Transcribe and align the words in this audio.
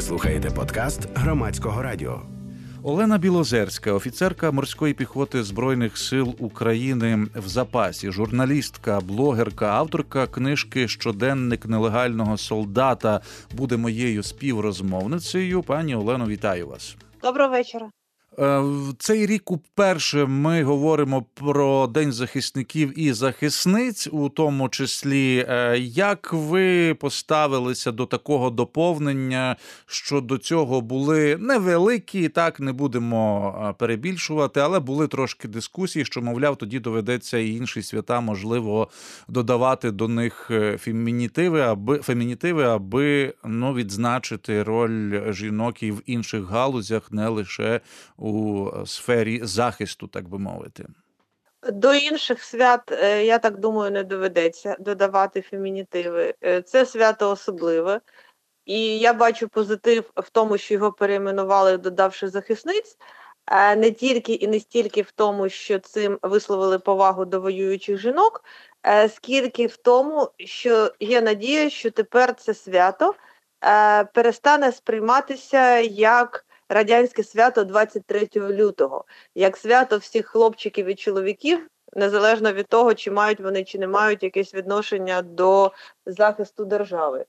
Ви 0.00 0.06
слухаєте 0.06 0.50
подкаст 0.50 1.08
громадського 1.14 1.82
радіо. 1.82 2.22
Олена 2.82 3.18
Білозерська, 3.18 3.92
офіцерка 3.92 4.50
морської 4.50 4.94
піхоти 4.94 5.42
збройних 5.42 5.98
сил 5.98 6.34
України 6.38 7.26
в 7.34 7.48
запасі, 7.48 8.10
журналістка, 8.10 9.00
блогерка, 9.00 9.66
авторка 9.66 10.26
книжки 10.26 10.88
Щоденник 10.88 11.66
нелегального 11.66 12.36
солдата 12.36 13.20
буде 13.52 13.76
моєю 13.76 14.22
співрозмовницею. 14.22 15.62
Пані 15.62 15.94
Олено, 15.94 16.26
вітаю 16.26 16.66
вас. 16.66 16.96
Доброго 17.22 17.50
вечора. 17.50 17.90
Е, 18.40 18.62
цей 18.98 19.26
рік 19.26 19.50
уперше 19.50 20.26
ми 20.26 20.62
говоримо 20.62 21.24
про 21.34 21.86
День 21.86 22.12
захисників 22.12 22.98
і 22.98 23.12
захисниць, 23.12 24.08
у 24.12 24.28
тому 24.28 24.68
числі. 24.68 25.46
Е, 25.48 25.78
як 25.78 26.32
ви 26.32 26.94
поставилися 26.94 27.92
до 27.92 28.06
такого 28.06 28.50
доповнення, 28.50 29.56
що 29.86 30.20
до 30.20 30.38
цього 30.38 30.80
були 30.80 31.36
невеликі, 31.36 32.28
так 32.28 32.60
не 32.60 32.72
будемо 32.72 33.54
е, 33.70 33.72
перебільшувати, 33.78 34.60
але 34.60 34.80
були 34.80 35.08
трошки 35.08 35.48
дискусії, 35.48 36.04
що, 36.04 36.22
мовляв, 36.22 36.56
тоді 36.56 36.78
доведеться 36.78 37.38
і 37.38 37.50
інші 37.50 37.82
свята, 37.82 38.20
можливо, 38.20 38.88
додавати 39.28 39.90
до 39.90 40.08
них 40.08 40.50
фемінітиви, 40.78 41.60
аби 41.60 41.98
фемінітиви, 41.98 42.64
аби 42.64 43.34
ну, 43.44 43.74
відзначити 43.74 44.62
роль 44.62 45.32
жінок 45.32 45.82
і 45.82 45.90
в 45.90 46.02
інших 46.06 46.44
галузях, 46.44 47.12
не 47.12 47.28
лише 47.28 47.80
у 48.16 48.29
сфері 48.86 49.40
захисту, 49.42 50.06
так 50.06 50.28
би 50.28 50.38
мовити? 50.38 50.86
До 51.62 51.94
інших 51.94 52.42
свят, 52.42 52.92
е, 52.92 53.24
я 53.24 53.38
так 53.38 53.58
думаю, 53.58 53.90
не 53.90 54.04
доведеться 54.04 54.76
додавати 54.80 55.40
фемінітиви. 55.40 56.34
Е, 56.44 56.62
це 56.62 56.86
свято 56.86 57.30
особливе, 57.30 58.00
і 58.64 58.98
я 58.98 59.12
бачу 59.12 59.48
позитив 59.48 60.10
в 60.16 60.30
тому, 60.30 60.58
що 60.58 60.74
його 60.74 60.92
перейменували, 60.92 61.76
додавши 61.76 62.28
захисниць, 62.28 62.96
не 63.76 63.90
тільки 63.90 64.32
і 64.32 64.48
не 64.48 64.60
стільки 64.60 65.02
в 65.02 65.10
тому, 65.10 65.48
що 65.48 65.78
цим 65.78 66.18
висловили 66.22 66.78
повагу 66.78 67.24
до 67.24 67.40
воюючих 67.40 67.98
жінок, 67.98 68.44
е, 68.86 69.08
скільки 69.08 69.66
в 69.66 69.76
тому, 69.76 70.30
що 70.38 70.92
є 71.00 71.20
надія, 71.20 71.70
що 71.70 71.90
тепер 71.90 72.34
це 72.34 72.54
свято 72.54 73.14
перестане 74.14 74.72
сприйматися 74.72 75.78
як 75.78 76.46
радянське 76.70 77.22
свято 77.22 77.64
23 77.64 78.28
лютого, 78.34 79.04
як 79.34 79.56
свято 79.56 79.98
всіх 79.98 80.26
хлопчиків 80.26 80.86
і 80.86 80.94
чоловіків, 80.94 81.68
незалежно 81.92 82.52
від 82.52 82.66
того, 82.66 82.94
чи 82.94 83.10
мають 83.10 83.40
вони 83.40 83.64
чи 83.64 83.78
не 83.78 83.88
мають 83.88 84.22
якесь 84.22 84.54
відношення 84.54 85.22
до 85.22 85.72
захисту 86.06 86.64
держави. 86.64 87.24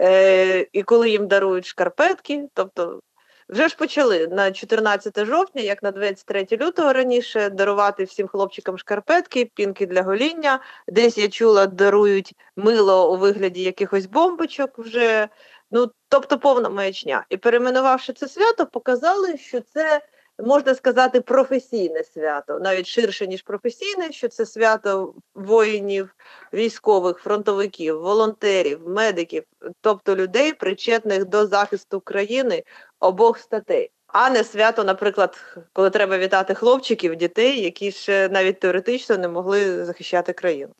Е, 0.00 0.66
І 0.72 0.82
коли 0.82 1.10
їм 1.10 1.28
дарують 1.28 1.66
шкарпетки, 1.66 2.48
тобто. 2.54 3.00
Вже 3.48 3.68
ж 3.68 3.76
почали 3.76 4.28
на 4.28 4.52
14 4.52 5.24
жовтня, 5.24 5.62
як 5.62 5.82
на 5.82 5.90
23 5.90 6.46
лютого 6.52 6.92
раніше, 6.92 7.50
дарувати 7.50 8.04
всім 8.04 8.28
хлопчикам 8.28 8.78
шкарпетки, 8.78 9.50
пінки 9.54 9.86
для 9.86 10.02
гоління. 10.02 10.60
Десь 10.88 11.18
я 11.18 11.28
чула, 11.28 11.66
дарують 11.66 12.34
мило 12.56 13.12
у 13.12 13.16
вигляді 13.16 13.62
якихось 13.62 14.06
бомбочок 14.06 14.78
вже 14.78 15.28
Ну, 15.70 15.90
тобто 16.08 16.38
повна 16.38 16.68
маячня. 16.68 17.26
І 17.28 17.36
перейменувавши 17.36 18.12
це 18.12 18.28
свято, 18.28 18.66
показали, 18.66 19.36
що 19.38 19.60
це, 19.60 20.00
можна 20.38 20.74
сказати, 20.74 21.20
професійне 21.20 22.04
свято, 22.04 22.58
навіть 22.60 22.86
ширше, 22.86 23.26
ніж 23.26 23.42
професійне, 23.42 24.12
що 24.12 24.28
це 24.28 24.46
свято 24.46 25.14
воїнів, 25.34 26.14
військових, 26.52 27.18
фронтовиків, 27.18 28.00
волонтерів, 28.00 28.88
медиків, 28.88 29.44
тобто 29.80 30.16
людей, 30.16 30.52
причетних 30.52 31.24
до 31.24 31.46
захисту 31.46 32.00
країни 32.00 32.64
обох 33.00 33.38
статей. 33.38 33.90
А 34.06 34.30
не 34.30 34.44
свято, 34.44 34.84
наприклад, 34.84 35.56
коли 35.72 35.90
треба 35.90 36.18
вітати 36.18 36.54
хлопчиків, 36.54 37.16
дітей, 37.16 37.60
які 37.60 37.92
ще 37.92 38.28
навіть 38.28 38.60
теоретично 38.60 39.18
не 39.18 39.28
могли 39.28 39.84
захищати 39.84 40.32
країну. 40.32 40.74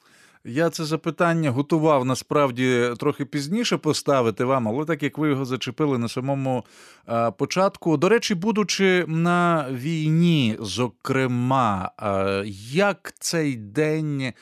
Я 0.44 0.70
це 0.70 0.84
запитання 0.84 1.50
готував 1.50 2.04
насправді 2.04 2.90
трохи 2.98 3.24
пізніше 3.24 3.76
поставити 3.76 4.44
вам, 4.44 4.68
але 4.68 4.84
так 4.84 5.02
як 5.02 5.18
ви 5.18 5.28
його 5.28 5.44
зачепили 5.44 5.98
на 5.98 6.08
самому 6.08 6.64
а, 7.06 7.30
початку. 7.30 7.96
До 7.96 8.08
речі, 8.08 8.34
будучи 8.34 9.04
на 9.08 9.66
війні, 9.70 10.56
зокрема, 10.60 11.90
а, 11.96 12.42
як 12.72 13.14
цей 13.18 13.56
день 13.56 14.32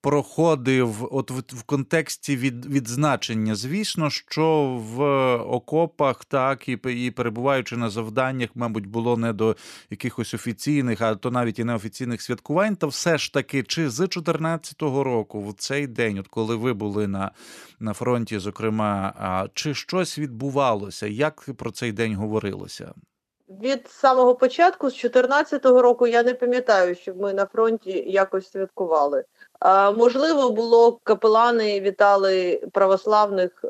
проходив 0.00 1.08
от 1.10 1.30
в, 1.30 1.38
в 1.38 1.62
контексті 1.62 2.36
від, 2.36 2.66
відзначення. 2.66 3.54
Звісно, 3.54 4.10
що 4.10 4.80
в 4.82 5.02
окопах, 5.36 6.24
так 6.24 6.68
і 6.68 6.78
і 6.86 7.10
перебуваючи 7.10 7.76
на 7.76 7.90
завданнях, 7.90 8.50
мабуть, 8.54 8.86
було 8.86 9.16
не 9.16 9.32
до 9.32 9.56
якихось 9.90 10.34
офіційних, 10.34 11.00
а 11.00 11.14
то 11.14 11.30
навіть 11.30 11.58
і 11.58 11.64
неофіційних 11.64 12.22
святкувань. 12.22 12.76
Та 12.76 12.86
все 12.86 13.18
ж 13.18 13.32
таки, 13.32 13.62
чи 13.62 13.90
з 13.90 14.00
14-го 14.00 15.04
року, 15.04 15.48
в 15.48 15.54
цей 15.54 15.86
день, 15.86 16.18
от 16.18 16.28
коли 16.28 16.56
ви 16.56 16.72
були 16.72 17.06
на, 17.06 17.30
на 17.80 17.92
фронті, 17.92 18.38
зокрема, 18.38 19.48
чи 19.54 19.74
щось 19.74 20.18
відбувалося? 20.18 21.06
Як 21.06 21.48
про 21.56 21.70
цей 21.70 21.92
день 21.92 22.14
говорилося? 22.14 22.94
Від 23.48 23.88
самого 23.88 24.34
початку, 24.34 24.90
з 24.90 25.04
14-го 25.04 25.82
року, 25.82 26.06
я 26.06 26.22
не 26.22 26.34
пам'ятаю, 26.34 26.94
щоб 26.94 27.20
ми 27.20 27.32
на 27.32 27.46
фронті 27.46 28.04
якось 28.06 28.50
святкували. 28.50 29.24
А, 29.60 29.90
Можливо, 29.90 30.50
було 30.50 31.00
капелани 31.02 31.80
вітали 31.80 32.62
православних 32.72 33.64
е, 33.64 33.68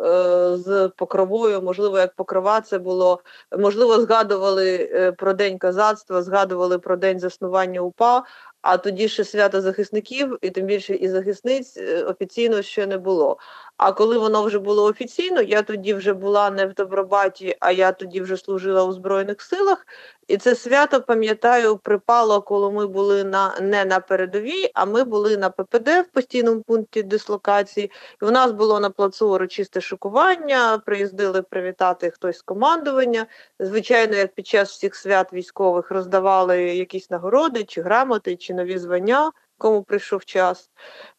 з 0.57 0.91
покровою. 0.97 1.63
Можливо, 1.63 1.99
як 1.99 2.15
покрова 2.15 2.61
це 2.61 2.79
було. 2.79 3.21
Можливо, 3.59 4.01
згадували 4.01 4.91
е, 4.93 5.13
про 5.13 5.33
день 5.33 5.59
казацтва, 5.59 6.23
згадували 6.23 6.79
про 6.79 6.97
день 6.97 7.21
заснування 7.21 7.81
УПА. 7.81 8.25
А 8.63 8.77
тоді 8.77 9.09
ще 9.09 9.25
свято 9.25 9.61
захисників, 9.61 10.39
і 10.43 10.51
тим 10.51 10.67
більше 10.67 10.95
і 10.95 11.09
захисниць 11.09 11.77
е, 11.77 12.03
офіційно 12.03 12.63
ще 12.63 12.87
не 12.87 12.99
було. 12.99 13.39
А 13.77 13.93
коли 13.93 14.19
воно 14.19 14.43
вже 14.43 14.59
було 14.59 14.85
офіційно, 14.85 15.43
я 15.43 15.63
тоді 15.63 15.95
вже 15.95 16.13
була 16.13 16.51
не 16.51 16.67
в 16.67 16.75
Добробаті, 16.75 17.57
а 17.61 17.73
я 17.73 17.93
тоді 17.93 18.21
вже 18.21 18.37
служила 18.37 18.85
у 18.85 18.93
Збройних 18.93 19.41
силах. 19.41 19.87
І 20.29 20.37
це 20.37 20.55
свято, 20.55 21.03
пам'ятаю, 21.03 21.77
припало, 21.79 22.43
коли 22.43 22.71
ми 22.71 22.87
були 22.87 23.25
на 23.25 23.61
не 23.61 23.85
на 23.85 24.01
передовій, 24.01 24.71
а 24.75 24.85
ми 24.85 25.05
були 25.05 25.37
на 25.37 25.51
ППД 25.51 25.89
в 25.89 26.05
постійному 26.13 26.63
пункті 26.63 27.03
дислокації. 27.03 27.91
І 28.23 28.25
у 28.25 28.31
нас 28.31 28.53
було 28.53 28.81
на 28.81 28.91
плацу 28.91 29.31
урочисте 29.35 29.81
шокування, 29.81 30.79
приїздили 30.79 31.43
привітати 31.43 32.11
хтось 32.11 32.39
з 32.39 32.43
командування. 32.43 33.27
Звичайно, 33.61 34.17
як 34.17 34.35
під 34.35 34.47
час 34.47 34.71
всіх 34.71 34.95
свят 34.95 35.33
військових 35.33 35.91
роздавали 35.91 36.63
якісь 36.63 37.11
нагороди, 37.11 37.65
чи 37.65 37.83
грамоти, 37.83 38.37
чи 38.37 38.55
нові 38.55 38.79
звання, 38.79 39.33
кому 39.59 39.83
прийшов 39.83 40.25
час. 40.25 40.71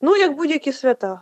Ну, 0.01 0.15
як 0.15 0.35
будь-які 0.35 0.73
свята. 0.73 1.21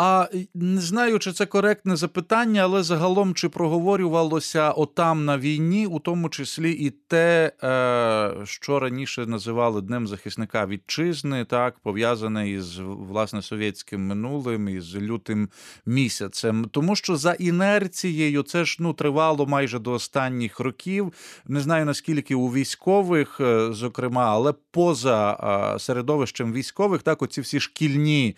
А 0.00 0.28
не 0.54 0.80
знаю, 0.80 1.18
чи 1.18 1.32
це 1.32 1.46
коректне 1.46 1.96
запитання, 1.96 2.62
але 2.62 2.82
загалом 2.82 3.34
чи 3.34 3.48
проговорювалося 3.48 4.70
отам 4.70 5.24
на 5.24 5.38
війні, 5.38 5.86
у 5.86 5.98
тому 5.98 6.28
числі 6.28 6.72
і 6.72 6.90
те, 6.90 7.52
е, 7.62 8.46
що 8.46 8.80
раніше 8.80 9.26
називали 9.26 9.80
Днем 9.82 10.06
захисника 10.06 10.66
вітчизни, 10.66 11.44
так 11.44 11.78
пов'язане 11.78 12.50
із 12.50 12.78
власне 12.78 13.42
совєтським 13.42 14.06
минулим 14.06 14.68
із 14.68 14.96
лютим 14.96 15.48
місяцем. 15.86 16.64
Тому 16.70 16.96
що 16.96 17.16
за 17.16 17.32
інерцією 17.32 18.42
це 18.42 18.64
ж 18.64 18.76
ну 18.80 18.92
тривало 18.92 19.46
майже 19.46 19.78
до 19.78 19.92
останніх 19.92 20.60
років. 20.60 21.12
Не 21.46 21.60
знаю 21.60 21.84
наскільки 21.84 22.34
у 22.34 22.48
військових, 22.48 23.40
е, 23.40 23.72
зокрема, 23.72 24.24
але 24.24 24.54
поза 24.70 25.32
е, 25.74 25.78
середовищем 25.78 26.52
військових, 26.52 27.02
так 27.02 27.22
оці 27.22 27.40
всі 27.40 27.60
шкільні 27.60 28.36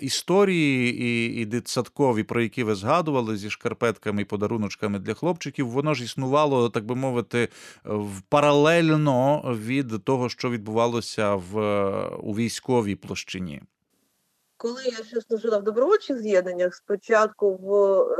історії 0.00 0.87
і 0.88 1.26
і 1.26 1.44
дитсадкові, 1.44 2.22
про 2.22 2.42
які 2.42 2.62
ви 2.62 2.74
згадували 2.74 3.36
зі 3.36 3.50
шкарпетками 3.50 4.22
і 4.22 4.24
подаруночками 4.24 4.98
для 4.98 5.14
хлопчиків, 5.14 5.68
воно 5.68 5.94
ж 5.94 6.04
існувало, 6.04 6.70
так 6.70 6.84
би 6.84 6.94
мовити, 6.94 7.48
паралельно 8.28 9.42
від 9.58 10.04
того, 10.04 10.28
що 10.28 10.50
відбувалося 10.50 11.34
в 11.34 11.58
у 12.22 12.32
військовій 12.32 12.94
площині. 12.94 13.62
Коли 14.56 14.84
я 14.84 15.04
ще 15.04 15.20
служила 15.20 15.58
в 15.58 15.62
добровольчих 15.62 16.18
з'єднаннях, 16.18 16.74
спочатку 16.74 17.54
в 17.54 17.72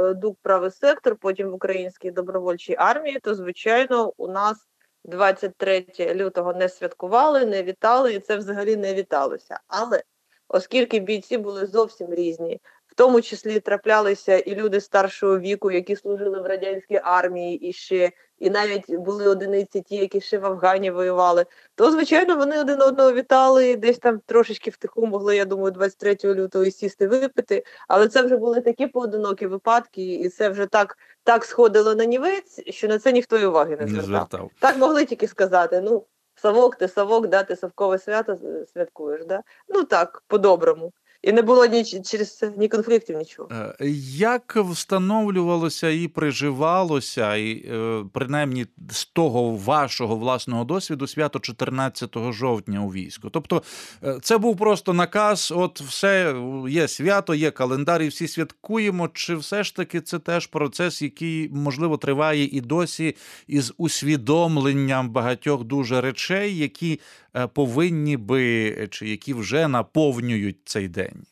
е, 0.03 0.15
ДУК 0.15 0.39
правий 0.43 0.71
сектор, 0.71 1.17
потім 1.17 1.51
в 1.51 1.55
українській 1.55 2.11
добровольчій 2.11 2.77
армії, 2.79 3.19
то 3.23 3.35
звичайно 3.35 4.13
у 4.17 4.29
нас 4.29 4.57
23 5.05 5.87
лютого 6.15 6.53
не 6.53 6.69
святкували, 6.69 7.47
не 7.47 7.63
вітали, 7.63 8.15
і 8.15 8.21
це 8.21 8.37
взагалі 8.37 8.77
не 8.77 8.95
віталося. 8.95 9.61
Але 9.69 10.03
оскільки 10.49 10.99
бійці 10.99 11.39
були 11.39 11.67
зовсім 11.67 12.15
різні. 12.15 12.61
В 12.87 12.95
тому 12.95 13.21
числі 13.21 13.61
траплялися 13.61 14.39
і 14.39 14.55
люди 14.55 14.81
старшого 14.81 15.39
віку, 15.39 15.71
які 15.71 15.97
служили 15.97 16.41
в 16.41 16.47
радянській 16.47 17.01
армії 17.05 17.69
і 17.69 17.73
ще, 17.73 18.11
і 18.39 18.51
навіть 18.51 18.91
були 18.95 19.29
одиниці, 19.29 19.81
ті, 19.81 19.97
які 19.97 20.21
ще 20.21 20.39
в 20.39 20.47
Афгані 20.47 20.91
воювали, 20.91 21.47
то 21.75 21.91
звичайно 21.91 22.37
вони 22.37 22.61
один 22.61 22.83
одного 22.83 23.13
вітали, 23.13 23.71
і 23.71 23.77
десь 23.77 23.99
там 23.99 24.21
трошечки 24.27 24.71
втиху 24.71 25.07
могли, 25.07 25.37
я 25.37 25.45
думаю, 25.45 25.71
23 25.71 26.17
лютого 26.25 26.65
і 26.65 26.71
сісти 26.71 27.09
випити. 27.09 27.65
Але 27.89 28.09
це 28.09 28.23
вже 28.23 28.37
були 28.37 28.61
такі 28.61 28.87
поодинокі 28.87 29.47
випадки, 29.47 30.15
і 30.15 30.29
це 30.29 30.49
вже 30.49 30.67
так, 30.67 30.99
так 31.25 31.45
сходило 31.45 31.95
на 31.95 32.05
нівець, 32.05 32.61
що 32.67 32.89
на 32.89 32.99
це 32.99 33.13
ніхто 33.13 33.39
й 33.39 33.45
уваги 33.45 33.77
не 33.77 33.83
Не 33.83 33.89
звертав. 33.89 34.05
звертав. 34.07 34.51
Так 34.61 34.79
могли 34.79 35.05
тільки 35.05 35.29
сказати: 35.29 35.81
ну, 35.85 36.05
Савок, 36.39 36.77
ти 36.77 36.89
Савок, 36.89 37.27
да, 37.27 37.43
ти 37.43 37.57
Савкове 37.57 37.99
свято 37.99 38.37
святкуєш, 38.73 39.25
да? 39.25 39.43
Ну 39.69 39.85
так, 39.85 40.23
по-доброму. 40.27 40.93
І 41.29 41.33
не 41.33 41.43
було 41.43 41.67
ні 41.67 41.85
через 41.85 42.37
це 42.37 42.53
ні 42.57 42.69
конфліктів, 42.69 43.19
нічого. 43.19 43.49
Е, 43.53 43.75
Як 44.17 44.57
встановлювалося 44.57 45.91
і 45.91 46.09
приживалося, 46.09 47.37
і 47.37 47.53
е, 47.53 48.05
принаймні 48.13 48.67
з 48.91 49.05
того 49.05 49.51
вашого 49.51 50.17
власного 50.17 50.65
досвіду 50.65 51.07
свято 51.07 51.39
14 51.39 52.17
жовтня 52.31 52.81
у 52.81 52.89
війську? 52.89 53.31
Тобто 53.31 53.63
е, 54.05 54.19
це 54.23 54.39
був 54.39 54.57
просто 54.57 54.93
наказ, 54.93 55.53
от 55.57 55.81
все 55.81 56.35
є 56.69 56.89
свято, 56.89 57.35
є 57.35 57.51
календар, 57.51 58.03
і 58.03 58.09
всі 58.09 58.29
святкуємо. 58.29 59.09
Чи 59.13 59.37
все 59.37 59.65
ж 59.65 59.77
таки 59.77 60.01
це 60.01 60.19
теж 60.19 60.47
процес, 60.47 61.03
який 61.03 61.49
можливо 61.49 61.97
триває 61.97 62.45
і 62.45 62.61
досі 62.61 63.17
із 63.47 63.73
усвідомленням 63.79 65.11
багатьох 65.11 65.65
дуже 65.65 66.01
речей, 66.01 66.59
які 66.59 67.01
повинні 67.47 68.17
би 68.17 68.73
чи 68.91 69.09
які 69.09 69.35
вже 69.35 69.69
наповнюють 69.69 70.59
цей 70.65 70.89
день? 70.89 71.27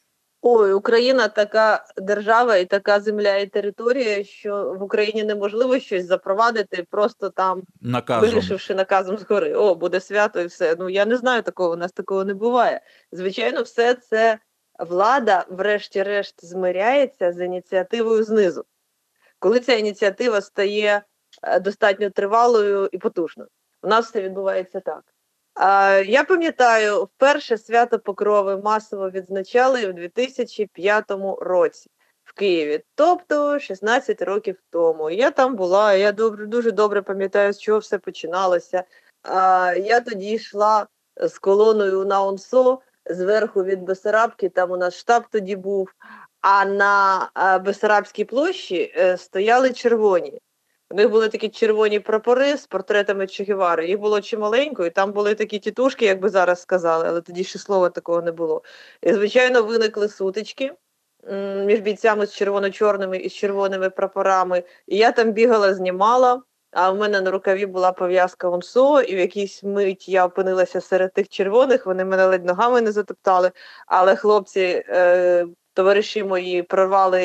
Ой, 0.49 0.73
Україна 0.73 1.29
така 1.29 1.85
держава 1.97 2.57
і 2.57 2.65
така 2.65 3.01
земля 3.01 3.37
і 3.37 3.47
територія, 3.47 4.25
що 4.25 4.75
в 4.79 4.83
Україні 4.83 5.25
неможливо 5.25 5.79
щось 5.79 6.07
запровадити, 6.07 6.87
просто 6.91 7.31
там 7.31 7.63
Наказом. 7.81 8.29
вирішивши 8.31 8.75
наказом 8.75 9.19
згори. 9.19 9.55
О, 9.55 9.75
буде 9.75 10.01
свято 10.01 10.41
і 10.41 10.47
все. 10.47 10.77
Ну 10.79 10.89
я 10.89 11.07
не 11.07 11.17
знаю 11.17 11.43
такого, 11.43 11.73
у 11.73 11.77
нас 11.77 11.93
такого 11.93 12.25
не 12.25 12.35
буває. 12.35 12.81
Звичайно, 13.13 13.63
все 13.63 13.95
це 13.95 14.39
влада, 14.79 15.45
врешті-решт, 15.51 16.45
змиряється 16.45 17.33
з 17.33 17.45
ініціативою 17.45 18.25
знизу. 18.25 18.65
Коли 19.39 19.61
ця 19.61 19.75
ініціатива 19.75 20.41
стає 20.41 21.03
е, 21.43 21.61
достатньо 21.61 22.11
тривалою 22.11 22.89
і 22.93 22.99
потужною. 22.99 23.49
У 23.83 23.89
нас 23.89 24.07
все 24.07 24.23
відбувається 24.23 24.81
так. 24.81 25.03
Я 26.07 26.25
пам'ятаю, 26.29 27.05
вперше 27.05 27.59
свято 27.59 27.99
Покрови 27.99 28.57
масово 28.57 29.11
відзначали 29.11 29.87
в 29.87 29.93
2005 29.93 31.05
році 31.39 31.91
в 32.25 32.33
Києві, 32.33 32.85
тобто 32.95 33.59
16 33.59 34.23
років 34.23 34.57
тому. 34.71 35.11
Я 35.11 35.31
там 35.31 35.57
була, 35.57 35.95
я 35.95 36.13
добре, 36.13 36.47
дуже 36.47 36.71
добре 36.71 37.03
пам'ятаю, 37.03 37.53
з 37.53 37.61
чого 37.61 37.79
все 37.79 37.99
починалося. 37.99 38.85
Я 39.77 40.01
тоді 40.01 40.31
йшла 40.31 40.87
з 41.17 41.39
колоною 41.39 42.05
на 42.05 42.23
ОНСО 42.23 42.81
зверху 43.11 43.65
від 43.65 43.83
Бесарабки, 43.83 44.49
там 44.49 44.71
у 44.71 44.77
нас 44.77 44.95
штаб 44.95 45.23
тоді 45.31 45.57
був. 45.57 45.89
А 46.41 46.65
на 46.65 47.29
Бесарабській 47.65 48.25
площі 48.25 48.95
е, 48.97 49.17
стояли 49.17 49.73
червоні. 49.73 50.41
У 50.91 50.95
них 50.95 51.11
були 51.11 51.29
такі 51.29 51.49
червоні 51.49 52.01
прапори 52.01 52.57
з 52.57 52.67
портретами 52.67 53.27
Че 53.27 53.45
Гевари. 53.45 53.89
Їх 53.89 53.99
було 53.99 54.21
чималенько, 54.21 54.87
і 54.87 54.91
там 54.91 55.13
були 55.13 55.35
такі 55.35 55.59
тітушки, 55.59 56.05
як 56.05 56.21
би 56.21 56.29
зараз 56.29 56.63
сказали, 56.63 57.05
але 57.09 57.21
тоді 57.21 57.45
ще 57.45 57.59
слова 57.59 57.89
такого 57.89 58.23
не 58.23 58.33
було. 58.33 58.63
І, 59.03 59.13
звичайно, 59.13 59.63
виникли 59.63 60.09
сутички 60.09 60.73
між 61.65 61.81
бійцями 61.81 62.27
з 62.27 62.35
червоно-чорними 62.35 63.19
і 63.19 63.29
з 63.29 63.35
червоними 63.35 63.91
прапорами. 63.91 64.63
І 64.87 64.97
я 64.97 65.13
там 65.13 65.33
бігала, 65.33 65.75
знімала. 65.75 66.43
А 66.71 66.91
в 66.91 66.97
мене 66.97 67.21
на 67.21 67.31
рукаві 67.31 67.67
була 67.67 67.93
пов'язка 67.93 68.49
ОНСО, 68.49 69.01
і 69.01 69.17
в 69.17 69.19
якійсь 69.19 69.63
мить 69.63 70.09
я 70.09 70.27
опинилася 70.27 70.81
серед 70.81 71.13
тих 71.13 71.29
червоних. 71.29 71.87
Вони 71.87 72.05
мене 72.05 72.27
ледь 72.27 72.45
ногами 72.45 72.81
не 72.81 72.93
затоптали. 72.93 73.51
Але 73.87 74.17
хлопці, 74.17 74.85
е, 74.89 75.47
товариші 75.77 76.25
мої, 76.25 76.63
прорвали 76.63 77.21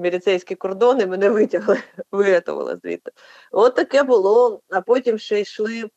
міліцейський 0.00 0.56
кордон 0.56 1.00
і 1.00 1.06
мене 1.06 1.30
витягли, 1.30 1.78
вирятували 2.12 2.78
звідти. 2.84 3.10
От 3.50 3.74
таке 3.74 4.02
було. 4.02 4.60
А 4.70 4.80
потім 4.80 5.18
ще 5.18 5.40
йшли 5.40 5.90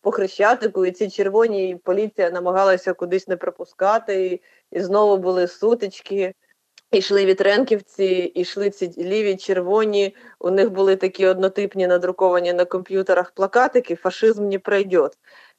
по 0.00 0.10
хрещатику, 0.10 0.86
і 0.86 0.90
ці 0.90 1.10
червоні 1.10 1.70
і 1.70 1.76
поліція 1.76 2.30
намагалася 2.30 2.92
кудись 2.92 3.28
не 3.28 3.36
пропускати, 3.36 4.26
і, 4.26 4.42
і 4.78 4.80
знову 4.80 5.16
були 5.16 5.48
сутички. 5.48 6.34
Ішли 6.90 7.24
вітренківці, 7.24 8.04
ішли 8.34 8.70
ці 8.70 9.02
ліві 9.02 9.36
червоні. 9.36 10.16
У 10.38 10.50
них 10.50 10.70
були 10.70 10.96
такі 10.96 11.26
однотипні 11.26 11.86
надруковані 11.86 12.52
на 12.52 12.64
комп'ютерах 12.64 13.30
плакатики 13.30 13.94
Фашизм 13.94 14.48
не 14.48 14.58
пройде. 14.58 15.08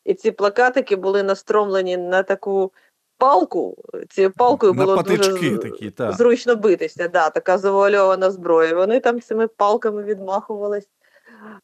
І 0.05 0.13
ці 0.13 0.31
плакатики 0.31 0.95
були 0.95 1.23
настромлені 1.23 1.97
на 1.97 2.23
таку 2.23 2.71
палку. 3.17 3.75
Цією 4.09 4.31
палкою 4.31 4.73
На 4.73 4.85
було 4.85 5.03
дуже 5.03 5.57
такі, 5.57 5.91
так. 5.91 6.15
зручно 6.15 6.55
битися. 6.55 7.07
Да, 7.07 7.29
така 7.29 7.57
завуальована 7.57 8.31
зброя. 8.31 8.75
Вони 8.75 8.99
там 8.99 9.21
цими 9.21 9.47
палками 9.47 10.03
відмахувались. 10.03 10.89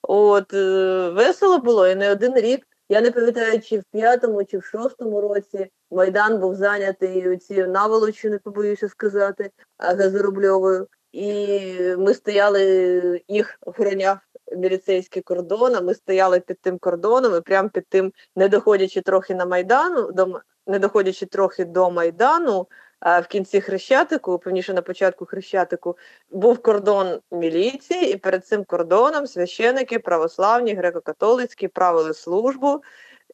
От 0.02 0.54
е, 0.54 1.10
весело 1.10 1.60
було 1.60 1.88
і 1.88 1.96
не 1.96 2.12
один 2.12 2.36
рік. 2.36 2.68
Я 2.90 3.02
не 3.02 3.12
пам'ятаю, 3.12 3.62
чи 3.62 3.80
в 3.80 3.84
п'ятому, 3.92 4.44
чи 4.44 4.58
в 4.58 4.64
шостому 4.64 5.22
році 5.22 5.68
Майдан 5.92 6.40
був 6.40 6.56
зайнятий 6.56 7.38
цією 7.38 7.68
наволочю, 7.68 8.30
не 8.30 8.38
побоюся 8.38 8.90
сказати, 8.90 9.52
газорубльовою. 9.78 10.88
І 11.12 11.60
ми 11.98 12.14
стояли, 12.14 13.22
їх 13.28 13.58
охороняв 13.62 14.18
міліцейський 14.58 15.22
кордон, 15.22 15.76
а 15.76 15.82
ми 15.82 15.94
стояли 15.94 16.40
під 16.40 16.62
тим 16.62 16.78
кордоном 16.78 17.38
і 17.38 17.42
прямо 17.42 17.70
під 17.70 17.88
тим, 17.88 18.14
не 18.36 18.50
доходячи 18.50 19.02
трохи 19.02 19.36
на 19.36 19.46
Майдану, 19.46 20.12
до, 20.12 20.40
не 20.68 20.80
доходячи 20.80 21.26
трохи 21.26 21.66
до 21.66 21.92
Майдану, 21.92 22.68
в 23.02 23.28
кінці 23.28 23.62
Хрещатику, 23.62 24.40
певніше 24.40 24.74
на 24.74 24.82
початку 24.82 25.26
Хрещатику, 25.26 25.98
був 26.32 26.62
кордон 26.62 27.20
міліції, 27.32 28.14
і 28.14 28.18
перед 28.18 28.46
цим 28.46 28.64
кордоном 28.64 29.28
священики 29.28 30.00
православні, 30.00 30.76
греко-католицькі 30.76 31.68
правили 31.68 32.14
службу. 32.14 32.82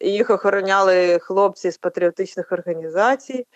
Їх 0.02 0.30
охороняли 0.30 1.20
хлопці 1.20 1.72
з 1.72 1.78
патріотичних 1.78 2.52
організацій. 2.52 3.48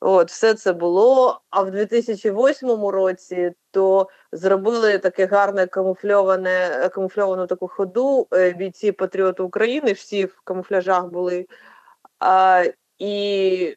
От, 0.00 0.30
все 0.30 0.54
це 0.54 0.72
було. 0.72 1.40
А 1.50 1.62
в 1.62 1.70
2008 1.70 2.86
році 2.86 3.52
то 3.70 4.08
зробили 4.32 4.98
таке 4.98 5.26
гарне 5.26 5.66
камуфльоване, 5.66 6.88
камуфльовану 6.94 7.46
таку 7.46 7.68
ходу. 7.68 8.28
е, 8.34 8.50
Бійці 8.52 8.92
патріоти 8.92 9.42
України, 9.42 9.92
всі 9.92 10.24
в 10.24 10.40
камуфляжах 10.44 11.06
були. 11.06 11.46
А, 12.18 12.64
і 13.02 13.76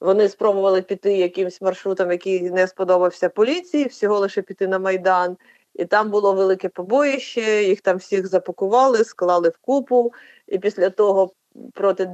вони 0.00 0.28
спробували 0.28 0.82
піти 0.82 1.12
якимсь 1.16 1.60
маршрутом, 1.60 2.10
який 2.10 2.50
не 2.50 2.66
сподобався 2.66 3.28
поліції, 3.28 3.84
всього 3.84 4.18
лише 4.18 4.42
піти 4.42 4.66
на 4.66 4.78
Майдан. 4.78 5.36
І 5.74 5.84
там 5.84 6.10
було 6.10 6.32
велике 6.32 6.68
побоїще, 6.68 7.64
їх 7.64 7.80
там 7.80 7.96
всіх 7.96 8.26
запакували, 8.26 9.04
склали 9.04 9.48
в 9.48 9.58
купу, 9.58 10.12
і 10.46 10.58
після 10.58 10.90
того 10.90 11.32
проти 11.74 12.10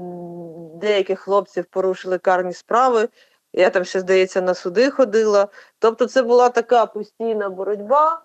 деяких 0.81 1.21
хлопців 1.21 1.65
порушили 1.65 2.19
карні 2.19 2.53
справи. 2.53 3.09
Я 3.53 3.71
там 3.71 3.85
ще, 3.85 4.01
здається, 4.01 4.41
на 4.41 4.55
суди 4.55 4.91
ходила. 4.91 5.49
Тобто, 5.79 6.07
це 6.07 6.23
була 6.23 6.49
така 6.49 6.87
постійна 6.87 7.49
боротьба, 7.49 8.23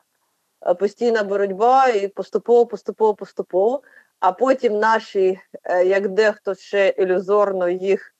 е, 0.67 0.73
постійна 0.73 1.23
боротьба, 1.23 1.87
і 1.89 2.07
поступово, 2.07 2.65
поступово, 2.65 3.15
поступово. 3.15 3.81
А 4.19 4.31
потім 4.31 4.79
наші, 4.79 5.39
е, 5.63 5.85
як 5.85 6.07
дехто 6.07 6.55
ще 6.55 6.89
ілюзорно 6.89 7.69
їх 7.69 8.15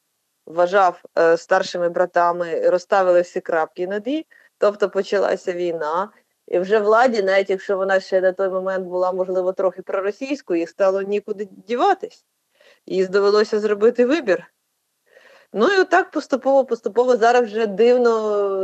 вважав 0.53 1.03
е, 1.17 1.37
старшими 1.37 1.89
братами, 1.89 2.69
розставили 2.69 3.21
всі 3.21 3.41
крапки 3.41 3.87
над 3.87 4.07
«і». 4.07 4.25
Тобто 4.57 4.89
почалася 4.89 5.53
війна. 5.53 6.09
І 6.47 6.59
вже 6.59 6.79
владі, 6.79 7.23
навіть 7.23 7.49
якщо 7.49 7.77
вона 7.77 7.99
ще 7.99 8.21
на 8.21 8.31
той 8.31 8.49
момент 8.49 8.87
була, 8.87 9.11
можливо, 9.11 9.53
трохи 9.53 9.81
проросійською, 9.81 10.59
їй 10.59 10.67
стало 10.67 11.01
нікуди 11.01 11.47
діватись. 11.51 12.25
Їй 12.85 13.07
довелося 13.07 13.59
зробити 13.59 14.05
вибір. 14.05 14.53
Ну 15.53 15.67
і 15.67 15.79
отак 15.81 16.11
поступово, 16.11 16.65
поступово 16.65 17.17
зараз 17.17 17.43
вже 17.45 17.67
дивно 17.67 18.11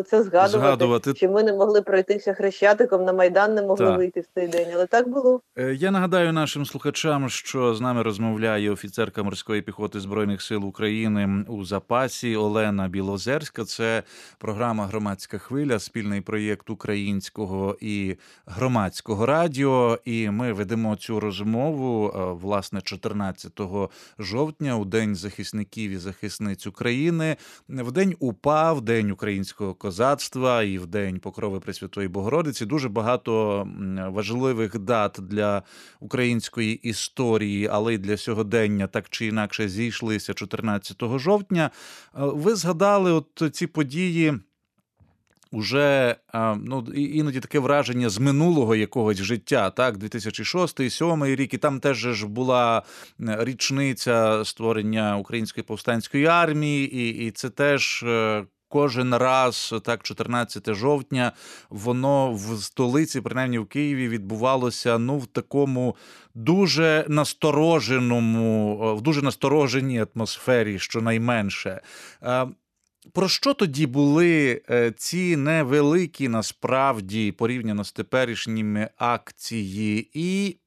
це 0.03 0.23
згадувати, 0.23 0.49
Згадувати. 0.59 1.13
що 1.15 1.29
ми 1.29 1.43
не 1.43 1.53
могли 1.53 1.81
пройтися 1.81 2.33
хрещатиком, 2.33 3.05
на 3.05 3.13
Майдан 3.13 3.53
не 3.55 3.61
могли 3.61 3.85
Так. 3.85 3.97
вийти 3.97 4.21
в 4.21 4.25
цей 4.35 4.47
день, 4.47 4.67
але 4.73 4.85
так 4.85 5.09
було. 5.09 5.41
Е, 5.57 5.73
Я 5.73 5.91
нагадаю 5.91 6.33
нашим 6.33 6.65
слухачам, 6.65 7.29
що 7.29 7.75
з 7.75 7.81
нами 7.81 8.03
розмовляє 8.03 8.71
офіцерка 8.71 9.23
морської 9.23 9.61
піхоти 9.61 9.99
збройних 9.99 10.41
сил 10.41 10.65
України 10.65 11.45
у 11.47 11.65
запасі 11.65 12.35
Олена 12.35 12.87
Білозерська. 12.87 13.65
Це 13.65 14.03
програма 14.37 14.85
Громадська 14.85 15.37
хвиля, 15.37 15.79
спільний 15.79 16.21
проєкт 16.21 16.69
українського 16.69 17.77
і 17.81 18.15
громадського 18.45 19.25
радіо. 19.25 19.99
І 20.05 20.29
ми 20.29 20.53
ведемо 20.53 20.95
цю 20.95 21.19
розмову 21.19 22.07
е, 22.15 22.19
власне 22.41 22.81
14 22.81 23.59
жовтня, 24.19 24.77
у 24.77 24.85
день 24.85 25.15
захисників 25.15 25.91
і 25.91 25.97
захисниць 25.97 26.67
України. 26.67 26.76
України, 26.77 27.37
в 27.69 27.91
день 27.91 28.15
УПА, 28.19 28.73
в 28.73 28.81
день 28.81 29.11
українського 29.11 29.73
козацтва 29.73 30.63
і 30.63 30.77
в 30.77 30.85
день 30.87 31.19
Покрови 31.19 31.59
Пресвятої 31.59 32.07
Богородиці. 32.07 32.65
Дуже 32.65 32.89
багато 32.89 33.67
важливих 34.09 34.79
дат 34.79 35.17
для 35.19 35.63
української 35.99 36.75
історії, 36.75 37.69
але 37.71 37.93
й 37.93 37.97
для 37.97 38.17
сьогодення 38.17 38.87
так 38.87 39.09
чи 39.09 39.25
інакше 39.25 39.69
зійшлися 39.69 40.33
14 40.33 41.19
жовтня. 41.19 41.65
Е, 41.65 41.69
Ви 42.13 42.55
згадали 42.55 43.11
от 43.11 43.43
ці 43.53 43.67
події. 43.67 44.33
Уже 45.51 46.15
ну 46.55 46.85
іноді 46.95 47.39
таке 47.39 47.59
враження 47.59 48.09
з 48.09 48.19
минулого 48.19 48.75
якогось 48.75 49.17
життя, 49.17 49.69
так, 49.69 49.97
2006-2007 49.97 51.35
рік, 51.35 51.53
і 51.53 51.57
там 51.57 51.79
теж 51.79 51.97
ж 51.97 52.27
була 52.27 52.83
е, 53.19 53.37
річниця 53.39 54.45
створення 54.45 55.17
української 55.17 55.63
повстанської 55.63 56.25
армії, 56.25 56.95
і, 56.95 57.27
і 57.27 57.31
це 57.31 57.49
теж 57.49 58.03
е, 58.03 58.45
кожен 58.69 59.15
раз, 59.15 59.75
так, 59.83 60.03
14 60.03 60.73
жовтня, 60.73 61.31
воно 61.69 62.31
в 62.31 62.57
столиці, 62.61 63.21
принаймні 63.21 63.59
в 63.59 63.65
Києві, 63.65 64.07
відбувалося 64.07 64.97
ну 64.97 65.17
в 65.17 65.27
такому 65.27 65.95
дуже 66.35 67.05
настороженому, 67.07 68.79
е, 68.83 68.93
в 68.93 69.01
дуже 69.01 69.21
настороженій 69.21 70.05
атмосфері, 70.15 70.79
щонайменше. 70.79 71.81
Про 73.13 73.29
що 73.29 73.53
тоді 73.53 73.87
були 73.87 74.61
е, 74.69 74.91
ці 74.97 75.37
невеликі 75.37 76.27
насправді 76.27 77.31
порівняно 77.31 77.83
з 77.83 77.91
теперішніми 77.91 78.89
акції, 78.97 80.09
і 80.13 80.57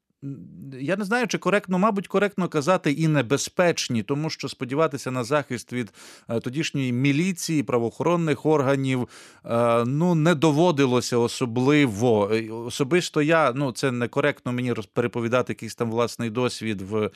я 0.81 0.97
не 0.97 1.05
знаю, 1.05 1.27
чи 1.27 1.39
коректно, 1.39 1.79
мабуть, 1.79 2.09
коректно 2.09 2.49
казати 2.49 2.93
і 2.93 3.09
небезпечні, 3.09 4.03
тому 4.03 4.31
що 4.31 4.49
сподіватися 4.49 5.11
на 5.11 5.25
захист 5.25 5.73
від 5.73 5.93
е, 6.29 6.41
тодішньої 6.41 6.93
міліції, 6.93 7.62
правоохоронних 7.62 8.47
органів 8.47 9.09
е, 9.45 9.85
ну 9.85 10.15
не 10.15 10.35
доводилося 10.35 11.17
особливо. 11.17 12.31
Е, 12.33 12.50
Особисто 12.50 13.23
я 13.23 13.53
ну 13.53 13.73
це 13.73 13.93
некоректно 13.93 14.53
мені 14.53 14.75
переповідати 14.93 15.53
якийсь 15.53 15.75
там 15.75 15.91
власний 15.91 16.31
досвід 16.31 16.83
в 16.83 17.11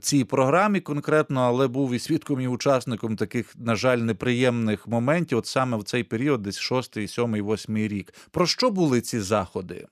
цій 0.00 0.24
програмі 0.24 0.80
конкретно, 0.80 1.40
але 1.40 1.68
був 1.68 1.94
і 1.94 1.98
свідком, 1.98 2.40
і 2.40 2.48
учасником 2.48 3.16
таких, 3.16 3.54
на 3.58 3.76
жаль, 3.76 3.98
неприємних 3.98 4.88
моментів, 4.88 5.38
от 5.38 5.46
саме 5.46 5.76
в 5.76 5.84
цей 5.84 6.04
період, 6.04 6.42
десь 6.42 6.58
6, 6.58 7.08
7, 7.08 7.34
8 7.34 7.76
рік. 7.76 8.14
Про 8.30 8.46
що 8.46 8.70
були 8.70 9.00
ці 9.00 9.20
заходи? 9.20 9.86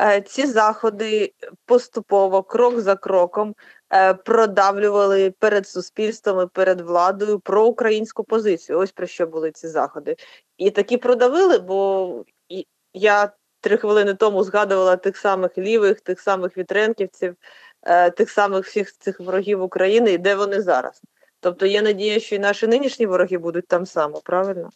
Е, 0.00 0.20
Ці 0.20 0.46
заходи 0.46 1.32
поступово, 1.64 2.42
крок 2.42 2.80
за 2.80 2.96
кроком, 2.96 3.54
е, 3.92 4.14
продавлювали 4.14 5.30
перед 5.30 5.68
суспільством 5.68 6.40
і 6.46 6.46
перед 6.46 6.80
владою 6.80 7.40
про 7.40 7.66
українську 7.66 8.24
позицію. 8.24 8.78
Ось 8.78 8.92
про 8.92 9.06
що 9.06 9.26
були 9.26 9.50
ці 9.50 9.68
заходи. 9.68 10.16
І 10.58 10.70
такі 10.70 10.96
продавили, 10.96 11.58
бо 11.58 12.24
я 12.94 13.32
три 13.60 13.76
хвилини 13.76 14.14
тому 14.14 14.44
згадувала 14.44 14.96
тих 14.96 15.16
самих 15.16 15.58
лівих, 15.58 16.00
тих 16.00 16.20
самих 16.20 16.56
вітренківців, 16.56 17.36
е, 17.82 18.10
тих 18.10 18.30
самих 18.30 18.66
всіх 18.66 18.92
цих 18.98 19.20
ворогів 19.20 19.62
України, 19.62 20.12
і 20.12 20.18
де 20.18 20.34
вони 20.34 20.62
зараз. 20.62 21.02
Тобто 21.40 21.66
є 21.66 21.82
надія, 21.82 22.20
що 22.20 22.36
і 22.36 22.38
наші 22.38 22.66
нинішні 22.66 23.06
вороги 23.06 23.38
будуть 23.38 23.68
там 23.68 23.86
само, 23.86 24.20
правильно? 24.24 24.70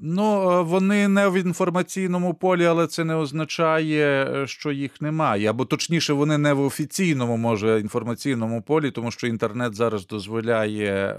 Ну, 0.00 0.50
е, 0.50 0.62
вони 0.62 1.08
не 1.08 1.28
в 1.28 1.34
інформаційному 1.34 2.34
полі, 2.34 2.64
але 2.64 2.86
це 2.86 3.04
не 3.04 3.14
означає, 3.14 4.24
е, 4.24 4.46
що 4.46 4.72
їх 4.72 5.00
немає. 5.00 5.50
Або 5.50 5.64
точніше, 5.64 6.12
вони 6.12 6.38
не 6.38 6.52
в 6.52 6.60
офіційному, 6.60 7.36
може, 7.36 7.80
інформаційному 7.80 8.62
полі, 8.62 8.90
тому 8.90 9.10
що 9.10 9.26
інтернет 9.26 9.74
зараз 9.74 10.06
дозволяє 10.06 11.16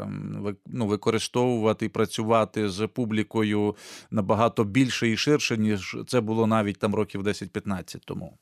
ну, 0.65 0.87
використовувати 0.87 1.85
і 1.85 1.89
працювати 1.89 2.69
з 2.69 2.87
публікою 2.87 3.75
набагато 4.11 4.63
більше 4.63 5.09
і 5.09 5.17
ширше, 5.17 5.57
ніж 5.57 5.97
це 6.07 6.21
було 6.21 6.47
навіть 6.47 6.79
там 6.79 6.95
років 6.95 7.27
10-15 7.27 7.97
тому. 8.05 8.37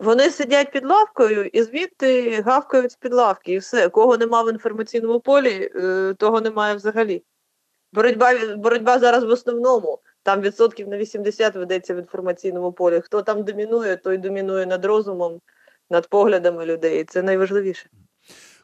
Вони 0.00 0.30
сидять 0.30 0.72
під 0.72 0.86
лавкою 0.86 1.44
і 1.44 1.62
звідти 1.62 2.42
гавкають 2.46 2.92
з-під 2.92 3.12
лавки, 3.12 3.52
і 3.52 3.58
все. 3.58 3.88
Кого 3.88 4.16
нема 4.16 4.42
в 4.42 4.52
інформаційному 4.52 5.20
полі, 5.20 5.70
е, 5.74 6.14
того 6.18 6.40
немає 6.40 6.74
взагалі. 6.74 7.22
Боротьба, 7.92 8.56
боротьба 8.56 8.98
зараз 8.98 9.24
в 9.24 9.30
основному. 9.30 9.98
Там 10.22 10.40
відсотків 10.40 10.88
на 10.88 10.96
80 10.96 11.54
ведеться 11.56 11.94
в 11.94 11.98
інформаційному 11.98 12.72
полі. 12.72 13.00
Хто 13.00 13.22
там 13.22 13.44
домінує, 13.44 13.96
той 13.96 14.18
домінує 14.18 14.66
над 14.66 14.84
розумом, 14.84 15.40
над 15.90 16.08
поглядами 16.08 16.66
людей. 16.66 17.04
Це 17.04 17.22
найважливіше. 17.22 17.90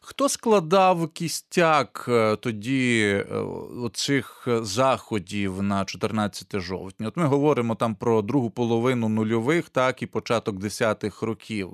Хто 0.08 0.28
складав 0.28 1.08
кістяк 1.08 2.06
е, 2.08 2.36
тоді 2.36 3.00
е, 3.30 3.36
оцих 3.82 4.44
е, 4.48 4.64
заходів 4.64 5.62
на 5.62 5.84
14 5.84 6.60
жовтня? 6.60 7.08
От 7.08 7.16
ми 7.16 7.24
говоримо 7.24 7.74
там 7.74 7.94
про 7.94 8.22
другу 8.22 8.50
половину 8.50 9.08
нульових, 9.08 9.68
так 9.68 10.02
і 10.02 10.06
початок 10.06 10.58
десятих 10.58 11.22
років. 11.22 11.72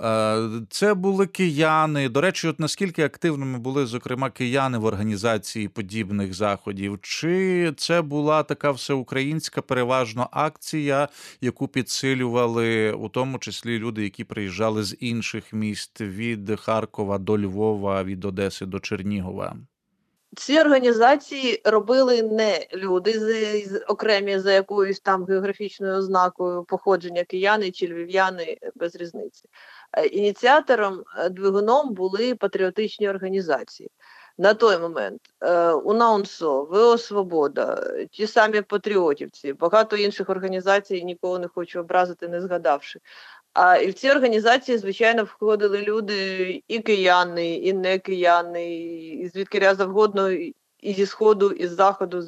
Е, 0.00 0.48
Це 0.70 0.94
були 0.94 1.26
кияни. 1.26 2.08
До 2.08 2.20
речі, 2.20 2.48
от 2.48 2.60
наскільки 2.60 3.04
активними 3.04 3.58
були, 3.58 3.86
зокрема, 3.86 4.30
кияни 4.30 4.78
в 4.78 4.84
організації 4.84 5.68
подібних 5.68 6.34
заходів? 6.34 6.98
Чи 7.02 7.72
це 7.76 8.02
була 8.02 8.42
така 8.42 8.70
всеукраїнська 8.70 9.62
переважно 9.62 10.28
акція, 10.30 11.08
яку 11.40 11.68
підсилювали 11.68 12.92
у 12.92 13.08
тому 13.08 13.38
числі 13.38 13.78
люди, 13.78 14.02
які 14.02 14.24
приїжджали 14.24 14.82
з 14.82 14.96
інших 15.00 15.52
міст 15.52 16.00
від 16.00 16.60
Харкова 16.60 17.18
до 17.18 17.38
Львова, 17.38 18.04
від 18.04 18.24
Одеси 18.24 18.66
до 18.66 18.80
Чернігова? 18.80 19.56
Ці 20.36 20.60
організації 20.60 21.62
робили 21.64 22.22
не 22.22 22.66
люди 22.74 23.12
з, 23.12 23.64
з 23.66 23.84
окремі 23.88 24.38
за 24.38 24.52
якоюсь 24.52 25.00
там 25.00 25.24
географічною 25.24 25.96
ознакою 25.96 26.64
походження 26.64 27.24
кияни 27.24 27.70
чи 27.70 27.86
львів'яни 27.86 28.58
без 28.74 28.96
різниці. 28.96 29.48
Е, 29.96 30.06
Ініціатором 30.06 31.04
е, 31.18 31.28
двигуном 31.28 31.94
були 31.94 32.34
патріотичні 32.34 33.08
організації. 33.08 33.90
На 34.38 34.54
той 34.54 34.78
момент 34.78 35.20
е, 35.40 35.70
УНАУНСО, 35.72 36.64
ВО 36.64 36.98
Свобода, 36.98 37.94
ті 38.10 38.26
самі 38.26 38.62
патріотівці, 38.62 39.52
багато 39.52 39.96
інших 39.96 40.30
організацій, 40.30 41.04
нікого 41.04 41.38
не 41.38 41.48
хочу 41.48 41.80
образити, 41.80 42.28
не 42.28 42.40
згадавши. 42.40 43.00
А 43.52 43.76
і 43.76 43.86
в 43.86 43.94
ці 43.94 44.10
організації, 44.10 44.78
звичайно, 44.78 45.24
входили 45.24 45.82
люди 45.82 46.62
і 46.68 46.78
кияни, 46.78 47.54
і 47.54 47.72
не 47.72 47.98
кияни, 47.98 48.76
і 48.86 49.28
звідки 49.28 49.74
завгодно, 49.74 50.30
і 50.30 50.54
зі 50.92 51.06
сходу, 51.06 51.50
і 51.50 51.66
з 51.66 51.70
заходу, 51.70 52.22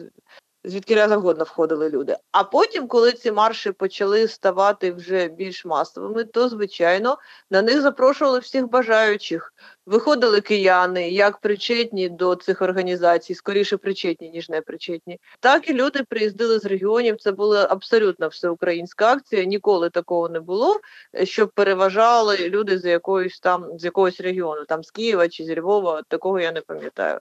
звідки 0.64 1.08
завгодно 1.08 1.44
входили 1.44 1.88
люди. 1.88 2.16
А 2.32 2.44
потім, 2.44 2.88
коли 2.88 3.12
ці 3.12 3.32
марші 3.32 3.72
почали 3.72 4.28
ставати 4.28 4.92
вже 4.92 5.28
більш 5.28 5.64
масовими, 5.64 6.24
то 6.24 6.48
звичайно 6.48 7.18
на 7.50 7.62
них 7.62 7.80
запрошували 7.80 8.38
всіх 8.38 8.68
бажаючих. 8.68 9.54
Виходили 9.86 10.40
кияни, 10.40 11.10
як 11.10 11.38
причетні 11.38 12.08
до 12.08 12.34
цих 12.34 12.62
організацій, 12.62 13.34
скоріше 13.34 13.76
причетні, 13.76 14.30
ніж 14.30 14.48
не 14.48 14.60
причетні. 14.60 15.20
Так 15.40 15.68
і 15.68 15.74
люди 15.74 16.04
приїздили 16.08 16.58
з 16.58 16.64
регіонів. 16.64 17.16
Це 17.16 17.32
була 17.32 17.66
абсолютно 17.70 18.28
всеукраїнська 18.28 19.12
акція. 19.12 19.44
Ніколи 19.44 19.90
такого 19.90 20.28
не 20.28 20.40
було, 20.40 20.80
щоб 21.24 21.50
переважали 21.52 22.36
люди 22.36 22.78
з 22.78 22.84
якоїсь 22.84 23.40
там 23.40 23.78
з 23.78 23.84
якогось 23.84 24.20
регіону, 24.20 24.64
там 24.64 24.84
з 24.84 24.90
Києва 24.90 25.28
чи 25.28 25.44
з 25.44 25.56
Львова. 25.56 26.02
Такого 26.08 26.40
я 26.40 26.52
не 26.52 26.60
пам'ятаю. 26.60 27.18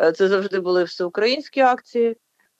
Е, 0.00 0.12
Це 0.12 0.28
завжди 0.28 0.60
були 0.60 0.84
всеукраїнські 0.84 1.60
акції. 1.60 2.16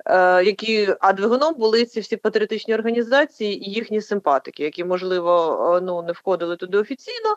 Е, 0.07 0.45
Які 0.45 0.95
а 1.01 1.13
двигуном 1.13 1.55
були 1.55 1.85
ці 1.85 2.01
всі 2.01 2.17
патріотичні 2.17 2.75
організації 2.75 3.69
і 3.69 3.73
їхні 3.73 4.01
симпатики, 4.01 4.63
які 4.63 4.85
можливо 4.85 5.77
е, 5.77 5.81
ну 5.81 6.03
не 6.03 6.13
входили 6.13 6.57
туди 6.57 6.79
офіційно, 6.79 7.37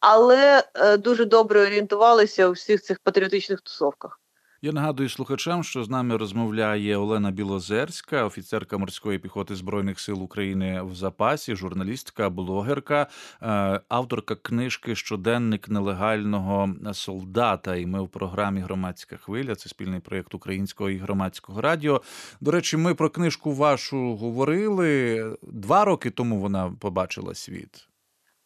але 0.00 0.62
е, 0.74 0.96
дуже 0.96 1.24
добре 1.24 1.62
орієнтувалися 1.62 2.48
у 2.48 2.52
всіх 2.52 2.82
цих 2.82 2.98
патріотичних 2.98 3.60
тусовках. 3.60 4.20
Я 4.64 4.72
нагадую 4.72 5.08
слухачам, 5.08 5.64
що 5.64 5.84
з 5.84 5.90
нами 5.90 6.16
розмовляє 6.16 6.96
Олена 6.96 7.30
Білозерська, 7.30 8.24
офіцерка 8.24 8.78
морської 8.78 9.18
піхоти 9.18 9.56
Збройних 9.56 10.00
сил 10.00 10.22
України 10.22 10.82
в 10.82 10.94
запасі, 10.94 11.56
журналістка, 11.56 12.30
блогерка, 12.30 13.06
е, 13.42 13.80
авторка 13.88 14.34
книжки 14.34 14.94
Щоденник 14.94 15.68
нелегального 15.68 16.74
солдата. 16.92 17.76
І 17.76 17.86
ми 17.86 18.02
в 18.02 18.08
програмі 18.08 18.60
Громадська 18.60 19.16
хвиля. 19.16 19.54
Це 19.54 19.68
спільний 19.68 20.00
проєкт 20.00 20.34
українського 20.34 20.90
і 20.90 20.96
громадського 20.96 21.60
радіо. 21.60 22.02
До 22.40 22.50
речі, 22.50 22.76
ми 22.76 22.94
про 22.94 23.10
книжку 23.10 23.52
вашу 23.52 24.16
говорили 24.16 25.36
два 25.42 25.84
роки 25.84 26.10
тому. 26.10 26.40
Вона 26.40 26.72
побачила 26.80 27.34
світ. 27.34 27.88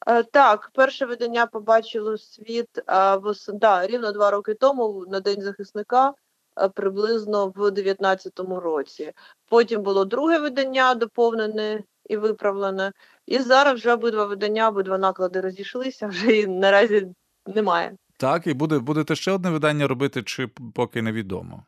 Е, 0.09 0.23
Так, 0.23 0.71
перше 0.75 1.07
видання 1.07 1.47
побачило 1.47 2.19
світ 2.19 2.69
а, 2.87 3.17
вос... 3.17 3.51
да, 3.53 3.87
рівно 3.87 4.13
два 4.13 4.31
роки 4.31 4.55
тому, 4.55 5.05
на 5.09 5.21
День 5.21 5.43
захисника, 5.43 6.15
е, 6.61 6.69
приблизно 6.69 7.49
в 7.49 7.71
19-му 7.71 8.61
році. 8.61 9.13
Потім 9.49 9.83
було 9.83 10.05
друге 10.05 10.39
видання, 10.39 10.95
доповнене 10.95 11.83
і 12.09 12.17
виправлене. 12.17 12.93
І 13.27 13.39
зараз 13.39 13.75
вже 13.75 13.93
обидва 13.93 14.25
видання, 14.25 14.69
обидва 14.69 14.99
наклади 14.99 15.41
розійшлися, 15.41 16.07
вже 16.07 16.37
і 16.37 16.47
наразі 16.47 17.09
немає. 17.47 17.97
Так, 18.17 18.47
і 18.47 18.55
буде 18.55 18.79
будете 18.79 19.15
ще 19.15 19.33
одне 19.33 19.51
видання 19.51 19.87
робити, 19.87 20.23
чи 20.23 20.49
поки 20.75 21.03
невідомо. 21.03 21.65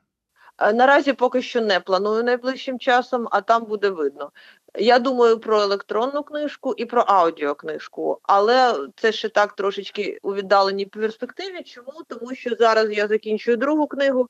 Е, 0.60 0.72
Наразі 0.72 1.12
поки 1.12 1.42
що 1.42 1.60
не 1.60 1.80
планую 1.80 2.24
найближчим 2.24 2.78
часом, 2.78 3.28
а 3.30 3.40
там 3.40 3.64
буде 3.64 3.90
видно. 3.90 4.30
Я 4.74 4.98
думаю 4.98 5.38
про 5.38 5.60
електронну 5.60 6.22
книжку 6.22 6.74
і 6.76 6.84
про 6.84 7.02
аудіокнижку, 7.02 8.20
але 8.22 8.74
це 8.96 9.12
ще 9.12 9.28
так 9.28 9.52
трошечки 9.52 10.18
у 10.22 10.34
віддаленій 10.34 10.86
перспективі. 10.86 11.62
Чому? 11.62 11.92
Тому 12.08 12.34
що 12.34 12.56
зараз 12.58 12.90
я 12.90 13.08
закінчую 13.08 13.56
другу 13.56 13.86
книгу. 13.86 14.28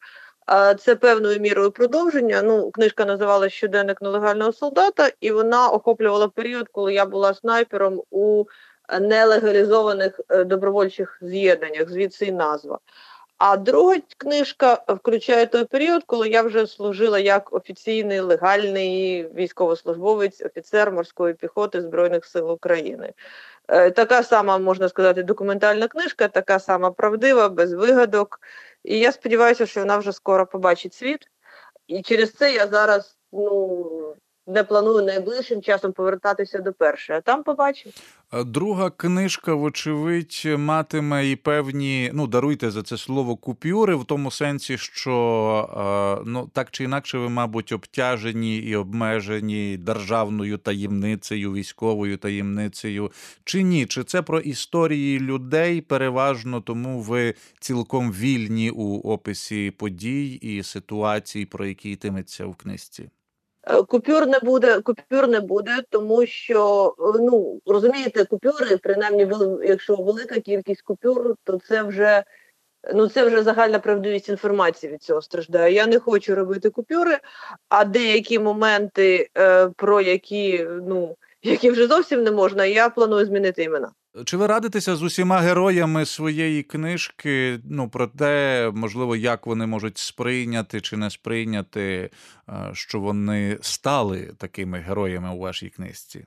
Це 0.78 0.97
певною 0.97 1.40
мірою 1.40 1.70
продовження. 1.70 2.42
Ну, 2.42 2.70
книжка 2.70 3.04
називалася 3.04 3.56
Щоденник 3.56 4.02
нелегального 4.02 4.52
солдата, 4.52 5.11
і 5.20 5.32
вона 5.32 5.68
охоплювала 5.68 6.28
період, 6.28 6.68
коли 6.73 6.94
я 6.94 7.06
була 7.06 7.35
снайпером 7.35 8.02
у 8.11 8.44
нелегалізованих 9.00 10.20
е, 10.28 10.44
добровольчих 10.44 11.18
з'єднаннях, 11.23 11.90
звідси 11.90 12.26
і 12.26 12.32
назва. 12.32 12.78
А 13.40 13.56
друга 13.56 13.97
книжка 14.16 14.85
включає 14.88 15.47
той 15.47 15.64
період, 15.64 16.04
коли 16.06 16.28
я 16.28 16.42
вже 16.42 16.66
служила 16.66 17.18
як 17.18 17.52
офіційний 17.52 18.20
легальний 18.20 19.28
військовослужбовець, 19.35 20.42
офіцер 20.42 20.92
морської 20.92 21.35
піхоти 21.35 21.82
Збройних 21.82 22.25
сил 22.25 22.50
України. 22.50 23.12
Е, 23.68 23.90
Така 23.90 24.23
сама, 24.23 24.59
можна 24.59 24.88
сказати, 24.88 25.23
документальна 25.23 25.88
книжка, 25.88 26.28
така 26.28 26.59
сама 26.59 26.90
правдива, 26.90 27.49
без 27.49 27.73
вигадок. 27.73 28.40
І 28.85 28.99
я 28.99 29.12
сподіваюся, 29.12 29.66
що 29.66 29.80
вона 29.80 29.99
вже 29.99 30.12
скоро 30.12 30.47
побачить 30.47 30.94
світ. 30.94 31.30
І 31.87 32.02
через 32.02 32.32
це 32.32 32.52
я 32.52 32.66
зараз 32.66 33.18
ну, 33.32 34.00
не 34.50 34.64
планую 34.64 35.04
найближчим 35.04 35.62
часом 35.62 35.92
повертатися 35.92 36.59
до 36.59 36.73
першої, 36.73 37.19
а 37.19 37.21
там 37.21 37.42
побачимо. 37.42 37.92
Е, 38.33 38.45
Друга 38.45 38.90
книжка, 38.90 39.54
вочевидь, 39.54 40.42
матиме 40.59 41.30
і 41.30 41.37
певні, 41.37 42.11
ну 42.14 42.26
даруйте 42.26 42.71
за 42.71 42.83
це 42.83 42.97
слово 42.97 43.37
купюри, 43.37 43.95
в 43.95 44.04
тому 44.04 44.30
сенсі, 44.30 44.78
що 44.78 46.21
е, 46.21 46.23
ну 46.26 46.50
так 46.52 46.71
чи 46.71 46.85
інакше, 46.85 47.19
ви, 47.19 47.28
мабуть, 47.28 47.73
обтяжені 47.73 48.59
і 48.59 48.76
обмежені 48.76 49.76
державною 49.76 50.59
таємницею, 50.59 51.52
військовою 51.52 52.16
таємницею. 52.16 53.12
Чи 53.45 53.62
ні? 53.62 53.87
Чи 53.87 54.04
це 54.04 54.23
про 54.23 54.40
історії 54.40 55.21
людей 55.21 55.80
переважно, 55.80 56.61
тому 56.61 57.00
ви 57.00 57.35
цілком 57.61 58.12
вільні 58.12 58.71
у 58.71 58.99
описі 58.99 59.71
подій 59.71 60.35
і 60.35 60.62
ситуацій, 60.62 61.47
про 61.47 61.66
які 61.66 61.90
йтиметься 61.90 62.47
в 62.47 62.54
книжці? 62.54 63.11
Е, 63.67 63.83
Купюр 63.83 64.26
не 64.26 64.38
буде, 64.38 64.81
купюр 64.81 65.29
не 65.29 65.40
буде, 65.40 65.76
тому 65.90 66.26
що 66.26 66.95
е, 66.99 67.02
ну 67.21 67.61
розумієте, 67.67 68.25
купюри, 68.25 68.76
принаймні, 68.76 69.29
якщо 69.64 69.97
велика 69.97 70.40
кількість 70.40 70.83
купюр, 70.83 71.35
то 71.45 71.59
це 71.59 71.83
вже 71.83 72.25
ну 72.95 73.09
це 73.09 73.25
вже 73.26 73.43
загальна 73.43 73.79
правдивість 73.79 74.29
інформації 74.29 74.93
від 74.93 75.02
цього 75.02 75.23
страждає. 75.23 75.75
Я 75.75 75.87
не 75.87 75.99
хочу 75.99 76.35
робити 76.35 76.71
купюри, 76.71 77.19
а 77.69 77.85
деякі 77.85 78.38
моменти, 78.38 79.31
е, 79.38 79.69
про 79.69 80.00
які 80.00 80.67
ну 80.69 81.17
які 81.42 81.70
вже 81.70 81.87
зовсім 81.87 82.23
не 82.23 82.30
можна, 82.30 82.64
я 82.64 82.88
планую 82.88 83.26
змінити 83.26 83.62
імена. 83.62 83.92
Чи 84.25 84.37
ви 84.37 84.47
радитеся 84.47 84.97
з 84.97 85.02
усіма 85.02 85.38
героями 85.38 86.06
своєї 86.06 86.62
книжки? 86.62 87.61
Ну 87.64 87.88
про 87.88 88.06
те, 88.06 88.70
можливо, 88.75 89.16
як 89.16 89.47
вони 89.47 89.66
можуть 89.66 89.99
сприйняти 89.99 90.80
чи 90.80 90.97
не 90.97 91.11
сприйняти, 91.11 92.11
е, 92.49 92.70
що 92.73 93.00
вони 93.00 93.59
стали 93.61 94.32
такими 94.38 94.78
героями 94.78 95.35
у 95.35 95.38
вашій 95.38 95.68
книжці? 95.68 96.26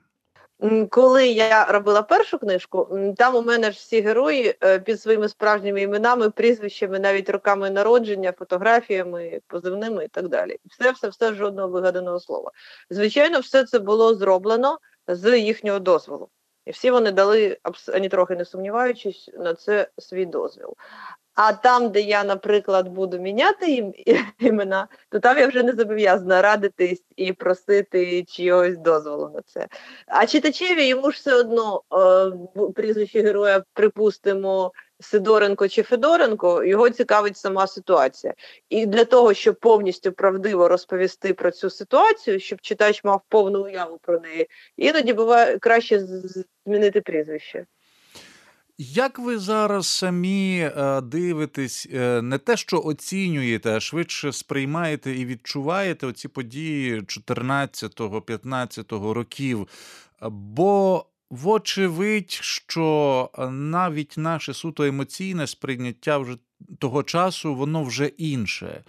Коли 0.89 1.27
я 1.27 1.65
робила 1.65 2.01
першу 2.01 2.39
книжку, 2.39 2.99
там 3.17 3.35
у 3.35 3.41
мене 3.41 3.71
ж 3.71 3.77
всі 3.77 4.01
герої 4.01 4.55
е, 4.63 4.79
під 4.79 5.01
своїми 5.01 5.29
справжніми 5.29 5.81
іменами, 5.81 6.29
прізвищами, 6.29 6.99
навіть 6.99 7.29
роками 7.29 7.69
народження, 7.69 8.31
фотографіями, 8.31 9.41
позивними 9.47 10.05
і 10.05 10.07
так 10.07 10.27
далі. 10.27 10.57
Все, 10.65 10.91
все, 10.91 11.09
все 11.09 11.33
жодного 11.33 11.67
вигаданого 11.67 12.19
слова. 12.19 12.51
Звичайно, 12.89 13.39
все 13.39 13.63
це 13.63 13.79
було 13.79 14.15
зроблено 14.15 14.79
з 15.07 15.39
їхнього 15.39 15.79
дозволу. 15.79 16.29
І 16.65 16.71
всі 16.71 16.91
вони 16.91 17.11
дали, 17.11 17.57
ані 17.93 18.09
трохи 18.09 18.35
не 18.35 18.45
сумніваючись, 18.45 19.29
на 19.33 19.53
це 19.53 19.89
свій 19.97 20.25
дозвіл. 20.25 20.73
А 21.35 21.53
там, 21.53 21.89
де 21.89 22.01
я, 22.01 22.23
наприклад, 22.23 22.87
буду 22.87 23.19
міняти 23.19 23.71
їм 23.71 23.93
імена, 24.39 24.87
то 25.09 25.19
там 25.19 25.37
я 25.37 25.47
вже 25.47 25.63
не 25.63 25.71
зобов'язана 25.71 26.41
радитись 26.41 27.03
і 27.15 27.33
просити 27.33 28.23
чогось 28.23 28.77
дозволу 28.77 29.29
на 29.29 29.41
це. 29.41 29.67
А 30.07 30.25
читачеві 30.25 30.87
йому 30.87 31.11
ж 31.11 31.17
все 31.17 31.35
одно 31.35 31.81
е, 32.55 32.71
прізвище 32.75 33.21
героя, 33.21 33.63
припустимо, 33.73 34.71
Сидоренко 35.03 35.67
чи 35.67 35.83
Федоренко, 35.83 36.63
його 36.63 36.89
цікавить 36.89 37.37
сама 37.37 37.67
ситуація. 37.67 38.33
І 38.69 38.85
для 38.85 39.05
того, 39.05 39.33
щоб 39.33 39.59
повністю 39.59 40.11
правдиво 40.11 40.67
розповісти 40.67 41.33
про 41.33 41.51
цю 41.51 41.69
ситуацію, 41.69 42.39
щоб 42.39 42.61
читач 42.61 43.03
мав 43.03 43.21
повну 43.29 43.63
уяву 43.63 43.99
про 44.01 44.19
неї, 44.19 44.49
іноді 44.77 45.13
буває 45.13 45.59
краще 45.59 46.05
змінити 46.65 47.01
прізвище. 47.01 47.65
Як 48.77 49.19
ви 49.19 49.37
зараз 49.37 49.87
самі 49.87 50.71
е, 50.77 51.01
дивитесь, 51.01 51.87
е, 51.93 52.21
не 52.21 52.37
те, 52.37 52.57
що 52.57 52.81
оцінюєте, 52.81 53.69
а 53.69 53.79
швидше 53.79 54.33
сприймаєте 54.33 55.11
і 55.11 55.25
відчуваєте 55.25 56.07
оці 56.07 56.27
події 56.27 57.01
14-15 57.01 59.13
років? 59.13 59.67
Бо 60.29 61.05
вочевидь, 61.33 62.31
що 62.31 63.29
е, 63.37 63.49
навіть 63.49 64.13
наше 64.17 64.53
суто 64.53 64.83
емоційне 64.83 65.47
сприйняття 65.47 66.17
вже 66.17 66.37
того 66.79 67.03
часу, 67.03 67.55
воно 67.55 67.83
вже 67.83 68.05
інше. 68.05 68.83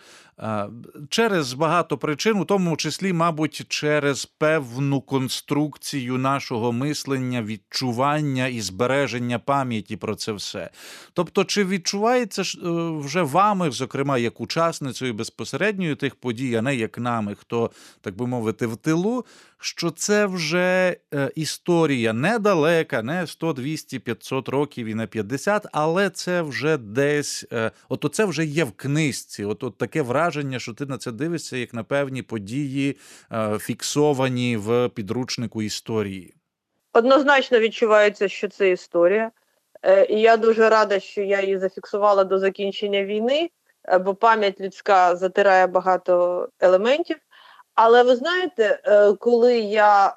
Через 1.09 1.53
багато 1.53 1.99
причин, 1.99 2.37
у 2.37 2.45
тому 2.45 2.77
числі, 2.77 3.13
мабуть, 3.13 3.65
через 3.69 4.27
певну 4.27 5.01
конструкцію 5.01 6.19
нашого 6.19 6.73
мислення, 6.73 7.43
відчування 7.43 8.47
і 8.47 8.61
збереження 8.61 9.39
пам'яті 9.39 9.97
про 9.97 10.15
це 10.15 10.33
все. 10.33 10.71
Тобто, 11.13 11.45
чи 11.45 11.65
відчувається 11.65 12.43
е, 12.43 12.69
вже 12.99 13.23
вами, 13.23 13.71
зокрема, 13.71 14.19
як 14.19 14.41
учасницею 14.41 15.15
безпосередньою 15.15 15.97
тих 15.97 16.15
подій, 16.15 16.55
а 16.55 16.63
не 16.63 16.77
як 16.77 16.99
нами, 16.99 17.35
хто, 17.35 17.71
так 18.01 18.17
би 18.17 18.27
мовити, 18.27 18.67
в 18.67 18.77
тилу, 18.77 19.25
що 19.59 19.91
це 19.91 20.27
вже 20.27 20.97
е, 21.15 21.31
історія 21.35 22.13
недалека, 22.13 23.03
не 23.03 23.27
100, 23.27 23.53
200, 23.53 23.99
500 23.99 24.49
років 24.49 24.87
і 24.87 24.95
не 24.95 25.07
50, 25.07 25.67
але 25.73 26.11
це 26.11 26.43
вже 26.43 26.77
десь, 26.77 27.45
е, 27.53 27.71
от 27.89 28.11
це 28.13 28.25
вже 28.25 28.45
є 28.45 28.65
в 28.65 28.73
книжці. 28.73 29.45
От 29.45 29.79
таке 29.79 30.03
враження, 30.03 30.24
що 30.59 30.75
ти 30.75 30.87
на 30.87 30.99
це 30.99 31.13
дивишся, 31.13 31.57
як 31.57 31.75
на 31.75 31.85
певні 31.85 32.23
події, 32.23 32.97
е, 33.33 33.59
фіксовані 33.59 34.57
в 34.57 34.89
підручнику 34.89 35.63
історії. 35.63 36.35
Однозначно 36.93 37.59
відчувається, 37.59 38.29
що 38.29 38.49
це 38.49 38.71
історія. 38.71 39.31
Е, 39.83 40.07
І 40.07 40.21
я 40.21 40.37
дуже 40.37 40.69
рада, 40.69 41.01
що 41.01 41.23
я 41.23 41.41
її 41.41 41.59
зафіксувала 41.59 42.25
до 42.25 42.39
закінчення 42.39 43.05
війни, 43.05 43.51
е, 43.89 43.99
бо 43.99 44.15
пам'ять 44.15 44.61
людська 44.61 45.17
затирає 45.17 45.67
багато 45.67 46.49
елементів. 46.61 47.17
Але 47.75 48.03
ви 48.03 48.17
знаєте, 48.17 48.81
коли 49.19 49.59
я 49.59 50.17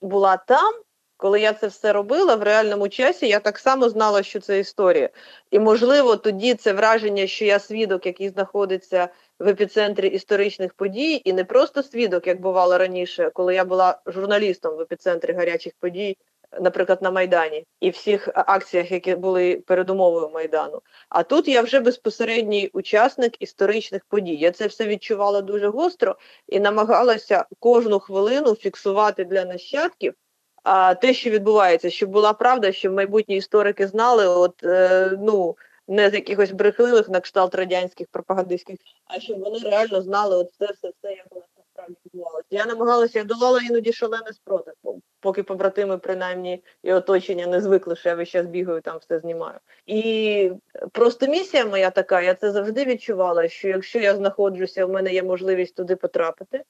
була 0.00 0.36
там, 0.36 0.74
коли 1.16 1.40
я 1.40 1.52
це 1.52 1.66
все 1.66 1.92
робила 1.92 2.36
в 2.36 2.42
реальному 2.42 2.88
часі, 2.88 3.28
я 3.28 3.40
так 3.40 3.58
само 3.58 3.88
знала, 3.88 4.22
що 4.22 4.40
це 4.40 4.58
історія. 4.58 5.08
І, 5.50 5.58
можливо, 5.58 6.16
тоді 6.16 6.54
це 6.54 6.72
враження, 6.72 7.26
що 7.26 7.44
я 7.44 7.58
свідок, 7.58 8.06
який 8.06 8.28
знаходиться 8.28 9.08
в 9.38 9.48
епіцентрі 9.48 10.08
історичних 10.08 10.74
подій, 10.74 11.22
і 11.24 11.32
не 11.32 11.44
просто 11.44 11.82
свідок, 11.82 12.26
як 12.26 12.40
бувало 12.40 12.78
раніше, 12.78 13.30
коли 13.34 13.54
я 13.54 13.64
була 13.64 14.00
журналістом 14.06 14.76
в 14.76 14.80
епіцентрі 14.80 15.32
гарячих 15.32 15.72
подій, 15.80 16.16
наприклад, 16.60 17.02
на 17.02 17.10
Майдані, 17.10 17.64
і 17.80 17.90
всіх 17.90 18.28
акціях, 18.34 18.92
які 18.92 19.14
були 19.14 19.56
передумовою 19.66 20.30
Майдану. 20.34 20.82
А 21.08 21.22
тут 21.22 21.48
я 21.48 21.62
вже 21.62 21.80
безпосередній 21.80 22.70
учасник 22.72 23.42
історичних 23.42 24.04
подій. 24.04 24.34
Я 24.34 24.50
це 24.50 24.66
все 24.66 24.86
відчувала 24.86 25.40
дуже 25.40 25.68
гостро 25.68 26.16
і 26.48 26.60
намагалася 26.60 27.44
кожну 27.58 28.00
хвилину 28.00 28.54
фіксувати 28.54 29.24
для 29.24 29.44
нащадків. 29.44 30.14
А 30.62 30.94
те, 30.94 31.14
що 31.14 31.30
відбувається, 31.30 31.90
щоб 31.90 32.10
була 32.10 32.32
правда, 32.32 32.72
щоб 32.72 32.92
майбутні 32.92 33.36
історики 33.36 33.86
знали, 33.86 34.26
от 34.26 34.64
е, 34.64 35.10
ну 35.20 35.56
не 35.88 36.10
з 36.10 36.14
якихось 36.14 36.50
брехливих 36.50 37.08
на 37.08 37.20
кшталт 37.20 37.54
радянських 37.54 38.06
пропагандистських, 38.10 38.76
а 39.04 39.20
щоб 39.20 39.38
вони 39.38 39.58
реально 39.58 40.02
знали 40.02 40.36
от 40.36 40.52
все, 40.52 40.66
все, 40.66 40.92
все, 40.98 41.12
як 41.12 41.26
у 41.30 41.34
нас 41.34 41.48
насправді 41.56 41.96
відбувалося. 42.06 42.46
Я 42.50 42.66
намагалася, 42.66 43.18
я 43.18 43.24
долала 43.24 43.60
іноді 43.60 43.92
шалений 43.92 44.32
спротив, 44.32 44.74
поки 45.20 45.42
побратими, 45.42 45.98
принаймні, 45.98 46.64
і 46.82 46.92
оточення 46.92 47.46
не 47.46 47.60
звикли, 47.60 47.96
що 47.96 48.08
я 48.08 48.14
весь 48.14 48.28
час 48.28 48.46
бігаю, 48.46 48.80
там 48.80 48.98
все 48.98 49.18
знімаю. 49.18 49.58
І 49.86 50.50
просто 50.92 51.26
місія 51.26 51.66
моя 51.66 51.90
така, 51.90 52.20
я 52.20 52.34
це 52.34 52.50
завжди 52.50 52.84
відчувала, 52.84 53.48
що 53.48 53.68
якщо 53.68 53.98
я 53.98 54.16
знаходжуся, 54.16 54.86
в 54.86 54.90
мене 54.90 55.12
є 55.12 55.22
можливість 55.22 55.74
туди 55.74 55.96
потрапити. 55.96 56.64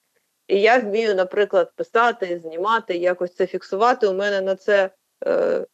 І 0.49 0.61
я 0.61 0.79
вмію, 0.79 1.15
наприклад, 1.15 1.73
писати, 1.77 2.39
знімати, 2.39 2.97
якось 2.97 3.35
це 3.35 3.47
фіксувати. 3.47 4.07
У 4.07 4.15
мене 4.15 4.41
на 4.41 4.57
це 4.57 4.91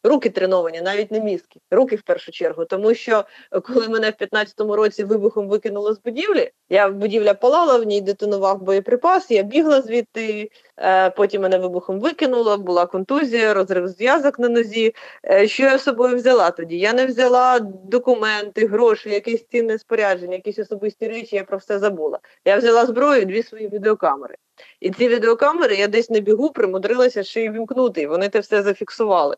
руки 0.05 0.31
треновані, 0.31 0.81
навіть 0.81 1.11
не 1.11 1.21
мізки, 1.21 1.61
руки 1.71 1.97
в 1.97 2.03
першу 2.03 2.33
чергу. 2.33 2.65
Тому 2.65 2.95
що 2.95 3.25
е, 3.53 3.61
коли 3.61 3.89
мене 3.89 4.11
в 4.11 4.23
15-му 4.23 4.77
році 4.77 5.05
вибухом 5.05 5.49
викинуло 5.49 5.95
з 5.95 6.03
будівлі, 6.03 6.51
я 6.69 6.89
будівля 6.89 7.35
палала, 7.35 7.79
в 7.79 7.85
ній 7.85 8.01
детонував 8.01 8.63
боєприпас, 8.63 9.31
я 9.31 9.43
бігла 9.43 9.83
звідти, 9.83 10.51
е, 10.79 11.11
потім 11.11 11.43
мене 11.43 11.59
вибухом 11.59 12.01
викинуло, 12.01 12.59
була 12.59 12.87
контузія, 12.87 13.55
розрив 13.55 13.89
зв'язок 13.89 14.39
на 14.39 14.49
нозі. 14.49 14.95
Е, 15.25 15.49
Що 15.49 15.63
я 15.63 15.79
з 15.79 15.83
собою 15.83 16.17
взяла 16.17 16.51
тоді? 16.51 16.79
Я 16.79 16.93
не 16.93 17.07
взяла 17.07 17.59
документи, 17.85 18.67
гроші, 18.67 19.11
якесь 19.11 19.47
цінне 19.47 19.79
спорядження, 19.79 20.35
якісь 20.35 20.59
особисті 20.59 21.09
речі, 21.09 21.37
я 21.37 21.45
про 21.45 21.59
все 21.59 21.79
забула. 21.79 22.19
Я 22.45 22.57
взяла 22.57 22.87
зброю, 22.87 23.25
дві 23.25 23.43
свої 23.43 23.69
відеокамери. 23.69 24.37
І 24.81 24.91
ці 24.91 25.09
відеокамери 25.09 25.77
я 25.77 25.89
десь 25.89 26.11
на 26.11 26.21
бігу 26.21 26.51
примудрилася 26.51 27.23
ще 27.23 27.45
й 27.45 27.51
вімкнути, 27.51 28.07
вони 28.07 28.29
те 28.29 28.41
все 28.41 28.63
зафіксували. 28.63 29.37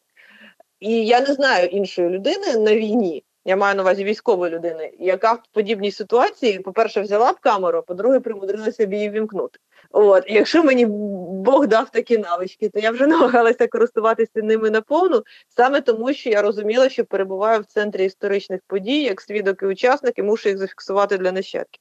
І 0.81 1.07
я 1.07 1.21
не 1.21 1.35
знаю 1.35 1.69
іншої 1.69 2.09
людини 2.09 2.57
на 2.57 2.77
війні, 2.77 3.25
я 3.45 3.57
маю 3.57 3.75
на 3.75 3.83
увазі 3.83 4.05
військової 4.05 4.53
людини, 4.53 4.93
яка 4.99 5.33
в 5.33 5.43
подібній 5.53 5.91
ситуації, 5.91 6.59
по-перше, 6.59 7.01
взяла 7.01 7.33
б 7.33 7.41
камеру, 7.41 7.83
по-друге, 7.87 8.21
примудрилася 8.21 8.87
б 8.87 8.93
її 8.93 9.11
вімкнути. 9.11 9.59
От, 9.91 10.25
і 10.27 10.35
якщо 10.35 10.65
мені 10.65 10.87
Бог 10.87 11.67
дав 11.67 11.91
такі 11.91 12.19
навички, 12.19 12.69
то 12.69 12.81
я 12.81 12.91
вже 12.91 13.07
намагалася 13.07 13.67
користуватися 13.67 14.33
ними 14.35 14.71
наповну, 14.71 15.23
саме 15.49 15.81
тому, 15.81 16.13
що 16.13 16.31
я 16.31 16.43
розуміла, 16.43 16.89
що 16.89 17.05
перебуваю 17.05 17.61
в 17.61 17.65
центрі 17.65 18.05
історичних 18.05 18.61
подій, 18.67 19.03
як 19.03 19.21
свідок 19.21 19.63
і 19.63 19.67
учасник, 19.67 20.19
і 20.19 20.23
мушу 20.23 20.49
їх 20.49 20.59
зафіксувати 20.59 21.19
для 21.19 21.33
нащадків. 21.33 21.81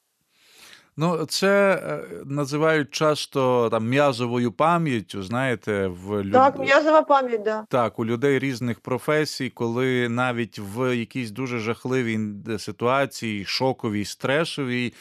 Ну, 0.96 1.26
це 1.26 1.74
е, 1.74 2.04
називають 2.24 2.90
часто 2.90 3.68
там 3.70 3.88
м'язовою 3.88 4.52
пам'яттю, 4.52 5.22
знаєте, 5.22 5.86
в 5.86 6.22
люд... 6.22 6.32
Так, 6.32 6.58
м'язова 6.58 7.02
пам'ять, 7.02 7.42
да. 7.42 7.66
Так, 7.68 7.98
у 7.98 8.06
людей 8.06 8.38
різних 8.38 8.80
професій, 8.80 9.50
коли 9.50 10.08
навіть 10.08 10.58
в 10.58 10.96
якійсь 10.96 11.30
дуже 11.30 11.58
жахливій 11.58 12.20
ситуації, 12.58 13.44
шоковій, 13.44 14.04
стресовій, 14.04 14.92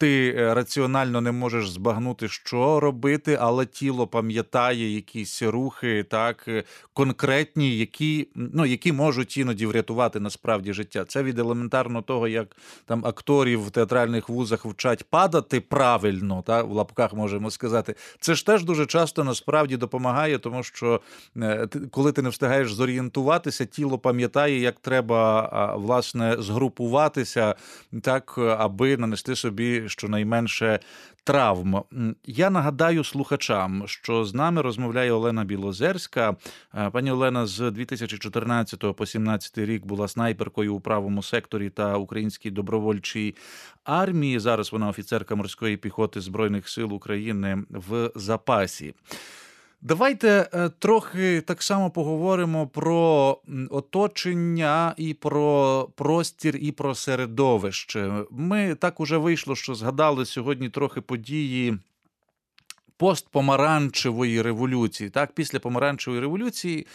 ти 0.00 0.34
е, 0.38 0.54
раціонально 0.54 1.20
не 1.20 1.32
можеш 1.32 1.70
збагнути, 1.70 2.28
що 2.28 2.80
робити, 2.80 3.38
але 3.40 3.66
тіло 3.66 4.06
пам'ятає 4.06 4.94
якісь 4.94 5.42
рухи, 5.42 6.04
так 6.10 6.44
е, 6.48 6.64
конкретні, 6.92 7.76
які 7.76 8.28
ну 8.34 8.66
які 8.66 8.92
можуть 8.92 9.36
іноді 9.36 9.66
врятувати 9.66 10.20
насправді 10.20 10.72
життя. 10.72 11.04
Це 11.04 11.22
від 11.22 11.38
елементарно 11.38 12.02
того, 12.02 12.28
як 12.28 12.56
там 12.84 13.06
акторів 13.06 13.66
в 13.66 13.70
театральних 13.70 14.28
вузах 14.28 14.64
вчать 14.64 15.04
падати 15.10 15.60
правильно, 15.60 16.42
та 16.46 16.62
в 16.62 16.72
лапках 16.72 17.14
можемо 17.14 17.50
сказати. 17.50 17.94
Це 18.20 18.34
ж 18.34 18.46
теж 18.46 18.64
дуже 18.64 18.86
часто 18.86 19.24
насправді 19.24 19.76
допомагає, 19.76 20.38
тому 20.38 20.62
що 20.62 21.00
е, 21.36 21.68
коли 21.90 22.12
ти 22.12 22.22
не 22.22 22.28
встигаєш 22.28 22.72
зорієнтуватися, 22.72 23.64
тіло 23.64 23.98
пам'ятає, 23.98 24.60
як 24.60 24.80
треба 24.80 25.74
власне 25.76 26.36
згрупуватися, 26.38 27.54
так 28.02 28.38
аби 28.38 28.96
нанести 28.96 29.36
собі 29.36 29.89
щонайменше 29.90 30.80
травм. 31.24 31.82
Я 32.24 32.50
нагадаю 32.50 33.04
слухачам, 33.04 33.82
що 33.86 34.24
з 34.24 34.34
нами 34.34 34.62
розмовляє 34.62 35.12
Олена 35.12 35.44
Білозерська. 35.44 36.36
Пані 36.92 37.10
Олена 37.10 37.46
з 37.46 37.70
2014 37.70 38.80
по 38.80 38.86
2017 38.86 39.58
рік 39.58 39.86
була 39.86 40.08
снайперкою 40.08 40.74
у 40.74 40.80
правому 40.80 41.22
секторі 41.22 41.70
та 41.70 41.96
українській 41.96 42.50
добровольчій 42.50 43.34
армії. 43.84 44.38
Зараз 44.38 44.72
вона 44.72 44.88
офіцерка 44.88 45.34
морської 45.34 45.76
піхоти 45.76 46.20
Збройних 46.20 46.68
сил 46.68 46.94
України 46.94 47.64
в 47.70 48.10
запасі. 48.14 48.94
Давайте 49.82 50.48
е, 50.54 50.68
трохи 50.68 51.40
так 51.40 51.62
само 51.62 51.90
поговоримо 51.90 52.66
про 52.66 53.38
оточення 53.70 54.94
і 54.96 55.14
про 55.14 55.88
простір, 55.94 56.56
і 56.56 56.72
про 56.72 56.94
середовище. 56.94 58.24
Ми 58.30 58.74
так 58.74 59.00
уже 59.00 59.16
вийшло, 59.16 59.56
що 59.56 59.74
згадали 59.74 60.26
сьогодні 60.26 60.68
трохи 60.68 61.00
події 61.00 61.78
постпомаранчевої 62.96 64.42
революції. 64.42 65.10
Так, 65.10 65.32
після 65.32 65.58
помаранчевої 65.58 66.20
революції. 66.20 66.86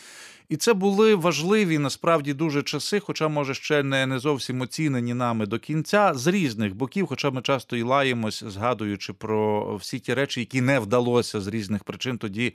І 0.50 0.58
це 0.58 0.74
були 0.74 1.16
важливі 1.16 1.78
насправді 1.78 2.34
дуже 2.34 2.64
часи, 2.64 3.00
хоча, 3.00 3.28
може, 3.28 3.54
ще 3.54 3.84
не 3.84 4.06
не 4.06 4.20
зовсім 4.20 4.62
оцінені 4.62 5.14
нами 5.14 5.46
до 5.46 5.60
кінця, 5.60 6.14
з 6.14 6.28
різних 6.28 6.76
боків, 6.76 7.08
хоча 7.08 7.32
ми 7.32 7.42
часто 7.42 7.76
і 7.76 7.84
лаємось, 7.84 8.44
згадуючи 8.48 9.14
про 9.14 9.76
всі 9.76 10.00
ті 10.00 10.14
речі, 10.14 10.40
які 10.40 10.62
не 10.62 10.80
вдалося 10.80 11.42
з 11.42 11.48
різних 11.48 11.84
причин 11.84 12.18
тоді 12.18 12.54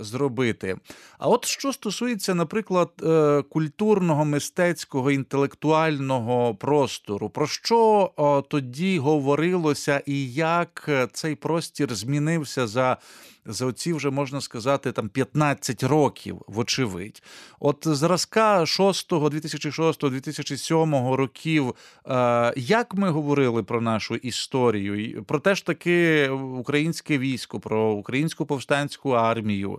зробити. 0.00 0.76
А 1.18 1.28
от 1.28 1.44
що 1.44 1.72
стосується, 1.72 2.34
наприклад, 2.34 2.90
е, 3.02 3.42
культурного, 3.42 4.24
мистецького, 4.24 5.10
інтелектуального 5.10 6.54
простору, 6.54 7.30
про 7.30 7.46
що 7.46 8.10
тоді 8.48 8.98
говорилося, 8.98 10.02
і 10.06 10.32
як 10.32 10.84
е, 10.88 11.08
цей 11.12 11.34
простір 11.34 11.94
змінився 11.94 12.66
за 12.66 12.96
за 13.44 13.66
оці 13.66 13.92
вже 13.92 14.10
можна 14.10 14.40
сказати 14.40 14.92
там 14.92 15.08
15 15.08 15.82
років, 15.82 16.42
вочевидь. 16.46 17.22
От 17.60 17.78
зразка 17.86 18.66
6, 18.66 19.08
2006, 19.30 20.08
2007 20.08 21.14
років, 21.14 21.74
е, 22.06 22.54
як 22.56 22.94
ми 22.94 23.10
говорили 23.10 23.62
про 23.62 23.80
нашу 23.80 24.14
історію, 24.14 25.24
про 25.24 25.38
те 25.38 25.54
ж 25.54 25.66
таки 25.66 26.28
українське 26.28 27.18
військо, 27.18 27.60
про 27.60 27.92
українську 27.92 28.46
повстанську 28.46 29.10
армію, 29.10 29.69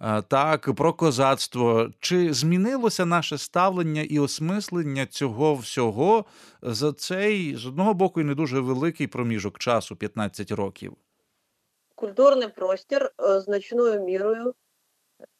е, 0.00 0.22
так, 0.22 0.74
про 0.74 0.92
козацтво, 0.92 1.90
чи 2.00 2.32
змінилося 2.32 3.06
наше 3.06 3.38
ставлення 3.38 4.02
і 4.02 4.18
осмислення 4.18 5.06
цього 5.06 5.54
всього 5.54 6.24
за 6.62 6.92
цей 6.92 7.56
з 7.56 7.66
одного 7.66 7.94
боку 7.94 8.20
і 8.20 8.24
не 8.24 8.34
дуже 8.34 8.60
великий 8.60 9.06
проміжок 9.06 9.58
часу 9.58 9.96
15 9.96 10.50
років? 10.50 10.96
культурний 11.98 12.48
простір 12.48 13.12
е, 13.20 13.40
значною 13.40 14.00
мірою, 14.00 14.54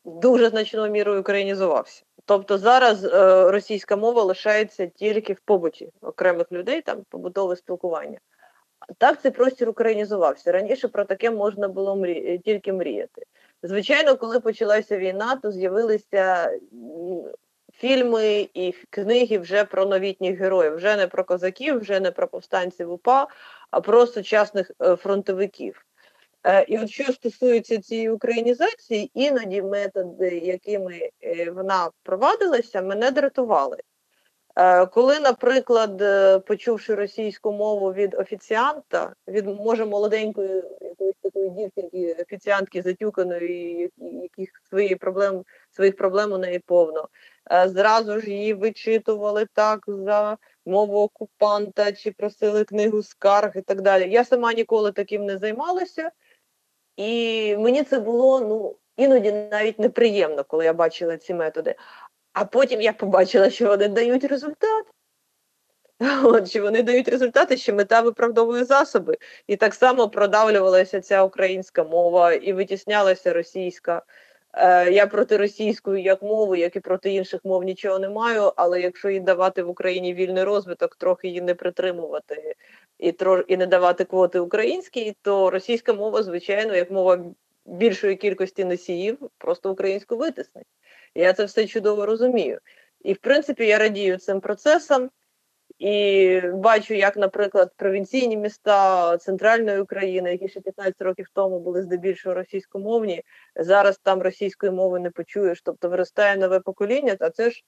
дуже 0.04 0.48
значною 0.48 0.92
мірою 0.92 1.20
українізувався. 1.20 2.02
Тобто 2.24 2.58
зараз 2.58 3.04
е, 3.04 3.50
російська 3.50 3.96
мова 3.96 4.22
лишається 4.22 4.86
тільки 4.86 5.32
в 5.32 5.40
побуті 5.40 5.90
окремих 6.00 6.52
людей, 6.52 6.82
там 6.82 7.02
побутове 7.08 7.56
спілкування. 7.56 8.18
Так 8.98 9.22
цей 9.22 9.30
простір 9.30 9.68
українізувався. 9.68 10.52
Раніше 10.52 10.88
про 10.88 11.04
таке 11.04 11.30
можна 11.30 11.68
було 11.68 11.96
мрі... 11.96 12.40
тільки 12.44 12.72
мріяти. 12.72 13.22
Звичайно, 13.62 14.16
коли 14.16 14.40
почалася 14.40 14.98
війна, 14.98 15.36
то 15.36 15.52
з'явилися 15.52 16.50
фільми 17.72 18.48
і 18.54 18.74
книги 18.90 19.38
вже 19.38 19.64
про 19.64 19.86
новітніх 19.86 20.38
героїв, 20.38 20.74
вже 20.74 20.96
не 20.96 21.06
про 21.06 21.24
козаків, 21.24 21.80
вже 21.80 22.00
не 22.00 22.10
про 22.10 22.28
повстанців 22.28 22.92
УПА, 22.92 23.26
а 23.70 23.80
про 23.80 24.06
сучасних 24.06 24.70
е, 24.82 24.96
фронтовиків. 24.96 25.84
Е, 26.44 26.64
і 26.68 26.78
от 26.78 26.90
що 26.90 27.12
стосується 27.12 27.78
цієї 27.80 28.10
українізації, 28.10 29.10
іноді 29.14 29.62
методи, 29.62 30.38
якими 30.38 31.10
е, 31.22 31.50
вона 31.50 31.90
провадилася, 32.02 32.82
мене 32.82 33.10
дратували. 33.10 33.76
Е, 34.58 34.86
коли, 34.86 35.20
наприклад, 35.20 36.02
почувши 36.44 36.94
російську 36.94 37.52
мову 37.52 37.92
від 37.92 38.14
офіціанта, 38.14 39.14
від 39.28 39.46
може 39.46 39.84
молоденької 39.86 40.62
якоїсь 40.80 41.16
такої 41.22 41.50
дівчинки, 41.50 42.16
офіціантки 42.22 42.82
затюканої, 42.82 43.90
яких 43.96 44.48
свої 44.68 44.96
проблем, 44.96 45.44
своїх 45.70 45.96
проблем 45.96 46.32
у 46.32 46.38
неї 46.38 46.58
повно, 46.58 47.08
зразу 47.66 48.20
ж 48.20 48.30
її 48.30 48.54
вичитували 48.54 49.46
так 49.52 49.84
за 49.86 50.36
мову 50.66 50.98
окупанта 50.98 51.92
чи 51.92 52.12
просили 52.12 52.64
книгу 52.64 53.02
скарг 53.02 53.52
і 53.56 53.60
так 53.60 53.80
далі. 53.80 54.12
Я 54.12 54.24
сама 54.24 54.52
ніколи 54.52 54.92
таким 54.92 55.24
не 55.24 55.38
займалася. 55.38 56.10
І 56.96 57.56
мені 57.56 57.82
це 57.82 58.00
було 58.00 58.40
ну, 58.40 58.76
іноді 58.96 59.32
навіть 59.32 59.78
неприємно, 59.78 60.44
коли 60.44 60.64
я 60.64 60.72
бачила 60.72 61.16
ці 61.16 61.34
методи. 61.34 61.74
А 62.32 62.44
потім 62.44 62.80
я 62.80 62.92
побачила, 62.92 63.50
що 63.50 63.66
вони 63.66 63.88
дають 63.88 64.24
результат. 64.24 64.86
От, 66.24 66.50
Що 66.50 66.62
вони 66.62 66.82
дають 66.82 67.08
результати, 67.08 67.56
що 67.56 67.74
мета 67.74 68.00
виправдовує 68.00 68.64
засоби. 68.64 69.16
І 69.46 69.56
так 69.56 69.74
само 69.74 70.08
продавлювалася 70.08 71.00
ця 71.00 71.22
українська 71.22 71.84
мова 71.84 72.32
і 72.32 72.52
витіснялася 72.52 73.32
російська. 73.32 74.02
Е, 74.52 74.90
Я 74.90 75.06
проти 75.06 75.36
російської 75.36 76.02
як 76.02 76.22
мови, 76.22 76.58
як 76.58 76.76
і 76.76 76.80
проти 76.80 77.12
інших 77.12 77.40
мов 77.44 77.64
нічого 77.64 77.98
не 77.98 78.08
маю, 78.08 78.52
але 78.56 78.80
якщо 78.80 79.10
їй 79.10 79.20
давати 79.20 79.62
в 79.62 79.68
Україні 79.68 80.14
вільний 80.14 80.44
розвиток, 80.44 80.96
трохи 80.96 81.28
її 81.28 81.40
не 81.40 81.54
притримувати 81.54 82.54
і 82.98 83.12
тро, 83.12 83.38
і 83.38 83.56
не 83.56 83.66
давати 83.66 84.04
квоти 84.04 84.38
українській, 84.38 85.16
то 85.22 85.50
російська 85.50 85.92
мова, 85.92 86.22
звичайно, 86.22 86.76
як 86.76 86.90
мова 86.90 87.18
більшої 87.66 88.16
кількості 88.16 88.64
носіїв, 88.64 89.18
просто 89.38 89.72
українську 89.72 90.16
витиснить. 90.16 90.66
Я 91.14 91.32
це 91.32 91.44
все 91.44 91.66
чудово 91.66 92.06
розумію. 92.06 92.58
І 93.00 93.12
в 93.12 93.18
принципі 93.18 93.66
я 93.66 93.78
радію 93.78 94.18
цим 94.18 94.40
процесам. 94.40 95.10
і 95.78 96.40
бачу, 96.54 96.94
як, 96.94 97.16
наприклад, 97.16 97.72
провінційні 97.76 98.36
міста 98.36 99.16
центральної 99.18 99.80
України, 99.80 100.30
які 100.30 100.48
ще 100.48 100.60
15 100.60 101.02
років 101.02 101.26
тому 101.34 101.60
були 101.60 101.82
здебільшого 101.82 102.34
російськомовні, 102.34 103.22
зараз 103.56 103.98
там 103.98 104.22
російської 104.22 104.72
мови 104.72 105.00
не 105.00 105.10
почуєш. 105.10 105.62
Тобто 105.62 105.88
виростає 105.88 106.36
нове 106.36 106.60
покоління, 106.60 107.16
а 107.20 107.30
це 107.30 107.50
ж 107.50 107.62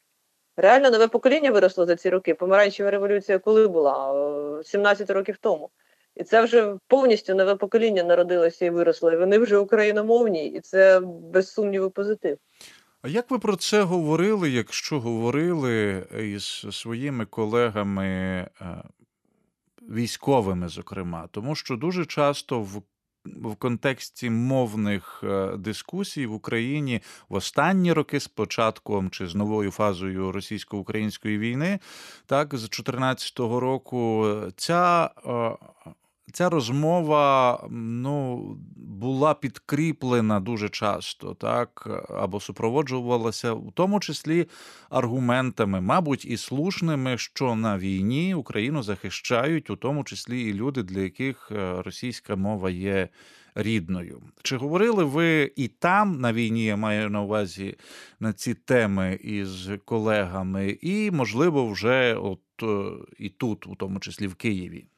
реально 0.56 0.90
нове 0.90 1.08
покоління 1.08 1.50
виросло 1.50 1.86
за 1.86 1.96
ці 1.96 2.10
роки. 2.10 2.34
Помаранчева 2.34 2.90
революція 2.90 3.38
коли 3.38 3.68
була? 3.68 4.62
17 4.64 5.10
років 5.10 5.36
тому. 5.38 5.70
І 6.16 6.24
це 6.24 6.42
вже 6.42 6.76
повністю 6.86 7.34
нове 7.34 7.54
покоління 7.54 8.02
народилося 8.02 8.64
і 8.64 8.70
виросло. 8.70 9.12
І 9.12 9.16
вони 9.16 9.38
вже 9.38 9.58
україномовні, 9.58 10.46
і 10.46 10.60
це 10.60 11.00
без 11.04 11.52
сумніву 11.52 11.90
позитив. 11.90 12.38
А 13.02 13.08
як 13.08 13.30
ви 13.30 13.38
про 13.38 13.56
це 13.56 13.82
говорили, 13.82 14.50
якщо 14.50 15.00
говорили 15.00 16.06
із 16.34 16.66
своїми 16.70 17.26
колегами 17.26 18.06
е, 18.06 18.48
військовими, 19.82 20.68
зокрема? 20.68 21.28
Тому 21.30 21.54
що 21.54 21.76
дуже 21.76 22.06
часто 22.06 22.60
в 22.60 22.82
в 23.24 23.54
контексті 23.54 24.30
мовних 24.30 25.20
е, 25.24 25.56
дискусій 25.56 26.26
в 26.26 26.32
Україні 26.32 27.02
в 27.28 27.34
останні 27.34 27.92
роки 27.92 28.20
з 28.20 28.28
початком 28.28 29.10
чи 29.10 29.26
з 29.26 29.34
новою 29.34 29.70
фазою 29.70 30.32
російсько-української 30.32 31.38
війни, 31.38 31.78
так 32.26 32.46
з 32.48 32.60
2014 32.60 33.38
року, 33.38 34.34
ця 34.56 35.10
е, 35.26 35.90
ця 36.30 36.48
розмова 36.48 37.60
ну, 37.70 38.38
була 38.76 39.34
підкріплена 39.34 40.40
дуже 40.40 40.68
часто, 40.68 41.34
так, 41.34 41.88
або 42.08 42.40
супроводжувалася, 42.40 43.52
в 43.52 43.72
тому 43.74 44.00
числі 44.00 44.46
аргументами, 44.90 45.80
мабуть, 45.80 46.24
і 46.24 46.36
слушними, 46.36 47.18
що 47.18 47.54
на 47.54 47.78
війні 47.78 48.34
Україну 48.34 48.82
захищають, 48.82 49.70
у 49.70 49.76
тому 49.76 50.04
числі 50.04 50.42
і 50.42 50.54
люди, 50.54 50.82
для 50.82 51.00
яких 51.00 51.48
е, 51.52 51.82
російська 51.82 52.36
мова 52.36 52.70
є 52.70 53.08
рідною. 53.54 54.22
Чи 54.42 54.56
говорили 54.56 55.04
ви 55.04 55.52
і 55.56 55.68
там 55.68 56.20
на 56.20 56.32
війні, 56.32 56.64
я 56.64 56.76
маю 56.76 57.10
на 57.10 57.22
увазі 57.22 57.76
на 58.20 58.32
ці 58.32 58.54
теми 58.54 59.18
із 59.22 59.68
колегами, 59.84 60.78
і, 60.80 61.10
можливо, 61.10 61.66
вже 61.66 62.14
от 62.14 62.40
е, 62.62 62.90
і 63.18 63.28
тут, 63.28 63.66
у 63.66 63.74
тому 63.74 64.00
числі 64.00 64.26
в 64.26 64.34
Києві? 64.34 64.89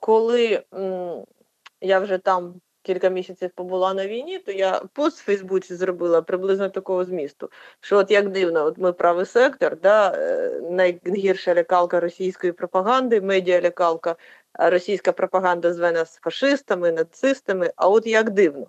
Коли 0.00 0.62
я 1.80 1.98
вже 2.00 2.18
там 2.18 2.60
кілька 2.82 3.08
місяців 3.08 3.50
побула 3.54 3.94
на 3.94 4.06
війні, 4.06 4.38
то 4.38 4.52
я 4.52 4.82
пост 4.92 5.20
в 5.20 5.24
Фейсбуці 5.24 5.74
зробила 5.74 6.22
приблизно 6.22 6.68
такого 6.68 7.04
змісту, 7.04 7.50
що 7.80 7.98
от 7.98 8.10
як 8.10 8.28
дивно, 8.28 8.64
от 8.64 8.78
ми 8.78 8.92
правий 8.92 9.26
сектор, 9.26 9.80
да, 9.80 10.12
е, 10.16 10.60
найгірша 10.70 11.54
лякалка 11.54 12.00
російської 12.00 12.52
пропаганди, 12.52 13.20
медіа 13.20 13.60
лякалка, 13.60 14.16
російська 14.54 15.12
пропаганда 15.12 15.72
зве 15.72 15.92
нас 15.92 16.18
фашистами, 16.22 16.92
нацистами. 16.92 17.72
А 17.76 17.88
от 17.88 18.06
як 18.06 18.30
дивно, 18.30 18.66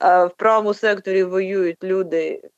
в 0.00 0.30
правому 0.36 0.74
секторі 0.74 1.24
воюють 1.24 1.84
люди 1.84 2.50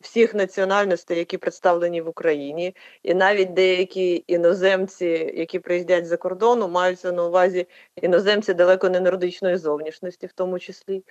всіх 0.00 0.34
національностей, 0.34 1.18
які 1.18 1.38
представлені 1.38 2.00
в 2.00 2.08
Україні, 2.08 2.76
і 3.02 3.14
навіть 3.14 3.52
деякі 3.52 4.24
іноземці, 4.26 5.32
які 5.34 5.58
приїздять 5.58 6.06
за 6.06 6.16
кордону, 6.16 6.68
маються 6.68 7.12
на 7.12 7.26
увазі 7.26 7.66
іноземці 7.96 8.54
далеко 8.54 8.88
не 8.88 9.00
нордичної 9.00 9.56
зовнішності, 9.56 10.26
в 10.26 10.32
тому 10.32 10.58
числі. 10.58 11.04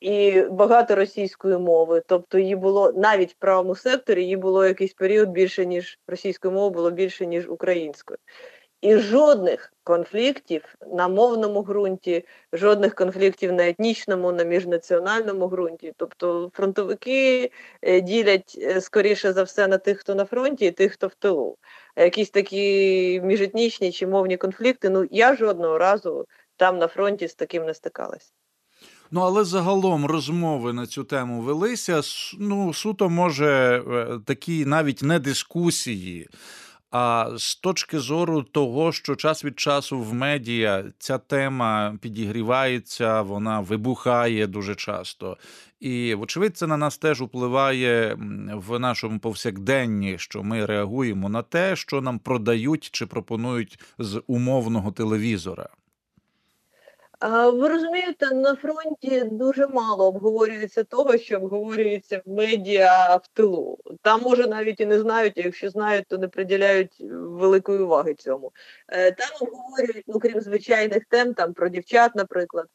І 0.00 0.42
багато 0.50 0.94
російської 0.94 1.58
мови, 1.58 2.02
тобто 2.06 2.38
її 2.38 2.56
було 2.56 2.92
навіть 2.92 3.32
в 3.32 3.36
правому 3.36 3.74
секторі, 3.74 4.22
її 4.22 4.36
було 4.36 4.66
якийсь 4.66 4.94
період 4.94 5.28
більше 5.28 5.66
ніж 5.66 5.98
російської 6.06 6.54
мови 6.54 6.70
було 6.70 6.90
більше 6.90 7.26
ніж 7.26 7.48
української. 7.48 8.18
І 8.82 8.96
жодних 8.96 9.72
конфліктів 9.84 10.74
на 10.92 11.08
мовному 11.08 11.62
ґрунті, 11.62 12.24
жодних 12.52 12.94
конфліктів 12.94 13.52
на 13.52 13.68
етнічному, 13.68 14.32
на 14.32 14.44
міжнаціональному 14.44 15.48
ґрунті. 15.48 15.92
Тобто 15.96 16.50
фронтовики 16.54 17.50
е, 17.82 18.00
ділять 18.00 18.58
е, 18.62 18.80
скоріше 18.80 19.32
за 19.32 19.42
все 19.42 19.68
на 19.68 19.78
тих, 19.78 19.98
хто 19.98 20.14
на 20.14 20.24
фронті, 20.24 20.66
і 20.66 20.70
тих, 20.70 20.92
хто 20.92 21.06
в 21.06 21.14
тилу. 21.14 21.56
Якісь 21.96 22.30
такі 22.30 23.20
міжетнічні 23.24 23.92
чи 23.92 24.06
мовні 24.06 24.36
конфлікти. 24.36 24.90
Ну 24.90 25.06
я 25.10 25.36
жодного 25.36 25.78
разу 25.78 26.26
там 26.56 26.78
на 26.78 26.88
фронті 26.88 27.28
з 27.28 27.34
таким 27.34 27.64
не 27.64 27.74
стикалась. 27.74 28.32
Ну, 29.10 29.20
але 29.20 29.44
загалом 29.44 30.06
розмови 30.06 30.72
на 30.72 30.86
цю 30.86 31.04
тему 31.04 31.40
велися. 31.40 32.00
Ну, 32.38 32.74
суто, 32.74 33.08
може, 33.08 33.82
е, 33.90 34.20
такі 34.26 34.64
навіть 34.66 35.02
не 35.02 35.18
дискусії. 35.18 36.28
А 36.92 37.30
з 37.36 37.56
точки 37.56 37.98
зору 37.98 38.42
того, 38.42 38.92
що 38.92 39.16
час 39.16 39.44
від 39.44 39.60
часу 39.60 40.00
в 40.00 40.14
медіа 40.14 40.84
ця 40.98 41.18
тема 41.18 41.98
підігрівається, 42.00 43.22
вона 43.22 43.60
вибухає 43.60 44.46
дуже 44.46 44.74
часто. 44.74 45.36
І, 45.80 46.14
вочевидь, 46.14 46.56
це 46.56 46.66
на 46.66 46.76
нас 46.76 46.98
теж 46.98 47.22
впливає 47.22 48.16
в 48.52 48.78
нашому 48.78 49.18
повсякденні, 49.18 50.18
що 50.18 50.42
ми 50.42 50.66
реагуємо 50.66 51.28
на 51.28 51.42
те, 51.42 51.76
що 51.76 52.00
нам 52.00 52.18
продають 52.18 52.90
чи 52.92 53.06
пропонують 53.06 53.78
з 53.98 54.22
умовного 54.26 54.92
телевізора. 54.92 55.68
Ви 57.30 57.68
розумієте, 57.68 58.34
на 58.34 58.54
фронті 58.54 59.24
дуже 59.24 59.66
мало 59.66 60.06
обговорюється 60.06 60.84
того, 60.84 61.18
що 61.18 61.36
обговорюється 61.36 62.22
в 62.26 62.30
медіа 62.30 63.16
в 63.16 63.28
тилу. 63.32 63.78
Там 64.02 64.20
може 64.22 64.46
навіть 64.46 64.80
і 64.80 64.86
не 64.86 64.98
знають, 64.98 65.38
а 65.38 65.40
якщо 65.40 65.70
знають, 65.70 66.06
то 66.08 66.18
не 66.18 66.28
приділяють 66.28 66.96
великої 67.10 67.78
уваги 67.78 68.14
цьому. 68.14 68.52
Е, 68.88 69.12
там 69.12 69.28
обговорюють, 69.40 70.04
ну 70.06 70.18
крім 70.18 70.40
звичайних 70.40 71.04
тем, 71.08 71.34
там 71.34 71.52
про 71.52 71.68
дівчат, 71.68 72.14
наприклад. 72.14 72.66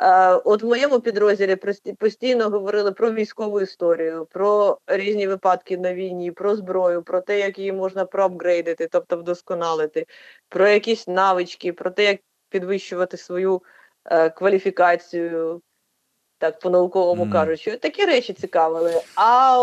Е, 0.00 0.32
от 0.34 0.62
в 0.62 0.66
моєму 0.66 1.00
підрозділі 1.00 1.56
постійно 1.98 2.50
говорили 2.50 2.92
про 2.92 3.12
військову 3.12 3.60
історію, 3.60 4.26
про 4.30 4.78
різні 4.86 5.26
випадки 5.26 5.78
на 5.78 5.94
війні, 5.94 6.30
про 6.30 6.56
зброю, 6.56 7.02
про 7.02 7.20
те, 7.20 7.38
як 7.38 7.58
її 7.58 7.72
можна 7.72 8.04
проапгрейдити, 8.04 8.88
тобто 8.92 9.16
вдосконалити, 9.16 10.06
про 10.48 10.68
якісь 10.68 11.08
навички, 11.08 11.72
про 11.72 11.90
те, 11.90 12.04
як 12.04 12.20
підвищувати 12.48 13.16
свою. 13.16 13.62
Е, 14.10 14.30
кваліфікацію, 14.30 15.62
так 16.38 16.58
по-науковому 16.58 17.24
mm. 17.24 17.32
кажучи, 17.32 17.76
такі 17.76 18.04
речі 18.04 18.32
цікавили. 18.32 19.02
А 19.16 19.58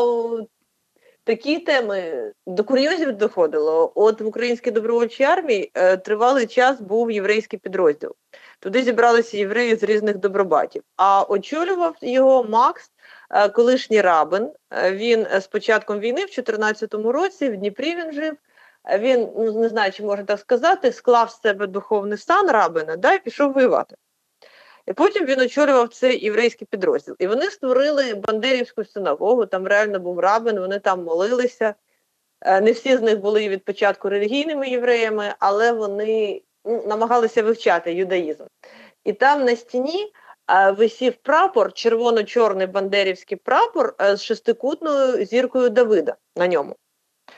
такі 1.24 1.60
теми 1.60 2.32
до 2.46 2.64
курйозів 2.64 3.12
доходило. 3.12 3.92
От 3.96 4.22
в 4.22 4.28
українській 4.28 4.72
добровольчій 4.72 5.24
армії 5.24 5.72
е, 5.74 5.98
тривалий 5.98 6.48
час 6.48 6.82
був 6.82 7.12
єврейський 7.12 7.60
підрозділ. 7.60 8.16
Туди 8.60 8.84
зібралися 8.84 9.38
євреї 9.38 9.76
з 9.76 9.84
різних 9.84 10.18
добробатів. 10.18 10.84
А 10.98 11.24
очолював 11.24 11.96
його 12.02 12.44
Макс, 12.44 12.92
е, 13.30 13.50
колишній 13.50 14.02
рабин. 14.02 14.52
Він 14.92 15.28
з 15.40 15.48
початком 15.48 16.00
війни, 16.00 16.22
в 16.22 16.36
2014 16.36 16.94
році, 16.94 17.50
в 17.50 17.58
Дніпрі 17.58 17.96
він 17.96 18.12
жив. 18.12 18.38
Він 19.00 19.30
ну 19.38 19.60
не 19.60 19.70
знаю, 19.70 19.92
чи 19.92 20.04
можна 20.04 20.26
так 20.26 20.40
сказати, 20.40 20.92
склав 20.92 21.32
з 21.32 21.42
себе 21.42 21.68
духовний 21.68 22.18
стан 22.18 22.52
рабина 22.52 22.96
да, 22.96 23.14
і 23.14 23.24
пішов 23.24 23.54
воювати. 23.54 23.96
І 24.88 24.94
потім 24.94 25.26
він 25.26 25.40
очолював 25.40 25.90
цей 25.90 26.26
єврейський 26.26 26.68
підрозділ. 26.72 27.16
І 27.20 27.28
вони 27.28 27.46
створили 27.46 28.14
Бандерівську 28.14 28.86
синагогу, 28.86 29.46
там 29.46 29.68
реально 29.68 30.00
був 30.00 30.20
рабин, 30.20 30.60
вони 30.60 30.80
там 30.80 31.04
молилися. 31.04 31.76
Е, 32.42 32.62
не 32.62 32.72
всі 32.72 32.98
з 32.98 33.02
них 33.02 33.20
були 33.20 33.50
від 33.50 33.66
початку 33.66 34.10
релігійними 34.10 34.70
євреями, 34.70 35.34
але 35.40 35.72
вони 35.72 36.42
ну, 36.66 36.84
намагалися 36.88 37.44
вивчати 37.44 37.94
юдаїзм. 37.94 38.44
І 39.04 39.14
там 39.14 39.46
на 39.46 39.56
стіні 39.56 40.12
висів 40.78 41.16
прапор, 41.16 41.74
червоно-чорний 41.74 42.68
бандерівський 42.68 43.38
прапор 43.38 43.96
е, 44.02 44.16
з 44.16 44.24
шестикутною 44.24 45.26
зіркою 45.26 45.70
Давида 45.70 46.16
на 46.36 46.48
ньому, 46.48 46.76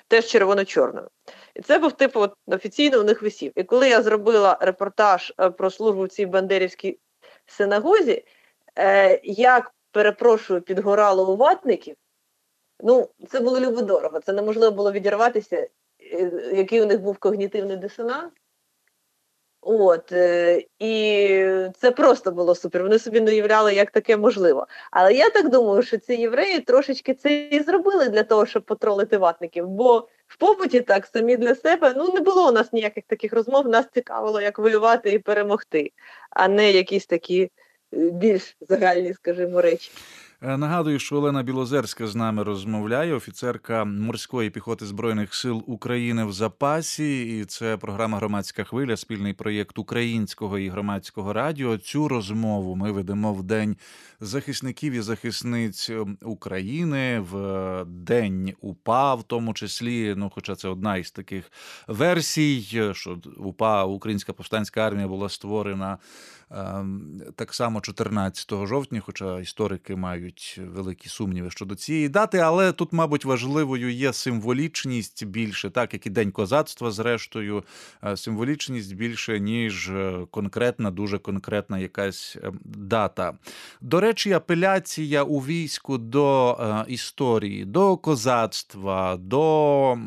теж 0.07 0.25
червоно-чорною. 0.25 1.07
І 1.55 1.61
це 1.61 1.79
був 1.79 1.91
типу 1.91 2.19
от, 2.19 2.33
офіційно 2.47 2.99
у 2.99 3.03
них 3.03 3.21
висів. 3.21 3.51
І 3.55 3.63
коли 3.63 3.89
я 3.89 4.01
зробила 4.01 4.57
репортаж 4.61 5.33
е, 5.39 5.49
про 5.49 5.69
службу 5.69 6.03
в 6.03 6.09
цій 6.09 6.25
бандерівській 6.25 6.99
синагозі, 7.45 8.25
е, 8.79 9.21
як 9.23 9.73
перепрошую, 9.91 10.61
підгорало 10.61 11.33
у 11.33 11.35
ватників, 11.35 11.95
ну, 12.79 13.09
це 13.29 13.39
було 13.39 13.59
любодорого, 13.59 14.19
це 14.19 14.33
неможливо 14.33 14.75
було 14.75 14.91
відірватися, 14.91 15.67
е, 15.99 16.51
який 16.55 16.81
у 16.81 16.85
них 16.85 17.01
був 17.01 17.17
когнітивний 17.17 17.77
дисонанс. 17.77 18.33
От, 19.65 20.11
е, 20.11 20.63
І 20.79 21.27
це 21.77 21.91
просто 21.91 22.31
було 22.31 22.55
супер. 22.55 22.83
Вони 22.83 22.99
собі 22.99 23.21
не 23.21 23.31
уявляли, 23.31 23.73
як 23.73 23.91
таке 23.91 24.17
можливо. 24.17 24.67
Але 24.91 25.13
я 25.13 25.29
так 25.29 25.49
думаю, 25.49 25.81
що 25.81 25.97
ці 25.97 26.13
євреї 26.13 26.59
трошечки 26.59 27.13
це 27.13 27.33
і 27.33 27.63
зробили 27.63 28.09
для 28.09 28.23
того, 28.23 28.45
щоб 28.45 28.63
потролити 28.63 29.17
ватників. 29.17 29.67
Бо 29.67 30.07
в 30.27 30.37
побуті 30.37 30.81
так 30.81 31.05
самі 31.05 31.37
для 31.37 31.55
себе 31.55 31.93
ну 31.97 32.13
не 32.13 32.19
було 32.19 32.47
у 32.47 32.51
нас 32.51 32.73
ніяких 32.73 33.03
таких 33.07 33.33
розмов. 33.33 33.67
Нас 33.67 33.85
цікавило, 33.93 34.41
як 34.41 34.59
воювати 34.59 35.11
і 35.11 35.19
перемогти, 35.19 35.91
а 36.29 36.47
не 36.47 36.71
якісь 36.71 37.05
такі 37.05 37.43
е, 37.43 37.49
більш 37.97 38.57
загальні, 38.61 39.13
скажімо, 39.13 39.61
речі. 39.61 39.91
Е, 40.45 40.57
Нагадую, 40.57 40.99
що 40.99 41.17
Олена 41.17 41.43
Білозерська 41.43 42.07
з 42.07 42.15
нами 42.15 42.43
розмовляє, 42.43 43.13
офіцерка 43.13 43.85
морської 43.85 44.49
піхоти 44.49 44.85
збройних 44.85 45.33
сил 45.33 45.63
України 45.67 46.25
в 46.25 46.33
запасі. 46.33 47.39
І 47.39 47.45
це 47.45 47.77
програма 47.77 48.17
Громадська 48.17 48.63
хвиля, 48.63 48.97
спільний 48.97 49.33
проєкт 49.33 49.79
українського 49.79 50.59
і 50.59 50.69
громадського 50.69 51.33
радіо. 51.33 51.77
Цю 51.77 52.07
розмову 52.07 52.75
ми 52.75 52.91
ведемо 52.91 53.33
в 53.33 53.43
день 53.43 53.77
захисників 54.19 54.93
і 54.93 55.01
захисниць 55.01 55.91
України, 56.21 57.19
в 57.31 57.85
день 57.85 58.53
УПА, 58.61 59.15
в 59.15 59.23
тому 59.23 59.53
числі. 59.53 60.13
Ну, 60.17 60.31
хоча 60.35 60.55
це 60.55 60.67
одна 60.67 60.97
із 60.97 61.11
таких 61.11 61.51
версій, 61.87 62.61
що 62.93 63.17
УПА 63.37 63.83
Українська 63.83 64.33
повстанська 64.33 64.87
армія 64.87 65.07
була 65.07 65.29
створена. 65.29 65.97
Ем, 66.55 67.21
так 67.35 67.53
само 67.53 67.81
14 67.81 68.51
жовтня, 68.67 69.01
хоча 69.05 69.39
історики 69.39 69.95
мають 69.95 70.59
великі 70.73 71.09
сумніви 71.09 71.51
щодо 71.51 71.75
цієї 71.75 72.09
дати, 72.09 72.37
але 72.37 72.71
тут, 72.71 72.93
мабуть, 72.93 73.25
важливою 73.25 73.93
є 73.93 74.13
символічність 74.13 75.25
більше, 75.25 75.69
так 75.69 75.93
як 75.93 76.05
і 76.05 76.09
День 76.09 76.31
козацтва, 76.31 76.91
зрештою, 76.91 77.63
е, 78.03 78.17
символічність 78.17 78.95
більше, 78.95 79.39
ніж 79.39 79.89
е, 79.89 80.27
конкретна, 80.31 80.91
дуже 80.91 81.19
конкретна 81.19 81.79
якась 81.79 82.37
ем, 82.43 82.59
дата. 82.65 83.33
До 83.81 83.99
речі, 83.99 84.33
апеляція 84.33 85.23
у 85.23 85.39
війську 85.39 85.97
до 85.97 86.57
е, 86.87 86.91
історії, 86.91 87.65
до 87.65 87.97
козацтва, 87.97 89.17
до 89.17 89.97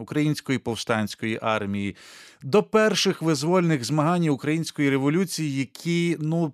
української 0.00 0.58
повстанської 0.58 1.38
армії 1.42 1.96
до 2.42 2.62
перших 2.62 3.22
визвольних 3.22 3.84
змагань 3.84 4.28
української 4.28 4.90
революції, 4.90 5.58
які 5.58 6.16
ну. 6.20 6.52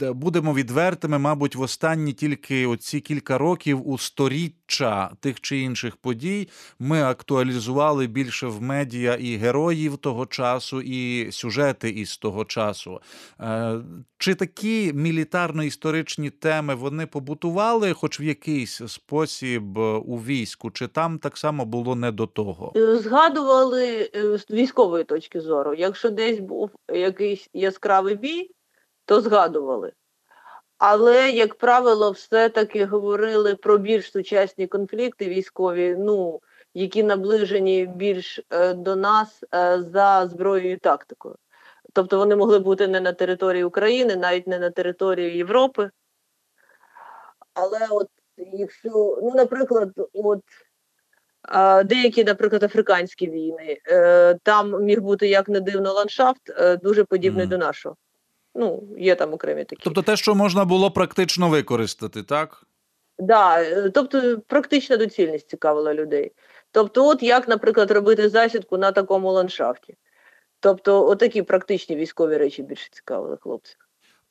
Будемо 0.00 0.54
відвертими, 0.54 1.18
мабуть, 1.18 1.56
в 1.56 1.60
останні 1.60 2.12
тільки 2.12 2.66
оці 2.66 3.00
кілька 3.00 3.38
років 3.38 3.88
у 3.88 3.98
сторіччя 3.98 5.10
тих 5.20 5.40
чи 5.40 5.58
інших 5.58 5.96
подій 5.96 6.48
ми 6.78 7.02
актуалізували 7.02 8.06
більше 8.06 8.46
в 8.46 8.62
медіа 8.62 9.14
і 9.14 9.36
героїв 9.36 9.96
того 9.96 10.26
часу, 10.26 10.80
і 10.80 11.32
сюжети 11.32 11.90
із 11.90 12.16
того 12.16 12.44
часу. 12.44 13.00
Е, 13.40 13.80
Чи 14.18 14.34
такі 14.34 14.92
мілітарно-історичні 14.92 16.30
теми 16.30 16.74
вони 16.74 17.06
побутували, 17.06 17.92
хоч 17.92 18.20
в 18.20 18.22
якийсь 18.22 18.80
спосіб 18.86 19.78
у 20.06 20.16
війську, 20.16 20.70
чи 20.70 20.88
там 20.88 21.18
так 21.18 21.36
само 21.36 21.64
було 21.64 21.94
не 21.94 22.12
до 22.12 22.26
того? 22.26 22.72
Е, 22.76 22.96
Згадували 22.98 24.10
е, 24.14 24.38
з 24.38 24.50
військової 24.50 25.04
точки 25.04 25.40
зору. 25.40 25.74
Якщо 25.74 26.10
десь 26.10 26.40
був 26.40 26.70
якийсь 26.88 27.48
яскравий 27.52 28.14
бій, 28.14 28.50
то 29.04 29.20
згадували. 29.20 29.92
Але, 30.78 31.30
як 31.30 31.54
правило, 31.54 32.10
все-таки 32.10 32.84
говорили 32.84 33.54
про 33.54 33.78
більш 33.78 34.10
сучасні 34.10 34.66
конфлікти 34.66 35.28
військові, 35.28 35.96
ну, 35.98 36.40
які 36.74 37.02
наближені 37.02 37.86
більш 37.86 38.40
е, 38.50 38.74
до 38.74 38.96
нас 38.96 39.44
е, 39.54 39.82
за 39.82 40.26
зброєю 40.26 40.72
і 40.72 40.76
тактикою. 40.76 41.36
Тобто 41.92 42.18
вони 42.18 42.36
могли 42.36 42.58
бути 42.58 42.88
не 42.88 43.00
на 43.00 43.12
території 43.12 43.64
України, 43.64 44.16
навіть 44.16 44.46
не 44.46 44.58
на 44.58 44.70
території 44.70 45.36
Європи. 45.36 45.90
Але 47.54 47.78
от 47.90 48.08
якщо, 48.36 49.18
ну, 49.22 49.32
наприклад, 49.34 49.90
от 50.12 50.40
е, 51.54 51.84
деякі, 51.84 52.24
наприклад, 52.24 52.62
африканські 52.62 53.30
війни, 53.30 53.78
е, 53.88 54.38
там 54.42 54.84
міг 54.84 55.00
бути 55.00 55.28
як 55.28 55.48
не 55.48 55.60
дивно 55.60 55.92
ландшафт, 55.92 56.50
е, 56.50 56.76
дуже 56.76 57.04
подібний 57.04 57.46
Мгм. 57.46 57.50
до 57.50 57.58
нашого. 57.58 57.96
Ну, 58.54 58.82
є 58.98 59.14
там 59.14 59.32
окремі 59.32 59.64
такі. 59.64 59.82
Тобто 59.84 60.02
те, 60.02 60.16
що 60.16 60.34
можна 60.34 60.64
було 60.64 60.90
практично 60.90 61.48
використати, 61.48 62.22
так? 62.22 62.66
Да, 63.18 63.62
е, 63.62 63.90
тобто 63.90 64.40
практична 64.46 64.96
доцільність 64.96 65.48
цікавила 65.48 65.94
людей. 65.94 66.32
Тобто, 66.70 67.08
от 67.08 67.22
як, 67.22 67.48
наприклад, 67.48 67.90
робити 67.90 68.28
засідку 68.28 68.78
на 68.78 68.92
такому 68.92 69.32
ландшафті. 69.32 69.96
Тобто, 70.60 71.08
отакі 71.08 71.42
практичні 71.42 71.96
військові 71.96 72.36
речі 72.36 72.62
більше 72.62 72.88
цікавили 72.92 73.36
хлопців. 73.36 73.83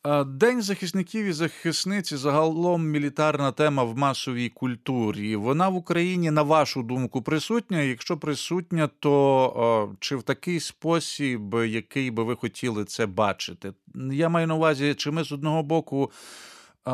А, 0.05 0.23
День 0.23 0.61
захисників 0.61 1.25
і 1.25 1.33
захисниці 1.33 2.17
загалом 2.17 2.89
мілітарна 2.89 3.51
тема 3.51 3.83
в 3.83 3.97
масовій 3.97 4.49
культурі. 4.49 5.35
Вона 5.35 5.69
в 5.69 5.75
Україні, 5.75 6.31
на 6.31 6.41
вашу 6.41 6.83
думку, 6.83 7.21
присутня. 7.21 7.81
Якщо 7.81 8.17
присутня, 8.17 8.89
то 8.99 9.95
чи 9.99 10.15
в 10.15 10.23
такий 10.23 10.59
спосіб, 10.59 11.55
який 11.67 12.11
би 12.11 12.23
ви 12.23 12.35
хотіли 12.35 12.85
це 12.85 13.05
бачити? 13.05 13.73
Я 14.11 14.29
маю 14.29 14.47
на 14.47 14.55
увазі, 14.55 14.93
чи 14.93 15.11
ми 15.11 15.23
з 15.23 15.31
одного 15.31 15.63
боку. 15.63 16.11
е, 16.87 16.91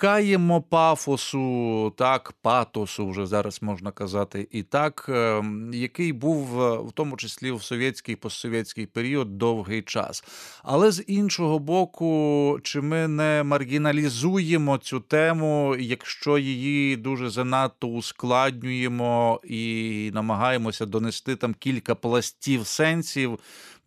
Уникаємо 0.00 0.62
пафосу, 0.62 1.92
так, 1.96 2.32
патосу, 2.42 3.08
вже 3.08 3.26
зараз 3.26 3.62
можна 3.62 3.90
казати, 3.90 4.48
і 4.50 4.62
так, 4.62 5.06
е, 5.08 5.44
який 5.72 6.12
був 6.12 6.62
е, 6.62 6.78
в 6.78 6.92
тому 6.92 7.16
числі 7.16 7.50
в 7.50 7.62
совєтський 7.62 8.16
постсовєтський 8.16 8.86
період 8.86 9.38
довгий 9.38 9.82
час. 9.82 10.24
Але 10.62 10.90
з 10.90 11.04
іншого 11.06 11.58
боку, 11.58 12.58
чи 12.62 12.80
ми 12.80 13.08
не 13.08 13.42
маргіналізуємо 13.42 14.78
цю 14.78 15.00
тему, 15.00 15.76
якщо 15.78 16.38
її 16.38 16.96
дуже 16.96 17.30
занадто 17.30 17.88
ускладнюємо 17.88 19.40
і 19.44 20.10
намагаємося 20.14 20.86
донести 20.86 21.36
там 21.36 21.54
кілька 21.54 21.94
пластів 21.94 22.66
сенсів 22.66 23.38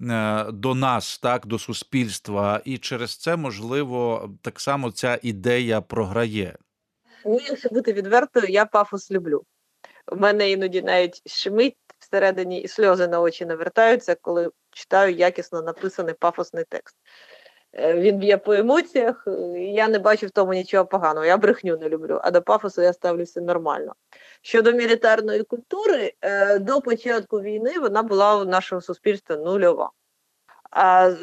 е, 0.02 0.46
до 0.52 0.76
нас, 0.76 1.18
так, 1.18 1.46
до 1.46 1.60
суспільства, 1.60 2.62
і 2.66 2.78
через 2.78 3.18
це 3.18 3.36
можливо 3.36 4.30
так 4.42 4.60
само 4.60 4.92
ця 4.92 5.20
ідея 5.24 5.82
програє. 6.04 6.56
Якщо 7.26 7.70
бути 7.70 7.94
відвертою, 7.94 8.48
я 8.50 8.66
пафос 8.66 9.12
люблю. 9.12 9.44
У 10.12 10.16
мене 10.16 10.52
іноді 10.52 10.82
навіть 10.82 11.22
щемить 11.26 11.78
всередині 12.00 12.62
і 12.62 12.68
сльози 12.68 13.08
на 13.08 13.22
очі 13.22 13.46
навертаються, 13.46 14.16
коли 14.16 14.50
читаю 14.72 15.16
якісно 15.16 15.62
написаний 15.62 16.14
пафосний 16.20 16.66
текст. 16.70 16.96
Е, 17.74 17.94
Він 17.94 18.18
б'є 18.18 18.38
по 18.38 18.54
емоціях, 18.54 19.24
е, 19.28 19.32
я 19.60 19.88
не 19.88 20.00
бачу 20.00 20.28
в 20.28 20.32
тому 20.32 20.54
нічого 20.54 20.86
поганого. 20.86 21.26
Я 21.26 21.38
брехню 21.38 21.78
не 21.78 21.90
люблю, 21.90 22.20
а 22.24 22.32
до 22.32 22.42
пафосу 22.42 22.82
я 22.82 22.94
ставлюся 22.94 23.42
нормально. 23.42 23.94
Щодо 24.42 24.72
мілітарної 24.72 25.44
культури, 25.44 26.14
е, 26.22 26.60
до 26.60 26.82
початку 26.82 27.42
війни 27.42 27.80
вона 27.80 28.04
була 28.04 28.36
у 28.36 28.46
нашого 28.46 28.82
суспільства 28.82 29.36
нульова. 29.36 29.92
А 30.76 31.16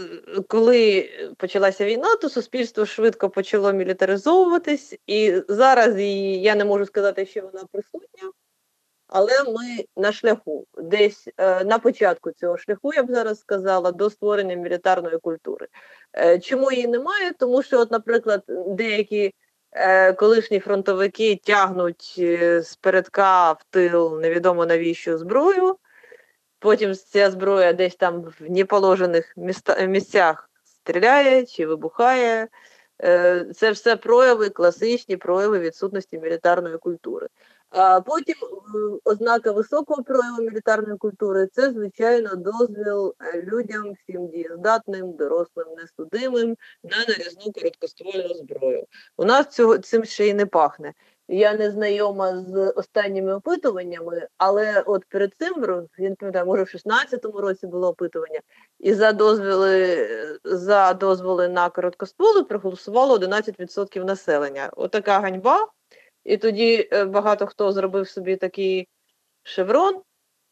коли 0.48 1.10
почалася 1.36 1.84
війна, 1.84 2.16
то 2.16 2.28
суспільство 2.28 2.86
швидко 2.86 3.30
почало 3.30 3.72
мілітаризовуватись, 3.72 4.94
і 5.06 5.42
зараз 5.48 5.98
її, 5.98 6.42
я 6.42 6.54
не 6.54 6.64
можу 6.64 6.86
сказати, 6.86 7.26
що 7.26 7.40
вона 7.40 7.64
присутня, 7.72 8.32
але 9.06 9.32
ми 9.44 9.84
на 9.96 10.12
шляху, 10.12 10.66
десь 10.78 11.28
е, 11.36 11.64
на 11.64 11.78
початку 11.78 12.32
цього 12.32 12.58
шляху, 12.58 12.94
я 12.94 13.02
б 13.02 13.10
зараз 13.10 13.40
сказала, 13.40 13.92
до 13.92 14.10
створення 14.10 14.54
мілітарної 14.54 15.18
культури. 15.18 15.66
Е, 16.16 16.38
чому 16.38 16.72
її 16.72 16.86
немає? 16.86 17.32
Тому 17.38 17.62
що, 17.62 17.80
от, 17.80 17.90
наприклад, 17.90 18.42
деякі 18.66 19.34
е, 19.72 20.12
колишні 20.12 20.60
фронтовики 20.60 21.40
тягнуть 21.44 22.14
е, 22.18 22.62
з 22.62 22.76
передка 22.76 23.52
в 23.52 23.64
тил 23.70 24.20
невідомо 24.20 24.66
навіщо 24.66 25.18
зброю. 25.18 25.76
Потім 26.60 26.94
ця 26.94 27.30
зброя 27.30 27.72
десь 27.72 27.96
там 27.96 28.22
в 28.22 28.50
неположених 28.50 29.32
міста, 29.36 29.86
місцях 29.86 30.50
стріляє 30.64 31.46
чи 31.46 31.66
вибухає. 31.66 32.48
Е, 33.02 33.46
Це 33.56 33.70
все 33.70 33.96
прояви, 33.96 34.50
класичні 34.50 35.16
прояви 35.16 35.58
відсутності 35.58 36.18
мілітарної 36.18 36.78
культури. 36.78 37.28
А 37.70 38.00
потім 38.00 38.34
е, 38.42 38.98
ознака 39.04 39.52
високого 39.52 40.02
прояву 40.02 40.42
мілітарної 40.42 40.98
культури 40.98 41.48
це, 41.52 41.72
звичайно, 41.72 42.36
дозвіл 42.36 43.14
е, 43.20 43.42
людям, 43.42 43.92
всім 43.92 44.28
дієздатним, 44.28 45.12
дорослим, 45.12 45.66
несудимим 45.76 46.56
на 46.84 46.98
нарізну 47.08 47.52
короткоствольну 47.52 48.34
зброю. 48.34 48.84
У 49.16 49.24
нас 49.24 49.48
цього 49.48 49.78
цим 49.78 50.04
ще 50.04 50.28
й 50.28 50.34
не 50.34 50.46
пахне. 50.46 50.94
Я 51.32 51.54
не 51.54 51.70
знайома 51.70 52.36
з 52.36 52.70
останніми 52.70 53.34
опитуваннями, 53.34 54.28
але 54.38 54.82
от 54.86 55.04
перед 55.08 55.34
цим 55.34 55.54
не 55.98 56.14
пам'ятаю, 56.14 56.46
може 56.46 56.62
в 56.62 56.66
16-му 56.66 57.40
році 57.40 57.66
було 57.66 57.88
опитування, 57.88 58.40
і 58.78 58.94
за 58.94 59.12
дозволи 59.12 60.08
за 60.44 60.92
дозволи 60.92 61.48
на 61.48 61.70
короткостволи 61.70 62.44
проголосувало 62.44 63.18
11% 63.18 64.04
населення. 64.04 64.70
Отака 64.76 65.20
ганьба. 65.20 65.68
І 66.24 66.36
тоді 66.36 66.88
е, 66.92 67.04
багато 67.04 67.46
хто 67.46 67.72
зробив 67.72 68.08
собі 68.08 68.36
такий 68.36 68.88
шеврон 69.42 70.02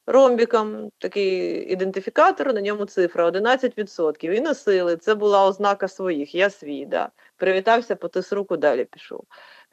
ромбіком, 0.06 0.90
такий 0.98 1.62
ідентифікатор, 1.72 2.54
на 2.54 2.60
ньому 2.60 2.84
цифра 2.84 3.30
11%. 3.30 4.30
І 4.32 4.40
носили. 4.40 4.96
Це 4.96 5.14
була 5.14 5.46
ознака 5.46 5.88
своїх. 5.88 6.34
Я 6.34 6.50
свій, 6.50 6.86
да. 6.86 7.10
Привітався, 7.36 7.96
потис 7.96 8.32
руку, 8.32 8.56
далі 8.56 8.84
пішов 8.84 9.24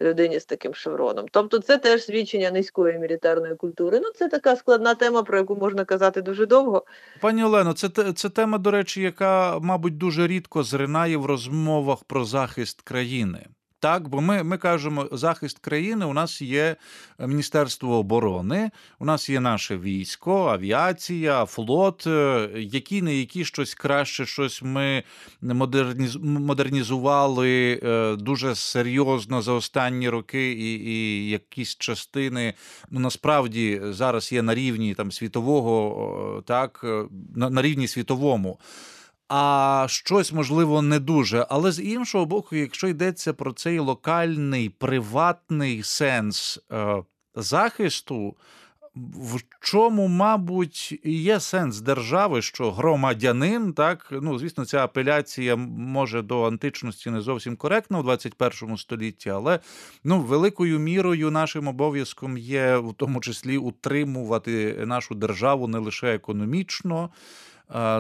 людині 0.02 0.40
з 0.40 0.46
таким 0.46 0.74
шевроном. 0.74 1.26
Тобто, 1.32 1.60
це 1.60 1.78
теж 1.78 2.04
свідчення 2.04 2.52
низької 2.52 3.00
мілітарної 3.00 3.56
культури. 3.56 4.00
Ну, 4.04 4.12
це 4.16 4.28
така 4.28 4.56
складна 4.56 4.96
тема, 4.96 5.24
про 5.24 5.38
яку 5.38 5.56
можна 5.56 5.86
казати 5.86 6.22
дуже 6.22 6.46
довго. 6.46 6.86
Пані 7.22 7.44
Олено, 7.44 7.74
це, 7.74 7.90
це 8.14 8.30
тема, 8.30 8.58
до 8.58 8.72
речі, 8.72 9.02
яка, 9.02 9.60
мабуть, 9.60 9.98
дуже 9.98 10.28
рідко 10.28 10.64
зринає 10.64 11.18
в 11.18 11.26
розмовах 11.26 12.04
про 12.04 12.26
захист 12.26 12.82
країни. 12.82 13.46
Так, 13.86 14.08
бо 14.08 14.22
ми 14.22 14.44
ми 14.44 14.58
кажемо, 14.58 15.10
захист 15.12 15.60
країни. 15.60 16.06
У 16.06 16.14
нас 16.14 16.42
є 16.42 16.76
Міністерство 17.20 17.98
оборони, 17.98 18.72
у 19.00 19.06
нас 19.06 19.30
є 19.30 19.40
наше 19.40 19.78
військо, 19.78 20.48
авіація, 20.48 21.46
флот, 21.46 22.08
е, 22.08 22.50
які 22.56 23.02
не 23.02 23.16
які 23.16 23.46
щось 23.46 23.74
краще, 23.74 24.26
щось 24.26 24.62
ми 24.62 25.04
модерніз, 25.42 26.16
модернізували 26.16 27.80
е, 27.84 28.16
дуже 28.16 28.56
серйозно 28.56 29.42
за 29.42 29.52
останні 29.52 30.10
роки, 30.10 30.52
і 30.52 30.74
і 30.74 31.30
якісь 31.30 31.76
частини 31.76 32.54
ну 32.90 33.00
насправді 33.00 33.82
зараз 33.84 34.32
є 34.32 34.42
на 34.42 34.56
рівні 34.56 34.94
там 34.94 35.12
світового, 35.12 36.44
так 36.46 36.82
е, 36.84 37.04
на, 37.36 37.50
на 37.50 37.62
рівні 37.62 37.88
світовому 37.88 38.60
а 39.28 39.86
щось 39.90 40.34
можливо 40.34 40.82
не 40.82 41.00
дуже. 41.00 41.46
Але 41.50 41.72
з 41.72 41.84
іншого 41.84 42.26
боку, 42.26 42.56
якщо 42.56 42.88
йдеться 42.88 43.34
про 43.34 43.54
цей 43.54 43.80
локальний 43.80 44.70
приватний 44.70 45.84
сенс 45.84 46.60
е, 46.72 47.04
захисту. 47.36 48.36
В 49.16 49.40
чому, 49.60 50.08
мабуть, 50.08 51.00
є 51.04 51.40
сенс 51.40 51.82
держави, 51.82 52.42
що 52.42 52.72
громадянин, 52.72 53.74
так 53.74 54.08
ну 54.12 54.40
звісно, 54.40 54.66
ця 54.66 54.84
апеляція 54.84 55.56
може 55.56 56.22
до 56.22 56.44
античності 56.44 57.10
не 57.10 57.22
зовсім 57.22 57.56
коректна 57.56 58.00
в 58.00 58.04
21 58.04 58.78
столітті, 58.78 59.30
але 59.30 59.60
ну 60.04 60.20
великою 60.20 60.80
мірою 60.80 61.32
нашим 61.32 61.68
обов'язком 61.68 62.38
є 62.38 62.78
в 62.78 62.94
тому 62.94 63.22
числі 63.22 63.58
утримувати 63.58 64.84
нашу 64.86 65.16
державу 65.16 65.68
не 65.68 65.78
лише 65.78 66.16
економічно, 66.16 67.10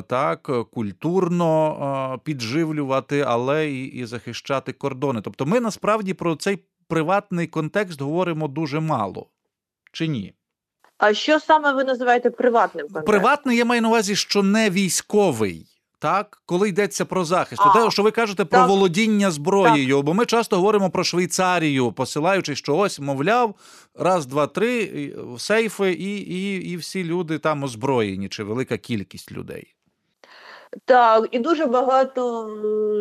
так 0.08 0.50
культурно 0.72 2.16
е, 2.16 2.20
підживлювати, 2.24 3.24
але 3.28 3.70
і, 3.72 3.86
і 3.86 4.06
захищати 4.06 4.74
кордони. 4.74 5.22
Тобто, 5.22 5.46
ми 5.46 5.60
насправді 5.60 6.14
про 6.14 6.36
цей 6.36 6.64
приватний 6.88 7.48
контекст 7.48 8.02
говоримо 8.02 8.48
дуже 8.48 8.80
мало 8.80 9.30
чи 9.92 10.08
ні? 10.08 10.34
А 10.98 11.14
що 11.14 11.40
саме 11.40 11.74
ви 11.74 11.84
називаєте 11.84 12.30
приватним 12.30 12.86
контекстом? 12.86 13.14
Приватний 13.14 13.58
я 13.58 13.66
маю 13.66 13.82
на 13.82 13.88
увазі, 13.88 14.16
що 14.16 14.44
не 14.44 14.70
військовий 14.70 15.75
так, 16.00 16.42
коли 16.46 16.70
йдеться 16.70 17.06
про 17.06 17.26
захист, 17.26 17.62
а, 17.66 17.74
те, 17.74 17.92
що 17.92 18.04
ви 18.04 18.12
кажете 18.12 18.46
про 18.46 18.60
так. 18.60 18.70
володіння 18.70 19.32
зброєю, 19.32 19.96
так. 19.96 20.06
бо 20.06 20.14
ми 20.14 20.26
часто 20.26 20.56
говоримо 20.56 20.90
про 20.90 21.04
Швейцарію, 21.04 21.92
посилаючи, 21.92 22.56
що 22.56 22.78
ось, 22.78 23.00
мовляв, 23.00 23.56
раз, 23.96 24.26
два, 24.26 24.48
три 24.48 24.90
сейфи, 25.38 25.92
і, 25.92 26.18
і, 26.18 26.72
і 26.72 26.78
всі 26.78 27.04
люди 27.04 27.40
там 27.40 27.64
озброєні, 27.64 28.30
чи 28.30 28.44
велика 28.44 28.78
кількість 28.78 29.32
людей. 29.32 29.76
Так, 30.86 31.28
і 31.32 31.40
дуже 31.40 31.66
багато 31.66 32.50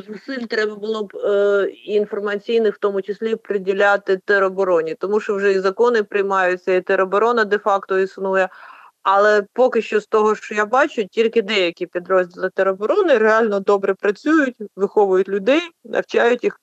зусиль 0.08 0.46
треба 0.46 0.74
було 0.74 1.04
б 1.04 1.16
е, 1.16 1.68
інформаційних, 1.84 2.74
в 2.74 2.78
тому 2.78 3.02
числі, 3.02 3.36
приділяти 3.36 4.16
теробороні, 4.24 4.94
тому 4.94 5.20
що 5.20 5.36
вже 5.36 5.52
і 5.52 5.60
закони 5.60 6.02
приймаються, 6.02 6.74
і 6.74 6.80
тероборона 6.80 7.44
де-факто 7.44 7.98
існує. 7.98 8.48
Але 9.04 9.42
поки 9.52 9.82
що 9.82 10.00
з 10.00 10.06
того, 10.06 10.34
що 10.34 10.54
я 10.54 10.66
бачу, 10.66 11.04
тільки 11.04 11.42
деякі 11.42 11.86
підрозділи 11.86 12.50
тероборони 12.50 13.18
реально 13.18 13.60
добре 13.60 13.94
працюють, 13.94 14.56
виховують 14.76 15.28
людей, 15.28 15.60
навчають 15.84 16.44
їх 16.44 16.60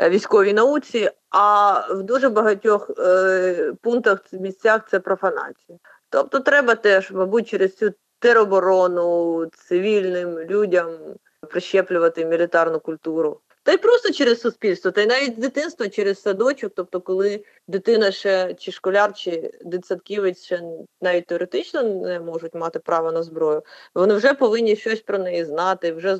е, 0.00 0.10
військовій 0.10 0.52
науці. 0.52 1.10
А 1.30 1.80
в 1.94 2.02
дуже 2.02 2.28
багатьох 2.28 2.90
е, 2.98 3.72
пунктах 3.82 4.20
місцях 4.32 4.88
це 4.90 5.00
профанація. 5.00 5.78
Тобто, 6.10 6.40
треба 6.40 6.74
теж, 6.74 7.10
мабуть, 7.10 7.48
через 7.48 7.76
цю 7.76 7.92
тероборону 8.18 9.46
цивільним 9.46 10.38
людям 10.38 10.86
прищеплювати 11.50 12.26
мілітарну 12.26 12.80
культуру. 12.80 13.40
Та 13.62 13.72
й 13.72 13.76
просто 13.76 14.12
через 14.12 14.40
суспільство, 14.40 14.90
та 14.90 15.00
й 15.00 15.06
навіть 15.06 15.34
з 15.34 15.38
дитинства 15.38 15.88
через 15.88 16.22
садочок, 16.22 16.72
тобто, 16.76 17.00
коли 17.00 17.44
дитина 17.68 18.10
ще 18.12 18.54
чи 18.54 18.72
школяр, 18.72 19.12
чи 19.14 19.50
дитсадківець 19.64 20.44
ще 20.44 20.62
навіть 21.00 21.26
теоретично 21.26 21.82
не 21.82 22.20
можуть 22.20 22.54
мати 22.54 22.78
право 22.78 23.12
на 23.12 23.22
зброю, 23.22 23.62
вони 23.94 24.14
вже 24.14 24.34
повинні 24.34 24.76
щось 24.76 25.00
про 25.00 25.18
неї 25.18 25.44
знати, 25.44 25.92
вже 25.92 26.18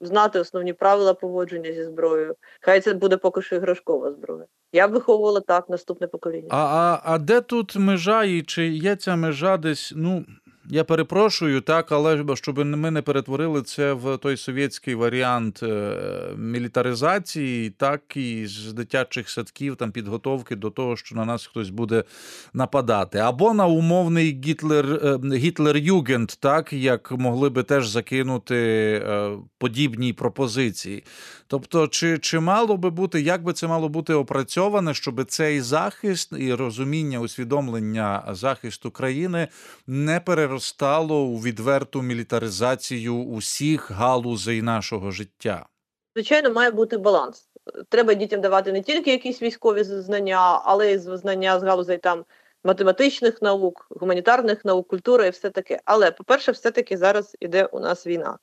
знати 0.00 0.40
основні 0.40 0.72
правила 0.72 1.14
поводження 1.14 1.72
зі 1.72 1.84
зброєю. 1.84 2.34
Хай 2.60 2.80
це 2.80 2.94
буде 2.94 3.16
поки 3.16 3.42
що 3.42 3.56
іграшкова 3.56 4.12
зброя. 4.12 4.44
Я 4.72 4.86
виховувала 4.86 5.40
так 5.40 5.68
наступне 5.68 6.06
покоління. 6.06 6.48
А, 6.50 6.56
а, 6.56 7.00
А 7.04 7.18
де 7.18 7.40
тут 7.40 7.76
межа 7.76 8.24
і 8.24 8.42
чи 8.42 8.66
є 8.68 8.96
ця 8.96 9.16
межа 9.16 9.56
десь? 9.56 9.92
Ну 9.96 10.24
я 10.68 10.84
перепрошую, 10.84 11.60
так, 11.60 11.92
але 11.92 12.24
щоб 12.34 12.66
ми 12.66 12.90
не 12.90 13.02
перетворили 13.02 13.62
це 13.62 13.92
в 13.92 14.16
той 14.16 14.36
совєтський 14.36 14.94
варіант 14.94 15.62
е, 15.62 15.96
мілітаризації, 16.36 17.70
так 17.70 18.16
і 18.16 18.46
з 18.46 18.72
дитячих 18.72 19.30
садків 19.30 19.76
там 19.76 19.92
підготовки 19.92 20.56
до 20.56 20.70
того, 20.70 20.96
що 20.96 21.14
на 21.14 21.24
нас 21.24 21.46
хтось 21.46 21.70
буде 21.70 22.04
нападати, 22.52 23.18
або 23.18 23.54
на 23.54 23.66
умовний 23.66 24.40
Гітлер 24.44 24.86
е, 24.86 25.18
Гітлер-Югент, 25.22 26.38
так 26.40 26.72
як 26.72 27.12
могли 27.12 27.50
би 27.50 27.62
теж 27.62 27.88
закинути 27.88 28.56
е, 28.56 29.30
подібні 29.58 30.12
пропозиції. 30.12 31.04
Тобто, 31.46 31.88
чи 31.88 32.18
чи 32.18 32.40
мало 32.40 32.76
би 32.76 32.90
бути, 32.90 33.20
як 33.20 33.42
би 33.42 33.52
це 33.52 33.66
мало 33.66 33.88
бути 33.88 34.14
опрацьоване, 34.14 34.94
щоб 34.94 35.24
цей 35.24 35.60
захист 35.60 36.32
і 36.38 36.54
розуміння 36.54 37.20
усвідомлення 37.20 38.24
захисту 38.32 38.90
країни 38.90 39.48
не 39.86 40.20
переростало 40.50 41.22
у 41.22 41.36
відверту 41.36 42.02
мілітаризацію 42.02 43.14
усіх 43.14 43.90
галузей 43.90 44.62
нашого 44.62 45.10
життя? 45.10 45.66
Звичайно, 46.14 46.50
має 46.50 46.70
бути 46.70 46.98
баланс. 46.98 47.48
Треба 47.88 48.14
дітям 48.14 48.40
давати 48.40 48.72
не 48.72 48.82
тільки 48.82 49.10
якісь 49.10 49.42
військові 49.42 49.84
знання, 49.84 50.62
але 50.64 50.92
й 50.92 50.98
знання 50.98 51.58
з 51.60 51.62
галузей 51.62 51.98
там 51.98 52.24
математичних 52.64 53.42
наук, 53.42 53.86
гуманітарних 53.90 54.64
наук, 54.64 54.88
культури 54.88 55.26
і 55.26 55.30
все 55.30 55.50
таке. 55.50 55.80
Але, 55.84 56.10
по-перше, 56.10 56.52
все-таки 56.52 56.96
зараз 56.96 57.36
іде 57.40 57.64
у 57.64 57.80
нас 57.80 58.06
війна. 58.06 58.38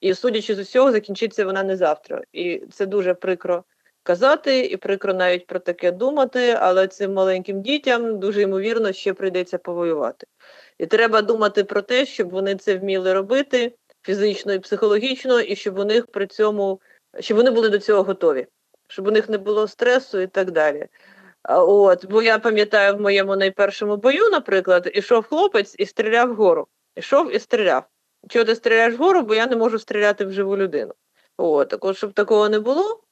І, 0.00 0.14
судячи 0.14 0.54
з 0.54 0.58
усього, 0.58 0.92
закінчиться 0.92 1.44
вона 1.44 1.62
не 1.62 1.76
завтра. 1.76 2.22
І 2.32 2.62
це 2.72 2.86
дуже 2.86 3.14
прикро 3.14 3.64
казати, 4.02 4.60
і 4.60 4.76
прикро 4.76 5.14
навіть 5.14 5.46
про 5.46 5.58
таке 5.58 5.92
думати, 5.92 6.56
але 6.60 6.88
цим 6.88 7.12
маленьким 7.12 7.62
дітям 7.62 8.18
дуже 8.18 8.42
ймовірно 8.42 8.92
ще 8.92 9.12
прийдеться 9.12 9.58
повоювати. 9.58 10.26
І 10.78 10.86
треба 10.86 11.22
думати 11.22 11.64
про 11.64 11.82
те, 11.82 12.06
щоб 12.06 12.30
вони 12.30 12.56
це 12.56 12.76
вміли 12.76 13.12
робити 13.12 13.74
фізично 14.02 14.52
і 14.52 14.58
психологічно, 14.58 15.40
і 15.40 15.56
щоб 15.56 15.78
у 15.78 15.84
них 15.84 16.06
при 16.06 16.26
цьому, 16.26 16.80
щоб 17.20 17.36
вони 17.36 17.50
були 17.50 17.68
до 17.68 17.78
цього 17.78 18.02
готові, 18.02 18.46
щоб 18.88 19.06
у 19.06 19.10
них 19.10 19.28
не 19.28 19.38
було 19.38 19.68
стресу 19.68 20.20
і 20.20 20.26
так 20.26 20.50
далі. 20.50 20.86
От, 21.48 22.06
Бо 22.06 22.22
я 22.22 22.38
пам'ятаю, 22.38 22.96
в 22.96 23.00
моєму 23.00 23.36
найпершому 23.36 23.96
бою, 23.96 24.30
наприклад, 24.30 24.90
ішов 24.94 25.24
хлопець 25.24 25.74
і 25.78 25.86
стріляв 25.86 26.32
вгору. 26.32 26.66
Ішов 26.96 27.34
і 27.34 27.38
стріляв. 27.38 27.84
Чого 28.28 28.44
ти 28.44 28.54
стріляєш 28.54 28.94
вгору, 28.94 29.22
бо 29.22 29.34
я 29.34 29.46
не 29.46 29.56
можу 29.56 29.78
стріляти 29.78 30.24
в 30.24 30.32
живу 30.32 30.56
людину. 30.56 30.94
От, 31.36 31.68
так 31.68 31.84
от, 31.84 31.96
щоб 31.96 32.12
такого 32.12 32.48
не 32.48 32.60
було. 32.60 33.02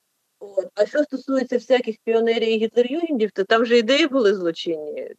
От. 0.57 0.67
А 0.75 0.87
що 0.87 0.99
стосується 1.05 1.57
всяких 1.57 1.97
піонерів 2.05 2.49
і 2.49 2.59
гітлер-югендів, 2.59 3.31
то 3.31 3.45
там 3.45 3.63
вже 3.63 3.79
ідеї 3.79 4.07
були 4.07 4.35
злочинні. 4.35 5.11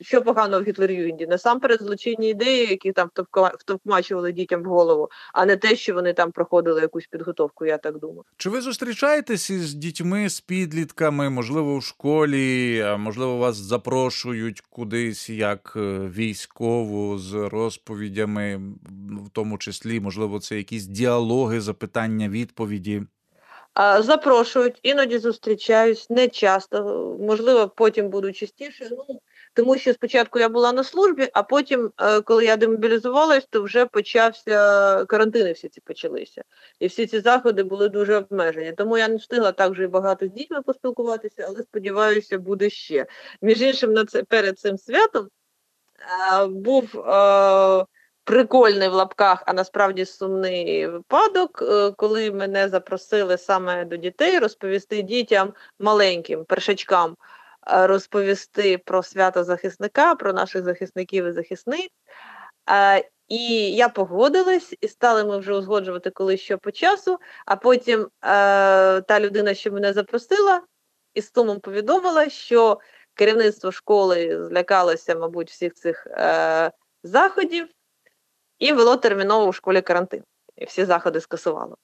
Що 0.00 0.22
погано 0.22 0.60
в 0.60 0.64
гітлер-югенді? 0.64 1.26
Насамперед 1.26 1.82
злочинні 1.82 2.28
ідеї, 2.28 2.66
які 2.66 2.92
там 2.92 3.10
втовкмачували 3.58 4.32
дітям 4.32 4.62
в 4.62 4.66
голову, 4.66 5.10
а 5.34 5.46
не 5.46 5.56
те, 5.56 5.76
що 5.76 5.94
вони 5.94 6.12
там 6.12 6.32
проходили 6.32 6.80
якусь 6.80 7.06
підготовку, 7.06 7.66
я 7.66 7.78
так 7.78 7.98
думаю. 7.98 8.24
Чи 8.36 8.50
ви 8.50 8.60
зустрічаєтесь 8.60 9.50
із 9.50 9.74
дітьми, 9.74 10.28
з 10.28 10.40
підлітками, 10.40 11.30
можливо, 11.30 11.78
в 11.78 11.82
школі, 11.82 12.80
а 12.80 12.96
можливо, 12.96 13.36
вас 13.36 13.56
запрошують 13.56 14.60
кудись 14.60 15.30
як 15.30 15.72
е, 15.76 15.80
військову 16.16 17.18
з 17.18 17.34
розповідями, 17.34 18.60
в 19.26 19.30
тому 19.32 19.58
числі, 19.58 20.00
можливо, 20.00 20.40
це 20.40 20.56
якісь 20.56 20.86
діалоги, 20.86 21.60
запитання, 21.60 22.28
відповіді? 22.28 23.02
Запрошують, 23.98 24.80
іноді 24.82 25.18
зустрічаюсь, 25.18 26.10
не 26.10 26.28
часто, 26.28 26.82
можливо, 27.20 27.68
потім 27.68 28.08
буду 28.08 28.32
частіше. 28.32 28.88
Ну, 28.90 29.20
Тому 29.54 29.78
що 29.78 29.94
спочатку 29.94 30.38
я 30.38 30.48
була 30.48 30.72
на 30.72 30.84
службі, 30.84 31.28
а 31.32 31.42
потім, 31.42 31.92
е, 32.00 32.20
коли 32.20 32.44
я 32.44 32.56
демобілізувалась, 32.56 33.46
то 33.50 33.62
вже 33.62 33.86
почався 33.86 35.04
карантини 35.04 35.52
всі 35.52 35.68
ці 35.68 35.80
почалися. 35.80 36.42
І 36.80 36.86
всі 36.86 37.06
ці 37.06 37.20
заходи 37.20 37.62
були 37.62 37.88
дуже 37.88 38.16
обмежені. 38.16 38.72
Тому 38.72 38.98
я 38.98 39.08
не 39.08 39.16
встигла 39.16 39.52
так 39.52 39.70
вже 39.72 39.86
багато 39.86 40.26
з 40.26 40.30
дітьми 40.30 40.62
поспілкуватися, 40.62 41.46
але 41.48 41.62
сподіваюся, 41.62 42.38
буде 42.38 42.70
ще. 42.70 43.06
Між 43.42 43.62
іншим, 43.62 43.92
на 43.92 44.04
це 44.04 44.22
перед 44.22 44.58
цим 44.58 44.78
святом 44.78 45.28
е, 46.32 46.46
був. 46.46 47.00
Прикольний 48.24 48.88
в 48.88 48.92
лапках, 48.92 49.42
а 49.46 49.52
насправді 49.52 50.04
сумний 50.04 50.86
випадок, 50.86 51.62
е, 51.62 51.90
коли 51.90 52.30
мене 52.30 52.68
запросили 52.68 53.38
саме 53.38 53.84
до 53.84 53.96
дітей 53.96 54.38
розповісти 54.38 55.02
дітям 55.02 55.54
маленьким 55.78 56.44
першачкам, 56.44 57.16
е, 57.72 57.86
розповісти 57.86 58.78
про 58.78 59.02
свято 59.02 59.44
захисника, 59.44 60.14
про 60.14 60.32
наших 60.32 60.64
захисників 60.64 61.26
і 61.26 61.32
захисниць. 61.32 61.90
Е, 62.70 63.08
і 63.28 63.72
я 63.72 63.88
погодилась, 63.88 64.74
і 64.80 64.88
стали 64.88 65.24
ми 65.24 65.38
вже 65.38 65.54
узгоджувати 65.54 66.10
коли 66.10 66.36
що 66.36 66.58
по 66.58 66.70
часу. 66.70 67.18
А 67.46 67.56
потім 67.56 68.08
та 68.20 69.20
людина, 69.20 69.54
що 69.54 69.72
мене 69.72 69.92
запросила, 69.92 70.62
і 71.14 71.20
з 71.20 71.32
сумом 71.32 71.60
повідомила, 71.60 72.28
що 72.28 72.80
керівництво 73.14 73.72
школи 73.72 74.46
злякалося, 74.46 75.14
мабуть, 75.14 75.50
всіх 75.50 75.74
цих 75.74 76.06
заходів 77.02 77.68
і 78.60 78.72
вело 78.72 78.96
терміново 78.96 79.46
у 79.46 79.52
школі 79.52 79.80
карантин. 79.80 80.22
І 80.56 80.64
всі 80.64 80.84
заходи 80.84 81.20
скасувало. 81.20 81.76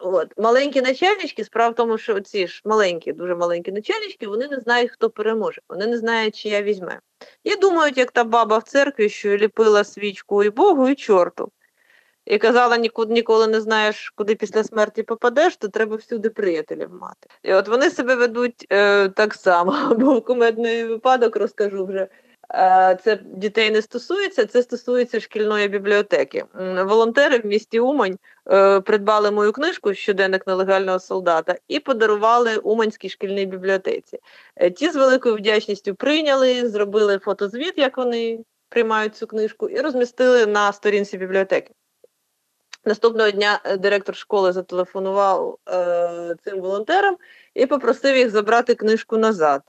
От. 0.00 0.32
Маленькі 0.38 0.82
начальнички, 0.82 1.44
справа 1.44 1.70
в 1.70 1.74
тому, 1.74 1.98
що 1.98 2.20
ці 2.20 2.46
ж 2.46 2.62
маленькі, 2.64 3.12
дуже 3.12 3.34
маленькі 3.34 3.72
начальнички, 3.72 4.26
вони 4.26 4.48
не 4.48 4.60
знають, 4.60 4.90
хто 4.90 5.10
переможе. 5.10 5.60
Вони 5.68 5.86
не 5.86 5.98
знають, 5.98 6.36
чия 6.36 6.62
візьме. 6.62 7.00
І 7.44 7.56
думають, 7.56 7.98
як 7.98 8.10
та 8.10 8.24
баба 8.24 8.58
в 8.58 8.62
церкві, 8.62 9.08
що 9.08 9.36
ліпила 9.36 9.84
свічку 9.84 10.44
і 10.44 10.50
Богу, 10.50 10.88
і 10.88 10.94
чорту. 10.94 11.52
І 12.26 12.38
казала, 12.38 12.76
нікуди 12.76 13.14
ніколи 13.14 13.46
не 13.46 13.60
знаєш, 13.60 14.12
куди 14.16 14.34
після 14.34 14.64
смерті 14.64 15.02
попадеш, 15.02 15.56
то 15.56 15.68
треба 15.68 15.96
всюди 15.96 16.30
приятелів 16.30 16.90
мати. 17.00 17.28
І 17.42 17.54
от 17.54 17.68
вони 17.68 17.90
себе 17.90 18.14
ведуть 18.14 18.66
е, 18.72 19.08
так 19.08 19.34
само. 19.34 19.94
Був 19.94 20.24
кумедний 20.24 20.84
випадок, 20.84 21.36
розкажу 21.36 21.86
вже. 21.86 22.08
Е, 22.50 22.98
це 23.04 23.18
дітей 23.24 23.70
не 23.70 23.82
стосується, 23.82 24.46
це 24.46 24.62
стосується 24.62 25.20
шкільної 25.20 25.68
бібліотеки. 25.68 26.44
Волонтери 26.84 27.38
в 27.38 27.46
місті 27.46 27.80
Умань 27.80 28.18
е, 28.50 28.80
придбали 28.80 29.30
мою 29.30 29.52
книжку 29.52 29.94
Щоденник 29.94 30.46
нелегального 30.46 30.98
солдата 30.98 31.56
і 31.68 31.80
подарували 31.80 32.56
Уманській 32.56 33.08
шкільній 33.08 33.46
бібліотеці. 33.46 34.18
Е, 34.56 34.70
Ті 34.70 34.90
з 34.90 34.96
великою 34.96 35.36
вдячністю 35.36 35.94
прийняли, 35.94 36.68
зробили 36.68 37.18
фотозвіт, 37.18 37.74
як 37.76 37.96
вони 37.96 38.44
приймають 38.68 39.16
цю 39.16 39.26
книжку, 39.26 39.68
і 39.68 39.80
розмістили 39.80 40.46
на 40.46 40.72
сторінці 40.72 41.18
бібліотеки. 41.18 41.70
Наступного 42.86 43.30
дня 43.30 43.60
директор 43.78 44.16
школи 44.16 44.52
зателефонував 44.52 45.58
е, 45.68 46.34
цим 46.44 46.60
волонтерам 46.60 47.16
і 47.54 47.66
попросив 47.66 48.16
їх 48.16 48.30
забрати 48.30 48.74
книжку 48.74 49.16
назад, 49.16 49.62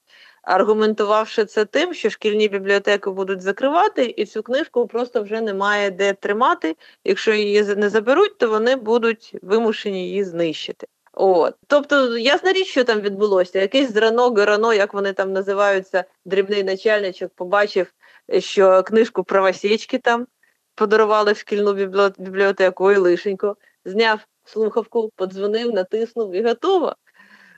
аргументувавши 0.46 1.46
це 1.46 1.66
тим, 1.66 1.94
що 1.94 2.10
шкільні 2.10 2.48
бібліотеки 2.48 3.10
будуть 3.10 3.42
закривати, 3.42 4.14
і 4.18 4.26
цю 4.26 4.44
книжку 4.44 4.88
просто 4.88 5.24
вже 5.24 5.42
немає 5.42 5.92
де 5.92 6.14
тримати. 6.14 6.76
Якщо 7.04 7.34
її 7.34 7.64
не 7.64 7.90
заберуть, 7.90 8.38
то 8.38 8.50
вони 8.50 8.76
будуть 8.76 9.36
вимушені 9.42 10.08
її 10.08 10.24
знищити. 10.24 10.88
От. 11.14 11.56
Тобто, 11.68 12.18
ясна 12.18 12.54
річ, 12.54 12.68
що 12.68 12.84
там 12.84 13.02
відбулося. 13.02 13.60
Якийсь 13.60 13.92
зрано, 13.92 14.30
горано, 14.30 14.74
як 14.74 14.94
вони 14.94 15.14
там 15.14 15.34
називаються, 15.34 16.04
дрібний 16.26 16.64
начальничок, 16.64 17.32
побачив, 17.36 17.94
що 18.40 18.84
книжку 18.84 19.24
правосічки 19.24 19.98
там 19.98 20.28
подарували 20.76 21.32
в 21.32 21.38
шкільну 21.38 21.74
бібліо- 21.74 22.14
бібліотеку, 22.18 22.86
ой, 22.86 22.98
лишенько, 22.98 23.56
зняв 23.86 24.20
слухавку, 24.44 25.12
подзвонив, 25.16 25.74
натиснув 25.74 26.36
і 26.36 26.44
готово. 26.44 26.96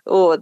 От. 0.10 0.41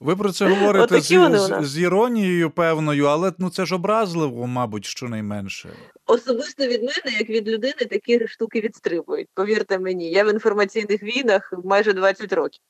Ви 0.00 0.16
про 0.16 0.32
це 0.32 0.46
говорите 0.46 1.00
з, 1.00 1.08
з, 1.08 1.58
з 1.62 1.78
іронією 1.78 2.50
певною, 2.50 3.04
але 3.04 3.32
ну 3.38 3.50
це 3.50 3.66
ж 3.66 3.74
образливо, 3.74 4.46
мабуть, 4.46 4.84
щонайменше. 4.84 5.68
Особисто 6.06 6.66
від 6.66 6.82
мене, 6.82 7.18
як 7.18 7.30
від 7.30 7.48
людини, 7.48 7.72
такі 7.72 8.28
штуки 8.28 8.60
відстрибують. 8.60 9.28
Повірте 9.34 9.78
мені, 9.78 10.10
я 10.10 10.24
в 10.24 10.30
інформаційних 10.30 11.02
війнах 11.02 11.54
майже 11.64 11.92
20 11.92 12.32
років. 12.32 12.60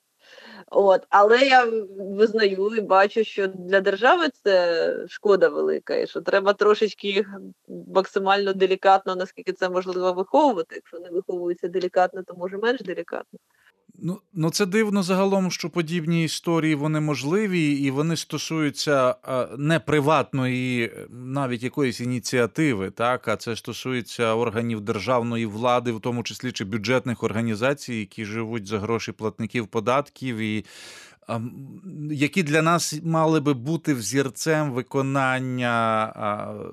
От, 0.70 1.02
але 1.08 1.38
я 1.38 1.66
визнаю 1.98 2.70
і 2.76 2.80
бачу, 2.80 3.24
що 3.24 3.46
для 3.46 3.80
держави 3.80 4.26
це 4.42 5.06
шкода 5.08 5.48
велика, 5.48 5.96
і 5.96 6.06
що 6.06 6.20
треба 6.20 6.52
трошечки 6.52 7.08
їх 7.08 7.26
максимально 7.94 8.52
делікатно, 8.52 9.16
наскільки 9.16 9.52
це 9.52 9.68
можливо 9.68 10.12
виховувати. 10.12 10.74
Якщо 10.74 10.98
не 10.98 11.10
виховуються 11.10 11.68
делікатно, 11.68 12.22
то 12.22 12.34
може 12.34 12.58
менш 12.58 12.80
делікатно. 12.80 13.38
Ну, 14.06 14.20
ну 14.34 14.50
це 14.50 14.66
дивно 14.66 15.02
загалом, 15.02 15.50
що 15.50 15.70
подібні 15.70 16.24
історії 16.24 16.74
вони 16.74 17.00
можливі, 17.00 17.72
і 17.72 17.90
вони 17.90 18.16
стосуються 18.16 19.14
не 19.58 19.80
приватної, 19.80 20.92
навіть 21.10 21.62
якоїсь 21.62 22.00
ініціативи, 22.00 22.90
так 22.90 23.28
а 23.28 23.36
це 23.36 23.56
стосується 23.56 24.34
органів 24.34 24.80
державної 24.80 25.46
влади, 25.46 25.92
в 25.92 26.00
тому 26.00 26.22
числі 26.22 26.52
чи 26.52 26.64
бюджетних 26.64 27.22
організацій, 27.22 27.94
які 27.94 28.24
живуть 28.24 28.66
за 28.66 28.78
гроші 28.78 29.12
платників 29.12 29.66
податків, 29.66 30.36
і 30.36 30.64
які 32.10 32.42
для 32.42 32.62
нас 32.62 33.00
мали 33.02 33.40
би 33.40 33.54
бути 33.54 33.94
взірцем 33.94 34.72
виконання 34.72 36.14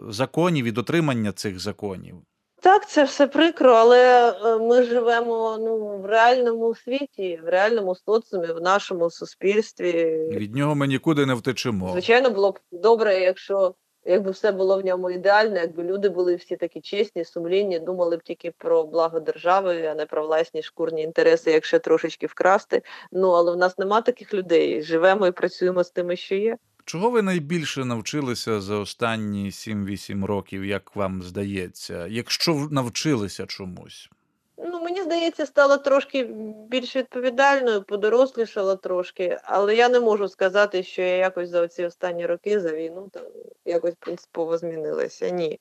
законів 0.09 0.65
і 0.65 0.71
дотримання 0.71 1.31
цих 1.31 1.59
законів. 1.59 2.15
Так, 2.61 2.89
це 2.89 3.03
все 3.03 3.27
прикро, 3.27 3.73
але 3.73 4.31
е, 4.31 4.57
ми 4.57 4.83
живемо 4.83 5.57
ну, 5.61 5.97
в 5.97 6.05
реальному 6.05 6.75
світі, 6.75 7.39
в 7.43 7.49
реальному 7.49 7.95
соціумі, 7.95 8.47
в 8.47 8.61
нашому 8.61 9.09
суспільстві. 9.09 9.93
Від 10.31 10.55
нього 10.55 10.75
ми 10.75 10.87
нікуди 10.87 11.25
не 11.25 11.33
втечемо. 11.33 11.89
Звичайно, 11.91 12.29
було 12.29 12.51
б 12.51 12.59
добре, 12.71 13.19
якщо 13.19 13.75
якби 14.05 14.31
все 14.31 14.51
було 14.51 14.81
в 14.81 14.85
ньому 14.85 15.09
ідеально, 15.09 15.55
якби 15.55 15.83
люди 15.83 16.09
були 16.09 16.35
всі 16.35 16.55
такі 16.55 16.81
чесні, 16.81 17.25
сумлінні, 17.25 17.79
думали 17.79 18.17
б 18.17 18.23
тільки 18.23 18.51
про 18.57 18.83
благо 18.83 19.19
держави, 19.19 19.85
а 19.85 19.95
не 19.95 20.05
про 20.05 20.27
власні 20.27 20.63
шкурні 20.63 21.01
інтереси, 21.01 21.51
якщо 21.51 21.79
трошечки 21.79 22.27
вкрасти. 22.27 22.81
Ну 23.11 23.29
але 23.29 23.51
в 23.51 23.57
нас 23.57 23.77
нема 23.77 24.01
таких 24.01 24.33
людей. 24.33 24.81
Живемо 24.81 25.27
і 25.27 25.31
працюємо 25.31 25.83
з 25.83 25.91
тими, 25.91 26.15
що 26.15 26.35
є. 26.35 26.57
Чого 26.85 27.09
ви 27.09 27.21
найбільше 27.21 27.85
навчилися 27.85 28.61
за 28.61 28.75
останні 28.75 29.49
7-8 29.49 30.25
років, 30.25 30.65
як 30.65 30.95
вам 30.95 31.23
здається, 31.23 32.07
якщо 32.07 32.67
навчилися 32.71 33.45
чомусь? 33.45 34.09
Ну, 34.57 34.81
мені 34.81 35.01
здається, 35.01 35.45
стала 35.45 35.77
трошки 35.77 36.23
більш 36.69 36.95
відповідальною, 36.95 37.83
подорослішала 37.83 38.75
трошки, 38.75 39.39
але 39.43 39.75
я 39.75 39.89
не 39.89 39.99
можу 39.99 40.27
сказати, 40.27 40.83
що 40.83 41.01
я 41.01 41.15
якось 41.15 41.49
за 41.49 41.67
ці 41.67 41.85
останні 41.85 42.25
роки 42.25 42.59
за 42.59 42.71
війну 42.73 43.09
там 43.13 43.23
якось 43.65 43.95
принципово 43.99 44.57
змінилася. 44.57 45.29
Ні. 45.29 45.59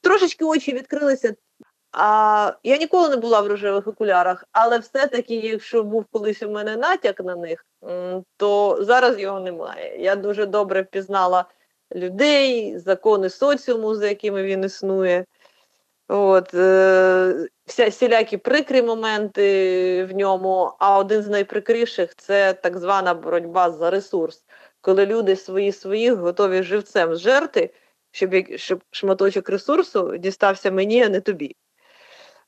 Трошечки 0.00 0.44
очі 0.44 0.72
відкрилися. 0.72 1.34
А 1.92 2.52
я 2.62 2.76
ніколи 2.76 3.08
не 3.08 3.16
була 3.16 3.40
в 3.40 3.46
рожевих 3.46 3.86
окулярах, 3.86 4.44
але 4.52 4.78
все-таки, 4.78 5.34
якщо 5.34 5.82
був 5.82 6.04
колись 6.12 6.42
у 6.42 6.50
мене 6.50 6.76
натяк 6.76 7.20
на 7.20 7.36
них, 7.36 7.66
то 8.36 8.78
зараз 8.80 9.20
його 9.20 9.40
немає. 9.40 10.02
Я 10.02 10.16
дуже 10.16 10.46
добре 10.46 10.82
впізнала 10.82 11.44
людей, 11.94 12.78
закони 12.78 13.30
соціуму, 13.30 13.94
за 13.94 14.08
якими 14.08 14.42
він 14.42 14.64
існує. 14.64 15.24
От, 16.08 16.54
е, 16.54 17.48
вся, 17.66 17.88
всілякі 17.88 18.36
прикрі 18.36 18.82
моменти 18.82 20.04
в 20.04 20.16
ньому, 20.16 20.72
а 20.78 20.98
один 20.98 21.22
з 21.22 21.28
найприкріших 21.28 22.14
це 22.14 22.52
так 22.52 22.78
звана 22.78 23.14
боротьба 23.14 23.70
за 23.70 23.90
ресурс, 23.90 24.44
коли 24.80 25.06
люди 25.06 25.36
свої 25.36 25.72
своїх 25.72 26.14
готові 26.14 26.62
живцем 26.62 27.14
зжерти, 27.14 27.74
щоб, 28.10 28.30
щоб 28.56 28.82
шматочок 28.90 29.48
ресурсу 29.48 30.16
дістався 30.16 30.70
мені, 30.70 31.02
а 31.02 31.08
не 31.08 31.20
тобі. 31.20 31.56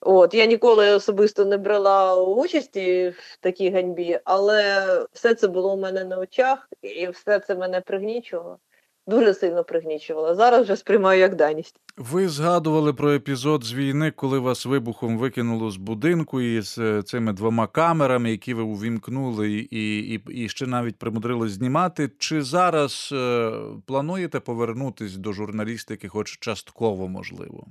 От, 0.01 0.35
я 0.35 0.47
ніколи 0.47 0.91
особисто 0.91 1.45
не 1.45 1.57
брала 1.57 2.23
участі 2.23 3.09
в 3.09 3.39
такій 3.41 3.71
ганьбі, 3.71 4.21
але 4.25 4.87
все 5.13 5.35
це 5.35 5.49
було 5.49 5.75
у 5.75 5.81
мене 5.81 6.05
на 6.05 6.19
очах, 6.19 6.69
і 6.83 7.09
все 7.09 7.39
це 7.39 7.55
мене 7.55 7.81
пригнічувало. 7.81 8.59
Дуже 9.07 9.35
сильно 9.35 9.65
пригнічувало. 9.65 10.35
Зараз 10.35 10.63
вже 10.63 10.77
сприймаю 10.77 11.21
як 11.21 11.37
даність. 11.37 11.81
Ви 11.97 12.29
згадували 12.29 12.93
про 12.93 13.13
епізод 13.13 13.65
з 13.65 13.75
війни, 13.75 14.11
коли 14.11 14.39
вас 14.39 14.67
вибухом 14.67 15.19
викинуло 15.19 15.71
з 15.71 15.77
будинку 15.77 16.41
із 16.41 16.79
е, 16.79 17.03
цими 17.03 17.33
двома 17.33 17.67
камерами, 17.67 18.31
які 18.31 18.55
ви 18.55 18.63
увімкнули, 18.63 19.51
і, 19.53 19.99
і, 20.15 20.23
і 20.45 20.49
ще 20.49 20.67
навіть 20.67 20.97
примудрились 20.97 21.53
знімати. 21.53 22.11
Чи 22.19 22.43
зараз 22.43 23.11
е, 23.13 23.53
плануєте 23.87 24.41
повернутись 24.41 25.17
до 25.17 25.33
журналістики, 25.33 26.09
хоч 26.09 26.39
частково 26.39 27.09
можливо? 27.09 27.67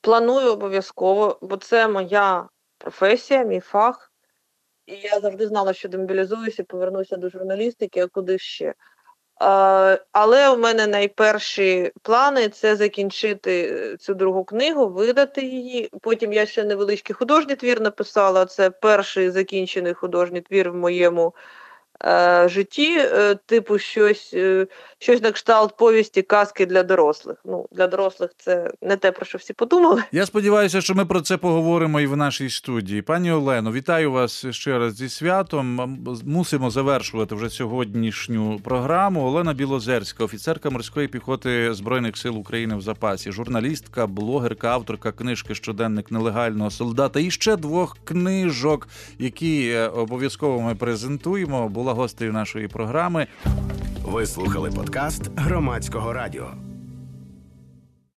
Планую 0.00 0.52
обов'язково, 0.52 1.38
бо 1.42 1.56
це 1.56 1.88
моя 1.88 2.48
професія, 2.78 3.44
мій 3.44 3.60
фах. 3.60 4.12
І 4.86 4.94
я 4.94 5.20
завжди 5.20 5.46
знала, 5.46 5.72
що 5.72 5.88
демобілізуюся, 5.88 6.64
повернуся 6.64 7.16
до 7.16 7.28
журналістики, 7.28 8.00
а 8.00 8.06
куди 8.06 8.38
ще. 8.38 8.74
Але 10.12 10.50
у 10.50 10.58
мене 10.58 10.86
найперші 10.86 11.92
плани 12.02 12.48
це 12.48 12.76
закінчити 12.76 13.62
е, 13.62 13.96
цю 13.96 14.14
другу 14.14 14.44
книгу, 14.44 14.88
видати 14.88 15.42
її. 15.42 15.90
Потім 16.00 16.32
я 16.32 16.46
ще 16.46 16.64
невеличкий 16.64 17.14
художній 17.14 17.56
твір 17.56 17.80
написала. 17.80 18.46
Це 18.46 18.70
перший 18.70 19.30
закінчений 19.30 19.94
художній 19.94 20.40
твір 20.40 20.70
в 20.70 20.74
моєму 20.74 21.34
е, 22.04 22.48
житті, 22.48 22.96
е, 22.98 23.34
типу 23.46 23.78
щось, 23.78 24.30
е, 24.34 24.66
щось 24.98 25.22
на 25.22 25.32
кшталт 25.32 25.76
повісті 25.76 26.22
казки 26.22 26.66
для 26.66 26.82
дорослих. 26.82 27.36
Ну, 27.44 27.66
для 27.72 27.86
дорослих 27.86 28.30
це 28.36 28.70
не 28.82 28.96
те, 28.96 29.12
про 29.12 29.26
що 29.26 29.38
всі 29.38 29.52
подумали. 29.52 30.02
Я 30.12 30.26
сподіваюся, 30.26 30.80
що 30.80 30.94
ми 30.94 31.04
про 31.04 31.20
це 31.20 31.36
поговоримо 31.36 32.00
і 32.00 32.06
в 32.06 32.16
нашій 32.16 32.50
студії. 32.50 33.02
Пані 33.02 33.32
Олено, 33.32 33.72
вітаю 33.72 34.12
вас 34.12 34.46
ще 34.50 34.78
раз 34.78 34.94
зі 34.94 35.08
святом. 35.08 35.98
Мусимо 36.24 36.70
завершувати 36.70 37.34
вже 37.34 37.50
сьогоднішню 37.50 38.60
програму. 38.64 39.24
Олена 39.24 39.54
Білозерська, 39.54 40.24
офіцерка 40.24 40.70
морської 40.70 41.08
піхоти 41.08 41.74
Збройних 41.74 42.16
сил 42.16 42.38
України 42.38 42.76
в 42.76 42.80
запасі, 42.80 43.32
журналістка, 43.32 44.06
блогерка, 44.06 44.68
авторка 44.68 45.12
книжки 45.12 45.54
Щоденник 45.54 46.10
нелегального 46.10 46.70
солдата 46.70 47.20
і 47.20 47.30
ще 47.30 47.56
двох 47.56 47.96
книжок, 48.04 48.88
які 49.18 49.68
е, 49.68 49.88
обов'язково 49.88 50.60
ми 50.60 50.74
презентуємо. 50.74 51.68
Була 51.68 51.89
була 51.94 52.02
гостею 52.02 52.32
нашої 52.32 52.68
програми. 52.68 53.26
Ви 54.04 54.26
слухали 54.26 54.70
подкаст 54.70 55.30
громадського 55.36 56.12
радіо. 56.12 56.69